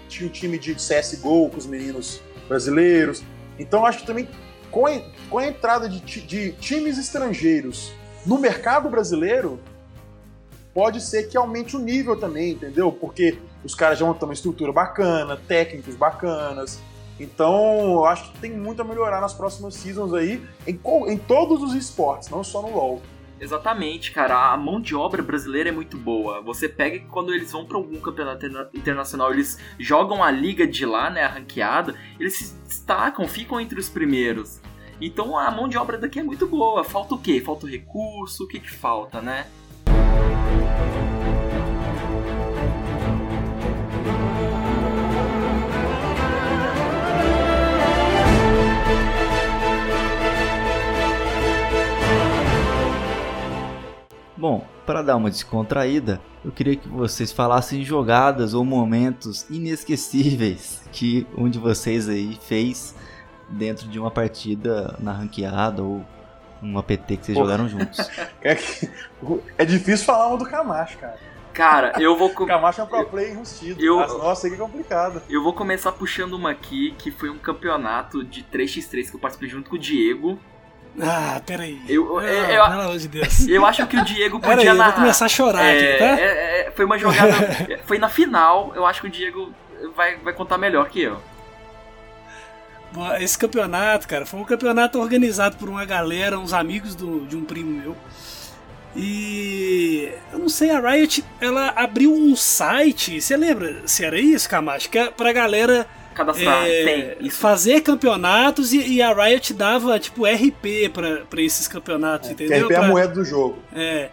Tinha 0.07 0.29
um 0.29 0.31
time 0.31 0.59
de 0.59 0.75
CSGO 0.75 1.49
com 1.49 1.57
os 1.57 1.65
meninos 1.65 2.21
brasileiros. 2.47 3.23
Então 3.57 3.85
acho 3.85 3.99
que 3.99 4.07
também 4.07 4.27
com 4.69 4.85
a, 4.85 5.01
com 5.29 5.39
a 5.39 5.47
entrada 5.47 5.89
de, 5.89 5.99
de 5.99 6.51
times 6.53 6.97
estrangeiros 6.97 7.91
no 8.25 8.37
mercado 8.37 8.89
brasileiro, 8.89 9.59
pode 10.73 11.01
ser 11.01 11.23
que 11.27 11.37
aumente 11.37 11.75
o 11.75 11.79
nível 11.79 12.15
também, 12.15 12.51
entendeu? 12.51 12.91
Porque 12.91 13.37
os 13.63 13.75
caras 13.75 13.99
já 13.99 14.13
ter 14.13 14.25
uma 14.25 14.33
estrutura 14.33 14.71
bacana, 14.71 15.35
técnicos 15.35 15.95
bacanas. 15.95 16.79
Então, 17.19 17.91
eu 17.91 18.05
acho 18.05 18.31
que 18.31 18.39
tem 18.39 18.51
muito 18.51 18.81
a 18.81 18.85
melhorar 18.85 19.19
nas 19.19 19.33
próximas 19.33 19.73
seasons 19.73 20.13
aí, 20.13 20.41
em, 20.65 20.79
em 21.07 21.17
todos 21.17 21.61
os 21.61 21.73
esportes, 21.73 22.29
não 22.29 22.43
só 22.43 22.61
no 22.61 22.73
LoL. 22.73 23.01
Exatamente, 23.41 24.11
cara. 24.11 24.53
A 24.53 24.57
mão 24.57 24.81
de 24.81 24.95
obra 24.95 25.23
brasileira 25.23 25.69
é 25.69 25.71
muito 25.71 25.97
boa. 25.97 26.41
Você 26.41 26.67
pega 26.67 26.99
que 26.99 27.05
quando 27.05 27.33
eles 27.33 27.51
vão 27.51 27.65
para 27.65 27.77
algum 27.77 27.99
campeonato 27.99 28.45
internacional, 28.73 29.31
eles 29.31 29.57
jogam 29.77 30.23
a 30.23 30.29
liga 30.29 30.67
de 30.67 30.85
lá, 30.85 31.09
né, 31.09 31.23
a 31.23 31.29
ranqueada, 31.29 31.95
eles 32.19 32.37
se 32.37 32.53
destacam, 32.67 33.27
ficam 33.27 33.59
entre 33.59 33.79
os 33.79 33.87
primeiros. 33.87 34.61
Então 35.01 35.37
a 35.37 35.49
mão 35.49 35.69
de 35.69 35.77
obra 35.77 35.97
daqui 35.97 36.19
é 36.19 36.23
muito 36.23 36.45
boa. 36.45 36.83
Falta 36.83 37.15
o 37.15 37.17
quê? 37.17 37.39
Falta 37.39 37.65
o 37.65 37.69
recurso? 37.69 38.43
O 38.43 38.47
que, 38.47 38.59
que 38.59 38.69
falta, 38.69 39.21
né? 39.21 39.47
Bom, 54.35 54.65
para 54.85 55.01
dar 55.01 55.17
uma 55.17 55.29
descontraída, 55.29 56.21
eu 56.43 56.51
queria 56.51 56.75
que 56.75 56.87
vocês 56.87 57.31
falassem 57.31 57.83
jogadas 57.83 58.53
ou 58.53 58.63
momentos 58.63 59.45
inesquecíveis 59.49 60.81
que 60.93 61.27
um 61.37 61.49
de 61.49 61.59
vocês 61.59 62.07
aí 62.07 62.37
fez 62.41 62.95
dentro 63.51 63.87
de 63.87 63.99
uma 63.99 64.11
partida 64.11 64.95
na 64.99 65.11
ranqueada 65.11 65.81
ou 65.81 66.05
um 66.61 66.77
APT 66.77 67.17
que 67.17 67.25
vocês 67.25 67.37
Pô. 67.37 67.43
jogaram 67.43 67.67
juntos. 67.67 67.99
É, 68.41 68.55
que, 68.55 68.89
é 69.57 69.65
difícil 69.65 70.05
falar 70.05 70.27
uma 70.27 70.37
do 70.37 70.45
Camacho, 70.45 70.97
cara. 70.97 71.17
Cara, 71.53 71.93
eu 71.99 72.17
vou. 72.17 72.29
Com... 72.29 72.45
Camacho 72.47 72.79
é 72.79 72.83
um 72.85 72.87
pro 72.87 73.05
play 73.05 73.31
enrustido. 73.31 73.83
Eu... 73.83 73.99
As 73.99 74.17
nossas 74.17 74.45
aqui 74.45 74.55
é 74.55 74.57
complicado. 74.57 75.21
Eu 75.29 75.43
vou 75.43 75.51
começar 75.51 75.91
puxando 75.91 76.33
uma 76.33 76.51
aqui, 76.51 76.95
que 76.97 77.11
foi 77.11 77.29
um 77.29 77.37
campeonato 77.37 78.23
de 78.23 78.43
3x3 78.43 79.09
que 79.09 79.15
eu 79.15 79.19
participei 79.19 79.49
junto 79.49 79.69
com 79.69 79.75
o 79.75 79.79
Diego. 79.79 80.39
Ah, 81.01 81.41
peraí. 81.45 81.81
Eu, 81.87 82.17
ah, 82.17 82.23
eu, 82.23 82.47
pelo 82.47 82.81
amor 82.81 82.97
de 82.97 83.07
Deus. 83.09 83.47
Eu 83.47 83.65
acho 83.65 83.85
que 83.87 83.97
o 83.97 84.03
Diego 84.03 84.39
podia 84.39 84.57
peraí, 84.57 84.65
narrar. 84.67 84.89
Eu 84.89 84.93
vou 84.93 85.01
começar 85.01 85.25
a 85.25 85.29
chorar 85.29 85.63
é, 85.63 85.77
aqui, 85.77 85.99
tá? 85.99 86.05
É, 86.05 86.67
é, 86.67 86.71
foi 86.71 86.85
uma 86.85 86.97
jogada. 86.97 87.33
foi 87.85 87.99
na 87.99 88.09
final, 88.09 88.73
eu 88.75 88.85
acho 88.85 89.01
que 89.01 89.07
o 89.07 89.09
Diego 89.09 89.53
vai, 89.95 90.17
vai 90.17 90.33
contar 90.33 90.57
melhor 90.57 90.89
que 90.89 91.01
eu. 91.01 91.19
Esse 93.19 93.37
campeonato, 93.37 94.07
cara, 94.07 94.25
foi 94.25 94.39
um 94.39 94.45
campeonato 94.45 94.99
organizado 94.99 95.57
por 95.57 95.69
uma 95.69 95.85
galera, 95.85 96.39
uns 96.39 96.53
amigos 96.53 96.95
do, 96.95 97.25
de 97.25 97.35
um 97.37 97.43
primo 97.43 97.71
meu. 97.71 97.95
E 98.95 100.11
eu 100.33 100.39
não 100.39 100.49
sei, 100.49 100.71
a 100.71 100.79
Riot 100.79 101.23
ela 101.39 101.69
abriu 101.75 102.11
um 102.11 102.35
site, 102.35 103.21
você 103.21 103.37
lembra 103.37 103.83
se 103.85 104.03
era 104.03 104.19
isso, 104.19 104.49
Camacho? 104.49 104.89
Que 104.89 104.97
é 104.97 105.11
pra 105.11 105.31
galera 105.31 105.87
cadastrar, 106.15 106.65
é, 106.67 107.15
tem, 107.19 107.29
fazer 107.29 107.81
campeonatos 107.81 108.73
e, 108.73 108.95
e, 108.95 109.01
a 109.01 109.13
Riot 109.13 109.53
dava 109.53 109.99
tipo 109.99 110.25
RP 110.25 110.89
pra, 110.91 111.17
pra 111.29 111.41
esses 111.41 111.67
campeonatos, 111.67 112.29
é, 112.29 112.33
entendeu? 112.33 112.65
RP 112.65 112.71
é 112.71 112.75
a 112.75 112.87
moeda 112.87 113.13
do 113.13 113.23
jogo. 113.23 113.59
É. 113.73 114.09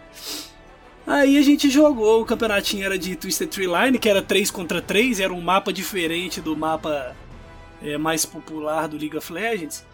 Aí 1.07 1.37
a 1.37 1.41
gente 1.41 1.69
jogou, 1.69 2.21
o 2.21 2.25
campeonatinho 2.25 2.85
era 2.85 2.99
de 2.99 3.15
Twisted 3.15 3.49
Tree 3.49 3.65
Line, 3.67 3.97
que 3.97 4.09
era 4.09 4.21
3 4.21 4.51
contra 4.51 4.81
3, 4.81 5.21
era 5.21 5.33
um 5.33 5.41
mapa 5.41 5.73
diferente 5.73 6.39
do 6.39 6.55
mapa 6.55 7.15
é, 7.81 7.97
mais 7.97 8.25
popular 8.25 8.87
do 8.87 8.97
League 8.97 9.17
of 9.17 9.31
Legends. 9.31 9.85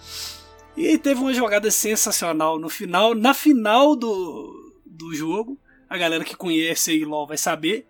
E 0.76 0.98
teve 0.98 1.22
uma 1.22 1.34
jogada 1.34 1.70
sensacional 1.70 2.58
no 2.60 2.70
final, 2.70 3.14
na 3.14 3.34
final 3.34 3.96
do, 3.96 4.74
do 4.86 5.14
jogo. 5.14 5.58
A 5.90 5.98
galera 5.98 6.24
que 6.24 6.36
conhece 6.36 6.92
aí 6.92 7.06
LoL 7.06 7.28
vai 7.28 7.38
saber. 7.38 7.86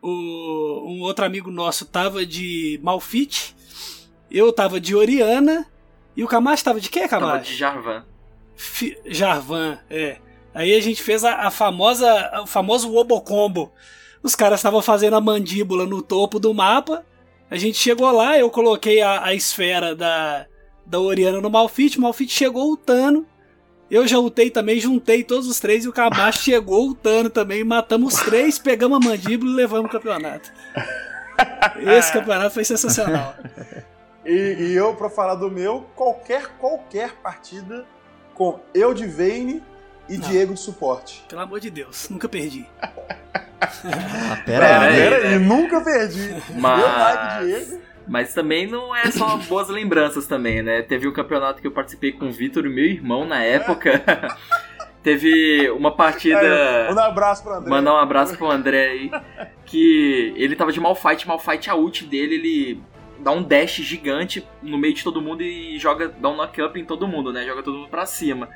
o, 0.00 0.08
um 0.88 1.00
outro 1.02 1.24
amigo 1.24 1.50
nosso 1.50 1.84
tava 1.84 2.24
de 2.24 2.80
Malfit, 2.82 3.54
eu 4.30 4.52
tava 4.52 4.80
de 4.80 4.94
Oriana 4.96 5.66
e 6.16 6.24
o 6.24 6.26
Camacho 6.28 6.64
tava 6.64 6.80
de 6.80 6.88
quê, 6.88 7.00
Tava 7.06 7.26
Camacho? 7.26 7.50
de 7.50 7.56
Jarvan. 7.56 8.04
Fi- 8.56 8.98
Jarvan, 9.06 9.78
é. 9.90 10.18
Aí 10.54 10.74
a 10.74 10.80
gente 10.80 11.02
fez 11.02 11.24
a, 11.24 11.46
a 11.46 11.50
famosa, 11.50 12.40
o 12.42 12.46
famoso 12.46 12.90
Wobocombo. 12.90 13.72
Os 14.22 14.34
caras 14.34 14.60
estavam 14.60 14.80
fazendo 14.82 15.16
a 15.16 15.20
mandíbula 15.20 15.84
no 15.86 16.00
topo 16.02 16.38
do 16.38 16.52
mapa. 16.54 17.04
A 17.52 17.56
gente 17.58 17.76
chegou 17.76 18.10
lá, 18.10 18.38
eu 18.38 18.48
coloquei 18.48 19.02
a, 19.02 19.26
a 19.26 19.34
esfera 19.34 19.94
da, 19.94 20.46
da 20.86 20.98
Oriana 20.98 21.38
no 21.38 21.50
Malfit. 21.50 21.98
O 21.98 22.00
Malfit 22.00 22.32
chegou 22.32 22.66
ultando. 22.70 23.26
Eu 23.90 24.08
já 24.08 24.18
ultei 24.18 24.48
também, 24.48 24.80
juntei 24.80 25.22
todos 25.22 25.46
os 25.46 25.60
três 25.60 25.84
e 25.84 25.88
o 25.88 25.92
Camacho 25.92 26.40
chegou 26.50 26.86
ultando 26.86 27.28
também. 27.28 27.62
Matamos 27.62 28.14
os 28.14 28.20
três, 28.22 28.58
pegamos 28.58 28.96
a 28.96 29.06
mandíbula 29.06 29.52
e 29.52 29.54
levamos 29.54 29.84
o 29.84 29.92
campeonato. 29.92 30.50
Esse 31.78 32.10
campeonato 32.14 32.54
foi 32.54 32.64
sensacional. 32.64 33.36
E, 34.24 34.32
e 34.58 34.74
eu, 34.74 34.94
pra 34.94 35.10
falar 35.10 35.34
do 35.34 35.50
meu, 35.50 35.84
qualquer, 35.94 36.56
qualquer 36.58 37.16
partida 37.16 37.84
com 38.32 38.60
eu 38.72 38.94
de 38.94 39.06
Vayne 39.06 39.62
e 40.08 40.16
Não. 40.16 40.26
Diego 40.26 40.54
de 40.54 40.60
suporte. 40.60 41.22
Pelo 41.28 41.42
amor 41.42 41.60
de 41.60 41.68
Deus, 41.68 42.08
nunca 42.08 42.30
perdi. 42.30 42.66
Ah, 43.62 44.36
pera 44.44 44.66
Pera 44.66 44.80
aí. 44.80 44.96
Pera 44.96 45.28
aí, 45.28 45.38
nunca 45.38 45.80
perdi. 45.80 46.34
Mas- 46.56 46.78
Meu 46.78 46.86
like 46.88 47.44
Diego. 47.46 47.82
Mas 48.08 48.34
também 48.34 48.66
não 48.66 48.94
é 48.94 49.10
só 49.12 49.36
boas 49.48 49.68
lembranças 49.68 50.26
também, 50.26 50.60
né? 50.62 50.82
Teve 50.82 51.06
um 51.06 51.12
campeonato 51.12 51.60
que 51.60 51.66
eu 51.66 51.70
participei 51.70 52.10
com 52.12 52.26
o 52.28 52.32
Vitor 52.32 52.64
meu 52.64 52.84
irmão 52.84 53.24
na 53.24 53.42
época. 53.42 54.02
Teve 55.02 55.68
uma 55.70 55.90
partida. 55.94 56.38
Aí, 56.38 56.88
manda 56.88 57.02
um 57.02 57.04
abraço 57.10 57.42
pro 57.42 57.52
André. 57.54 57.70
Mandar 57.70 57.94
um 57.94 57.98
abraço 57.98 58.36
pro 58.36 58.50
André 58.50 58.86
aí. 58.86 59.10
Que 59.66 60.32
ele 60.36 60.54
tava 60.54 60.72
de 60.72 60.80
Malfight, 60.80 61.26
Malfight 61.26 61.70
a 61.70 61.74
ult 61.74 62.04
dele, 62.04 62.34
ele 62.34 62.82
dá 63.18 63.30
um 63.32 63.42
dash 63.42 63.76
gigante 63.76 64.46
no 64.62 64.78
meio 64.78 64.94
de 64.94 65.02
todo 65.02 65.20
mundo 65.22 65.42
e 65.42 65.78
joga, 65.78 66.08
dá 66.08 66.28
um 66.28 66.36
knock-up 66.36 66.78
em 66.78 66.84
todo 66.84 67.06
mundo, 67.08 67.32
né? 67.32 67.44
Joga 67.44 67.62
todo 67.62 67.78
mundo 67.78 67.88
pra 67.88 68.04
cima. 68.06 68.48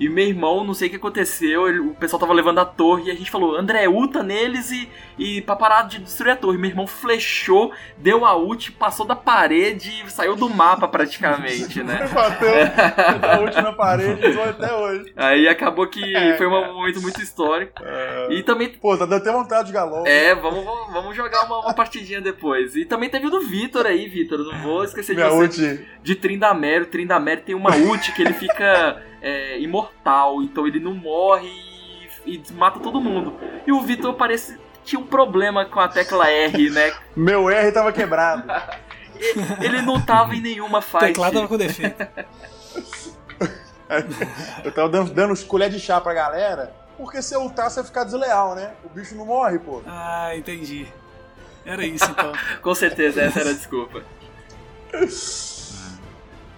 E 0.00 0.08
meu 0.08 0.24
irmão, 0.26 0.64
não 0.64 0.72
sei 0.74 0.88
o 0.88 0.90
que 0.90 0.96
aconteceu, 0.96 1.68
ele- 1.68 1.78
o 1.80 1.94
pessoal 1.94 2.18
tava 2.18 2.32
levando 2.32 2.58
a 2.58 2.64
torre 2.64 3.04
e 3.04 3.10
a 3.10 3.14
gente 3.14 3.30
falou, 3.30 3.54
André, 3.54 3.86
ulta 3.86 4.22
neles 4.22 4.70
e, 4.72 4.88
e 5.18 5.42
pra 5.42 5.54
parar 5.54 5.82
de 5.82 5.98
destruir 5.98 6.32
a 6.32 6.36
torre. 6.36 6.56
Meu 6.58 6.70
irmão 6.70 6.86
flechou, 6.86 7.70
deu 7.98 8.24
a 8.24 8.34
ult, 8.34 8.72
passou 8.72 9.04
da 9.06 9.14
parede 9.14 10.02
e 10.06 10.10
saiu 10.10 10.34
do 10.34 10.48
mapa 10.48 10.88
praticamente, 10.88 11.82
né? 11.82 12.08
Bateu 12.12 12.48
a 13.30 13.38
última 13.40 13.72
parede 13.74 14.26
e 14.26 14.32
tô 14.34 14.42
até 14.42 14.72
hoje. 14.74 15.12
Aí 15.14 15.46
acabou 15.46 15.86
que 15.86 16.02
É, 16.16 16.36
foi 16.38 16.46
um 16.46 16.50
cara. 16.60 16.72
momento 16.72 17.02
muito 17.02 17.20
histórico. 17.20 17.82
É, 17.84 18.28
E 18.30 18.42
também 18.42 18.68
Pô, 18.70 18.96
tá 18.96 19.04
dando 19.04 19.20
até 19.20 19.30
vontade 19.30 19.66
de 19.68 19.72
galão. 19.74 20.06
É, 20.06 20.34
vamos, 20.34 20.64
vamos, 20.64 20.92
vamos 20.94 21.14
jogar 21.16 21.44
uma, 21.44 21.58
uma 21.60 21.74
partidinha 21.74 22.20
depois. 22.22 22.74
E 22.74 22.86
também 22.86 23.10
teve 23.10 23.26
o 23.26 23.30
do 23.30 23.40
Vitor 23.42 23.84
aí, 23.84 24.08
Vitor. 24.08 24.38
Não 24.38 24.58
vou 24.62 24.82
esquecer 24.82 25.14
de 25.14 25.20
Minha 25.22 25.30
você. 25.34 25.62
ult. 25.72 25.86
De 26.02 26.14
Trindamere. 26.14 26.84
O 26.84 26.86
Trindamere 26.86 27.42
tem 27.42 27.54
uma 27.54 27.76
ult 27.76 28.12
que 28.12 28.22
ele 28.22 28.32
fica 28.32 29.02
é, 29.20 29.58
imortal. 29.60 30.42
Então 30.42 30.66
ele 30.66 30.80
não 30.80 30.94
morre 30.94 31.48
e, 32.26 32.36
e 32.36 32.52
mata 32.52 32.78
todo 32.80 33.00
mundo. 33.00 33.36
E 33.66 33.72
o 33.72 33.80
Vitor 33.80 34.14
parece 34.14 34.54
que 34.54 34.60
tinha 34.84 35.00
um 35.00 35.06
problema 35.06 35.64
com 35.64 35.80
a 35.80 35.88
tecla 35.88 36.28
R, 36.30 36.70
né? 36.70 36.92
Meu 37.16 37.50
R 37.50 37.72
tava 37.72 37.92
quebrado. 37.92 38.44
Ele 39.60 39.82
não 39.82 40.00
tava 40.00 40.34
em 40.34 40.40
nenhuma 40.40 40.78
O 40.78 40.82
fight. 40.82 41.06
teclado 41.06 41.34
tava 41.34 41.48
com 41.48 41.56
defeito. 41.58 42.06
Eu 44.64 44.70
tava 44.70 44.88
dando, 44.88 45.12
dando 45.12 45.46
colher 45.46 45.68
de 45.68 45.80
chá 45.80 46.00
pra 46.00 46.14
galera, 46.14 46.72
porque 46.96 47.20
se 47.20 47.34
eu 47.34 47.40
ultar, 47.40 47.68
você 47.68 47.80
vai 47.80 47.86
ficar 47.86 48.04
desleal, 48.04 48.54
né? 48.54 48.72
O 48.84 48.88
bicho 48.88 49.16
não 49.16 49.26
morre, 49.26 49.58
pô. 49.58 49.82
Ah, 49.84 50.30
entendi. 50.36 50.86
Era 51.64 51.84
isso 51.84 52.08
então. 52.08 52.32
Com 52.62 52.74
certeza, 52.74 53.22
essa 53.22 53.40
era 53.40 53.50
a 53.50 53.52
desculpa. 53.52 54.02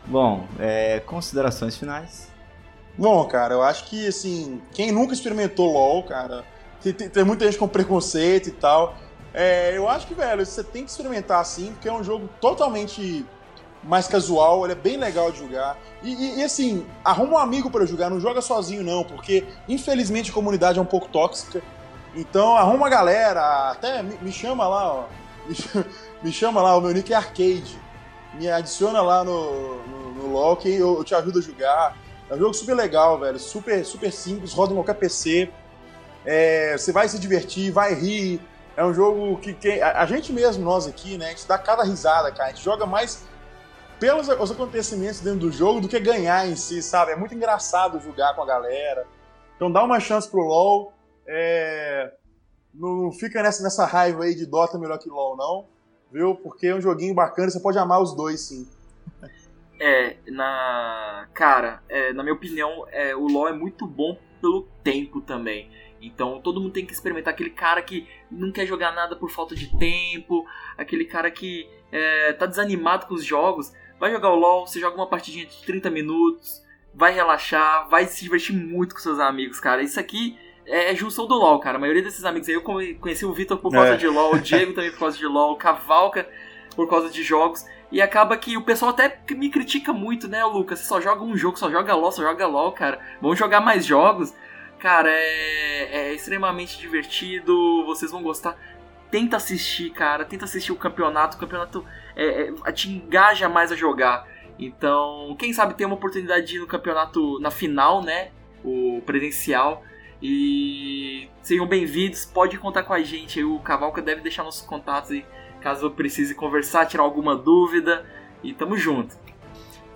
Bom, 0.04 0.46
é, 0.58 1.00
considerações 1.00 1.76
finais. 1.76 2.30
Bom, 2.97 3.24
cara, 3.26 3.55
eu 3.55 3.62
acho 3.62 3.84
que, 3.86 4.07
assim, 4.07 4.61
quem 4.72 4.93
nunca 4.93 5.14
experimentou 5.14 5.72
LoL, 5.72 6.03
cara, 6.05 6.45
tem, 6.82 6.93
tem- 6.93 7.24
muita 7.24 7.47
gente 7.47 7.59
com 7.59 7.66
preconceito 7.68 8.49
e 8.49 8.53
tal. 8.53 8.97
É, 9.32 9.76
eu 9.76 9.88
acho 9.88 10.07
que, 10.07 10.14
velho, 10.14 10.45
você 10.45 10.62
tem 10.62 10.84
que 10.84 10.90
experimentar 10.90 11.40
assim, 11.40 11.72
porque 11.72 11.88
é 11.88 11.93
um 11.93 12.05
jogo 12.05 12.28
totalmente 12.40 13.24
mais 13.82 14.07
casual, 14.07 14.64
ele 14.64 14.72
é 14.72 14.76
bem 14.76 14.97
legal 14.99 15.32
de 15.32 15.38
jogar. 15.38 15.76
E, 16.03 16.12
e- 16.12 16.38
e, 16.40 16.45
assim, 16.45 16.86
arruma 17.05 17.34
um 17.34 17.38
amigo 17.38 17.70
pra 17.70 17.86
jogar, 17.86 18.11
não 18.11 18.20
joga 18.20 18.43
sozinho 18.43 18.84
não, 18.84 19.03
porque 19.05 19.49
infelizmente 19.68 20.30
a 20.30 20.34
comunidade 20.34 20.78
é 20.78 20.82
um 20.82 20.86
pouco 20.86 21.09
tóxica. 21.09 21.62
Então 22.14 22.57
arruma 22.57 22.76
uma 22.76 22.90
galera, 22.90 23.70
até 23.70 24.03
me, 24.03 24.16
me 24.18 24.30
chama 24.32 24.68
lá, 24.68 24.93
ó. 24.93 25.05
Me 25.47 25.55
chama, 25.55 25.86
me 26.22 26.32
chama 26.32 26.62
lá, 26.62 26.76
o 26.76 26.80
meu 26.80 26.93
nick 26.93 27.12
é 27.12 27.16
Arcade. 27.16 27.80
Me 28.34 28.49
adiciona 28.51 29.01
lá 29.03 29.24
no, 29.24 29.82
no, 29.86 30.14
no 30.14 30.26
LoL 30.32 30.57
que 30.57 30.68
eu, 30.68 30.99
eu 30.99 31.05
te 31.05 31.14
ajudo 31.14 31.38
a 31.38 31.43
jogar. 31.43 31.97
É 32.33 32.35
um 32.35 32.39
jogo 32.39 32.55
super 32.55 32.74
legal, 32.74 33.20
velho. 33.20 33.39
Super, 33.39 33.85
super 33.85 34.11
simples, 34.11 34.55
roda 34.55 34.72
em 34.72 34.76
qualquer 34.76 34.95
PC. 34.95 35.53
É, 36.24 36.78
você 36.78 36.91
vai 36.91 37.07
se 37.07 37.18
divertir, 37.18 37.70
vai 37.70 37.93
rir. 37.93 38.41
É 38.74 38.83
um 38.83 38.95
jogo 38.95 39.37
que, 39.37 39.53
que 39.53 39.83
a, 39.83 40.01
a 40.01 40.07
gente 40.07 40.33
mesmo, 40.33 40.64
nós 40.64 40.87
aqui, 40.87 41.18
né? 41.18 41.26
A 41.26 41.28
gente 41.28 41.47
dá 41.47 41.59
cada 41.59 41.83
risada, 41.83 42.33
cara. 42.33 42.49
A 42.49 42.53
gente 42.55 42.64
joga 42.64 42.87
mais 42.87 43.22
pelos 44.01 44.28
os 44.28 44.51
acontecimentos 44.51 45.20
dentro 45.20 45.41
do 45.41 45.53
jogo 45.53 45.83
do 45.83 45.89
que 45.89 46.01
ganhar 46.01 46.49
em 46.49 46.57
si, 46.57 46.83
sabe? 46.83 47.12
É 47.12 47.16
muito 47.16 47.35
engraçado 47.35 48.01
jogar 48.01 48.35
com 48.35 48.43
a 48.43 48.47
galera. 48.47 49.07
Então 49.55 49.70
dá 49.70 49.85
uma 49.85 50.01
chance 50.01 50.26
pro 50.26 50.41
LoL. 50.41 50.91
É, 51.28 52.14
não, 52.72 53.03
não 53.03 53.12
fica 53.12 53.43
nessa, 53.43 53.62
nessa 53.62 53.85
raiva 53.85 54.24
aí 54.24 54.35
de 54.35 54.47
Dota 54.47 54.78
melhor 54.78 54.99
que 54.99 55.11
LoL, 55.11 55.37
não. 55.37 55.66
Viu? 56.11 56.35
Porque 56.37 56.68
é 56.68 56.74
um 56.74 56.80
joguinho 56.80 57.14
bacana, 57.14 57.51
você 57.51 57.61
pode 57.61 57.76
amar 57.76 58.01
os 58.01 58.16
dois, 58.16 58.41
sim. 58.41 58.66
É, 59.81 60.16
na. 60.29 61.29
Cara, 61.35 61.83
é, 61.89 62.12
na 62.12 62.23
minha 62.23 62.35
opinião, 62.35 62.87
é, 62.91 63.14
o 63.16 63.27
LoL 63.27 63.49
é 63.49 63.53
muito 63.53 63.87
bom 63.87 64.18
pelo 64.41 64.68
tempo 64.83 65.20
também. 65.20 65.70
Então 66.01 66.41
todo 66.41 66.61
mundo 66.61 66.73
tem 66.73 66.85
que 66.85 66.93
experimentar 66.93 67.33
aquele 67.33 67.51
cara 67.51 67.81
que 67.81 68.09
não 68.31 68.51
quer 68.51 68.66
jogar 68.66 68.93
nada 68.93 69.14
por 69.14 69.31
falta 69.31 69.55
de 69.55 69.77
tempo, 69.79 70.45
aquele 70.77 71.05
cara 71.05 71.31
que 71.31 71.68
é, 71.93 72.33
tá 72.33 72.47
desanimado 72.47 73.07
com 73.07 73.14
os 73.14 73.25
jogos. 73.25 73.73
Vai 74.01 74.11
jogar 74.11 74.31
o 74.31 74.35
LoL, 74.37 74.66
você 74.66 74.81
joga 74.81 74.97
uma 74.97 75.07
partidinha 75.07 75.47
de 75.47 75.62
30 75.64 75.89
minutos, 75.91 76.61
vai 76.93 77.12
relaxar, 77.12 77.89
vai 77.89 78.05
se 78.07 78.23
divertir 78.25 78.53
muito 78.55 78.95
com 78.97 79.01
seus 79.01 79.20
amigos, 79.20 79.61
cara. 79.61 79.81
Isso 79.81 80.01
aqui 80.01 80.37
é, 80.66 80.91
é 80.91 80.95
junção 80.97 81.27
do 81.29 81.35
LoL, 81.37 81.61
cara. 81.61 81.77
A 81.77 81.81
maioria 81.81 82.03
desses 82.03 82.25
amigos 82.25 82.49
aí 82.49 82.55
eu 82.57 82.62
conheci 82.62 83.25
o 83.25 83.33
Vitor 83.33 83.59
por 83.59 83.70
causa 83.70 83.95
É. 83.95 83.97
de 83.97 84.09
LoL, 84.09 84.35
o 84.35 84.41
Diego 84.41 84.73
também 84.73 84.91
por 84.91 84.99
causa 84.99 85.16
de 85.16 85.27
LoL, 85.27 85.53
o 85.53 85.57
Cavalca 85.57 86.29
por 86.75 86.89
causa 86.89 87.09
de 87.11 87.23
jogos. 87.23 87.64
E 87.93 88.01
acaba 88.01 88.38
que 88.38 88.57
o 88.57 88.62
pessoal 88.62 88.90
até 88.90 89.20
me 89.32 89.51
critica 89.51 89.93
muito, 89.93 90.26
né, 90.26 90.43
Lucas? 90.47 90.78
Você 90.78 90.86
só 90.86 90.99
joga 90.99 91.22
um 91.22 91.36
jogo, 91.36 91.59
só 91.59 91.70
joga 91.70 91.95
LOL, 91.95 92.11
só 92.11 92.22
joga 92.22 92.47
LOL, 92.47 92.72
cara. 92.72 92.99
Vamos 93.20 93.38
jogar 93.38 93.61
mais 93.61 93.84
jogos. 93.84 94.34
Cara, 94.78 95.11
é, 95.11 96.09
é 96.09 96.14
extremamente 96.14 96.78
divertido, 96.78 97.84
vocês 97.84 98.11
vão 98.11 98.22
gostar. 98.22 98.57
Tenta 99.11 99.36
assistir, 99.36 99.90
cara, 99.90 100.24
tenta 100.24 100.47
assistir 100.47 100.72
o 100.72 100.76
campeonato. 100.76 101.36
O 101.36 101.40
campeonato 101.40 101.84
é, 102.16 102.55
é, 102.64 102.72
te 102.72 102.88
engaja 102.88 103.47
mais 103.47 103.70
a 103.70 103.76
jogar. 103.76 104.26
Então, 104.59 105.36
quem 105.38 105.53
sabe 105.53 105.74
ter 105.74 105.84
uma 105.84 105.97
oportunidade 105.97 106.47
de 106.47 106.57
ir 106.57 106.61
no 106.61 106.66
campeonato 106.66 107.38
na 107.40 107.51
final, 107.51 108.03
né? 108.03 108.30
O 108.64 109.03
presencial. 109.05 109.84
E 110.22 111.28
sejam 111.43 111.66
bem-vindos, 111.66 112.24
pode 112.24 112.57
contar 112.57 112.84
com 112.84 112.95
a 112.95 113.03
gente. 113.03 113.45
O 113.45 113.59
Cavalca 113.59 114.01
deve 114.01 114.22
deixar 114.22 114.45
nossos 114.45 114.64
contatos 114.64 115.11
aí 115.11 115.26
caso 115.62 115.90
precise 115.90 116.34
conversar, 116.34 116.86
tirar 116.86 117.02
alguma 117.04 117.36
dúvida. 117.36 118.04
E 118.42 118.52
tamo 118.52 118.76
junto. 118.76 119.16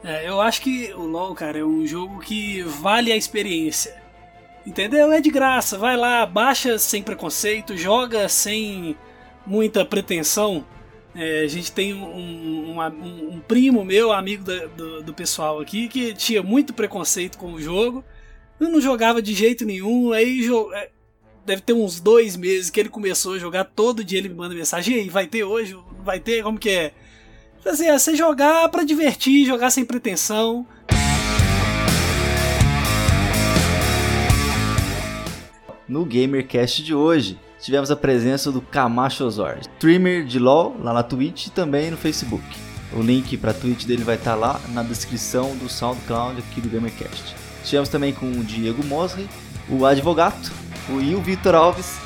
É, 0.05 0.29
eu 0.29 0.41
acho 0.41 0.63
que 0.63 0.93
o 0.95 1.03
LoL, 1.03 1.35
cara, 1.35 1.59
é 1.59 1.65
um 1.65 1.85
jogo 1.87 2.21
que 2.21 2.63
vale 2.63 3.11
a 3.11 3.17
experiência. 3.17 4.01
Entendeu? 4.65 5.13
É 5.13 5.21
de 5.21 5.31
graça. 5.31 5.77
Vai 5.77 5.97
lá, 5.97 6.25
baixa 6.25 6.79
sem 6.79 7.03
preconceito, 7.03 7.77
joga 7.77 8.29
sem 8.29 8.97
muita 9.47 9.85
pretensão. 9.85 10.65
É, 11.15 11.41
a 11.45 11.47
gente 11.49 11.73
tem 11.73 11.95
um, 11.95 12.05
um- 12.05 12.81
um- 12.81 13.35
um 13.37 13.41
primo 13.41 13.85
meu, 13.85 14.13
amigo 14.13 14.45
da- 14.45 14.67
do, 14.67 15.03
do 15.03 15.15
pessoal 15.15 15.59
aqui, 15.61 15.89
que 15.89 16.13
tinha 16.15 16.43
muito 16.43 16.75
preconceito 16.75 17.39
com 17.39 17.53
o 17.55 17.61
jogo. 17.61 18.05
Eu 18.61 18.69
não 18.69 18.81
jogava 18.81 19.23
de 19.23 19.33
jeito 19.35 19.65
nenhum. 19.65 20.13
Aí 20.13 20.41
é, 20.75 20.91
deve 21.47 21.63
ter 21.63 21.73
uns 21.73 22.01
dois 22.01 22.37
meses 22.37 22.69
que 22.69 22.81
ele 22.81 22.89
começou 22.89 23.35
a 23.35 23.39
jogar. 23.39 23.65
Todo 23.65 24.05
dia 24.05 24.19
ele 24.19 24.29
me 24.29 24.35
manda 24.35 24.55
mensagem: 24.55 24.97
e 24.97 25.01
aí, 25.01 25.09
vai 25.09 25.27
ter 25.27 25.45
hoje? 25.45 25.75
Não 25.75 26.05
Vai 26.05 26.21
ter? 26.21 26.43
Como 26.43 26.59
que 26.59 26.71
é? 26.71 26.93
Assim, 27.65 27.87
é 27.87 27.99
você 27.99 28.15
jogar 28.15 28.69
pra 28.69 28.85
divertir, 28.85 29.47
jogar 29.47 29.71
sem 29.71 29.85
pretensão. 29.85 30.67
No 35.89 36.05
GamerCast 36.05 36.83
de 36.83 36.95
hoje, 36.95 37.39
tivemos 37.61 37.91
a 37.91 37.97
presença 37.97 38.53
do 38.53 38.61
Camacho 38.61 39.25
Osor, 39.25 39.59
streamer 39.61 40.25
de 40.25 40.39
LoL 40.39 40.77
lá 40.81 40.93
na 40.93 41.03
Twitch 41.03 41.47
e 41.47 41.51
também 41.51 41.91
no 41.91 41.97
Facebook. 41.97 42.45
O 42.93 43.03
link 43.03 43.37
para 43.37 43.51
a 43.51 43.55
Twitch 43.55 43.85
dele 43.85 44.05
vai 44.05 44.15
estar 44.15 44.37
lá 44.37 44.61
na 44.69 44.83
descrição 44.83 45.57
do 45.57 45.69
SoundCloud 45.69 46.41
aqui 46.41 46.61
do 46.61 46.69
GamerCast. 46.69 47.35
Tivemos 47.65 47.89
também 47.89 48.13
com 48.13 48.27
o 48.27 48.45
Diego 48.45 48.85
Mosri, 48.85 49.29
o 49.69 49.85
Advogato, 49.85 50.53
o 50.89 51.01
e 51.01 51.15
o 51.15 51.21
Vitor 51.21 51.55
Alves, 51.55 51.97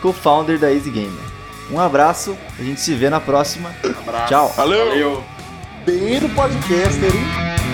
co-founder 0.00 0.58
da 0.58 0.72
Easy 0.72 0.90
Gamer. 0.90 1.24
Um 1.70 1.80
abraço, 1.80 2.36
a 2.58 2.62
gente 2.62 2.80
se 2.80 2.94
vê 2.94 3.08
na 3.08 3.20
próxima. 3.20 3.74
Abraço. 3.82 4.28
Tchau. 4.28 4.48
Valeu. 4.56 4.88
Valeu. 4.88 5.24
Bem 5.86 6.20
no 6.20 6.28
podcaster, 6.30 7.14
hein? 7.14 7.73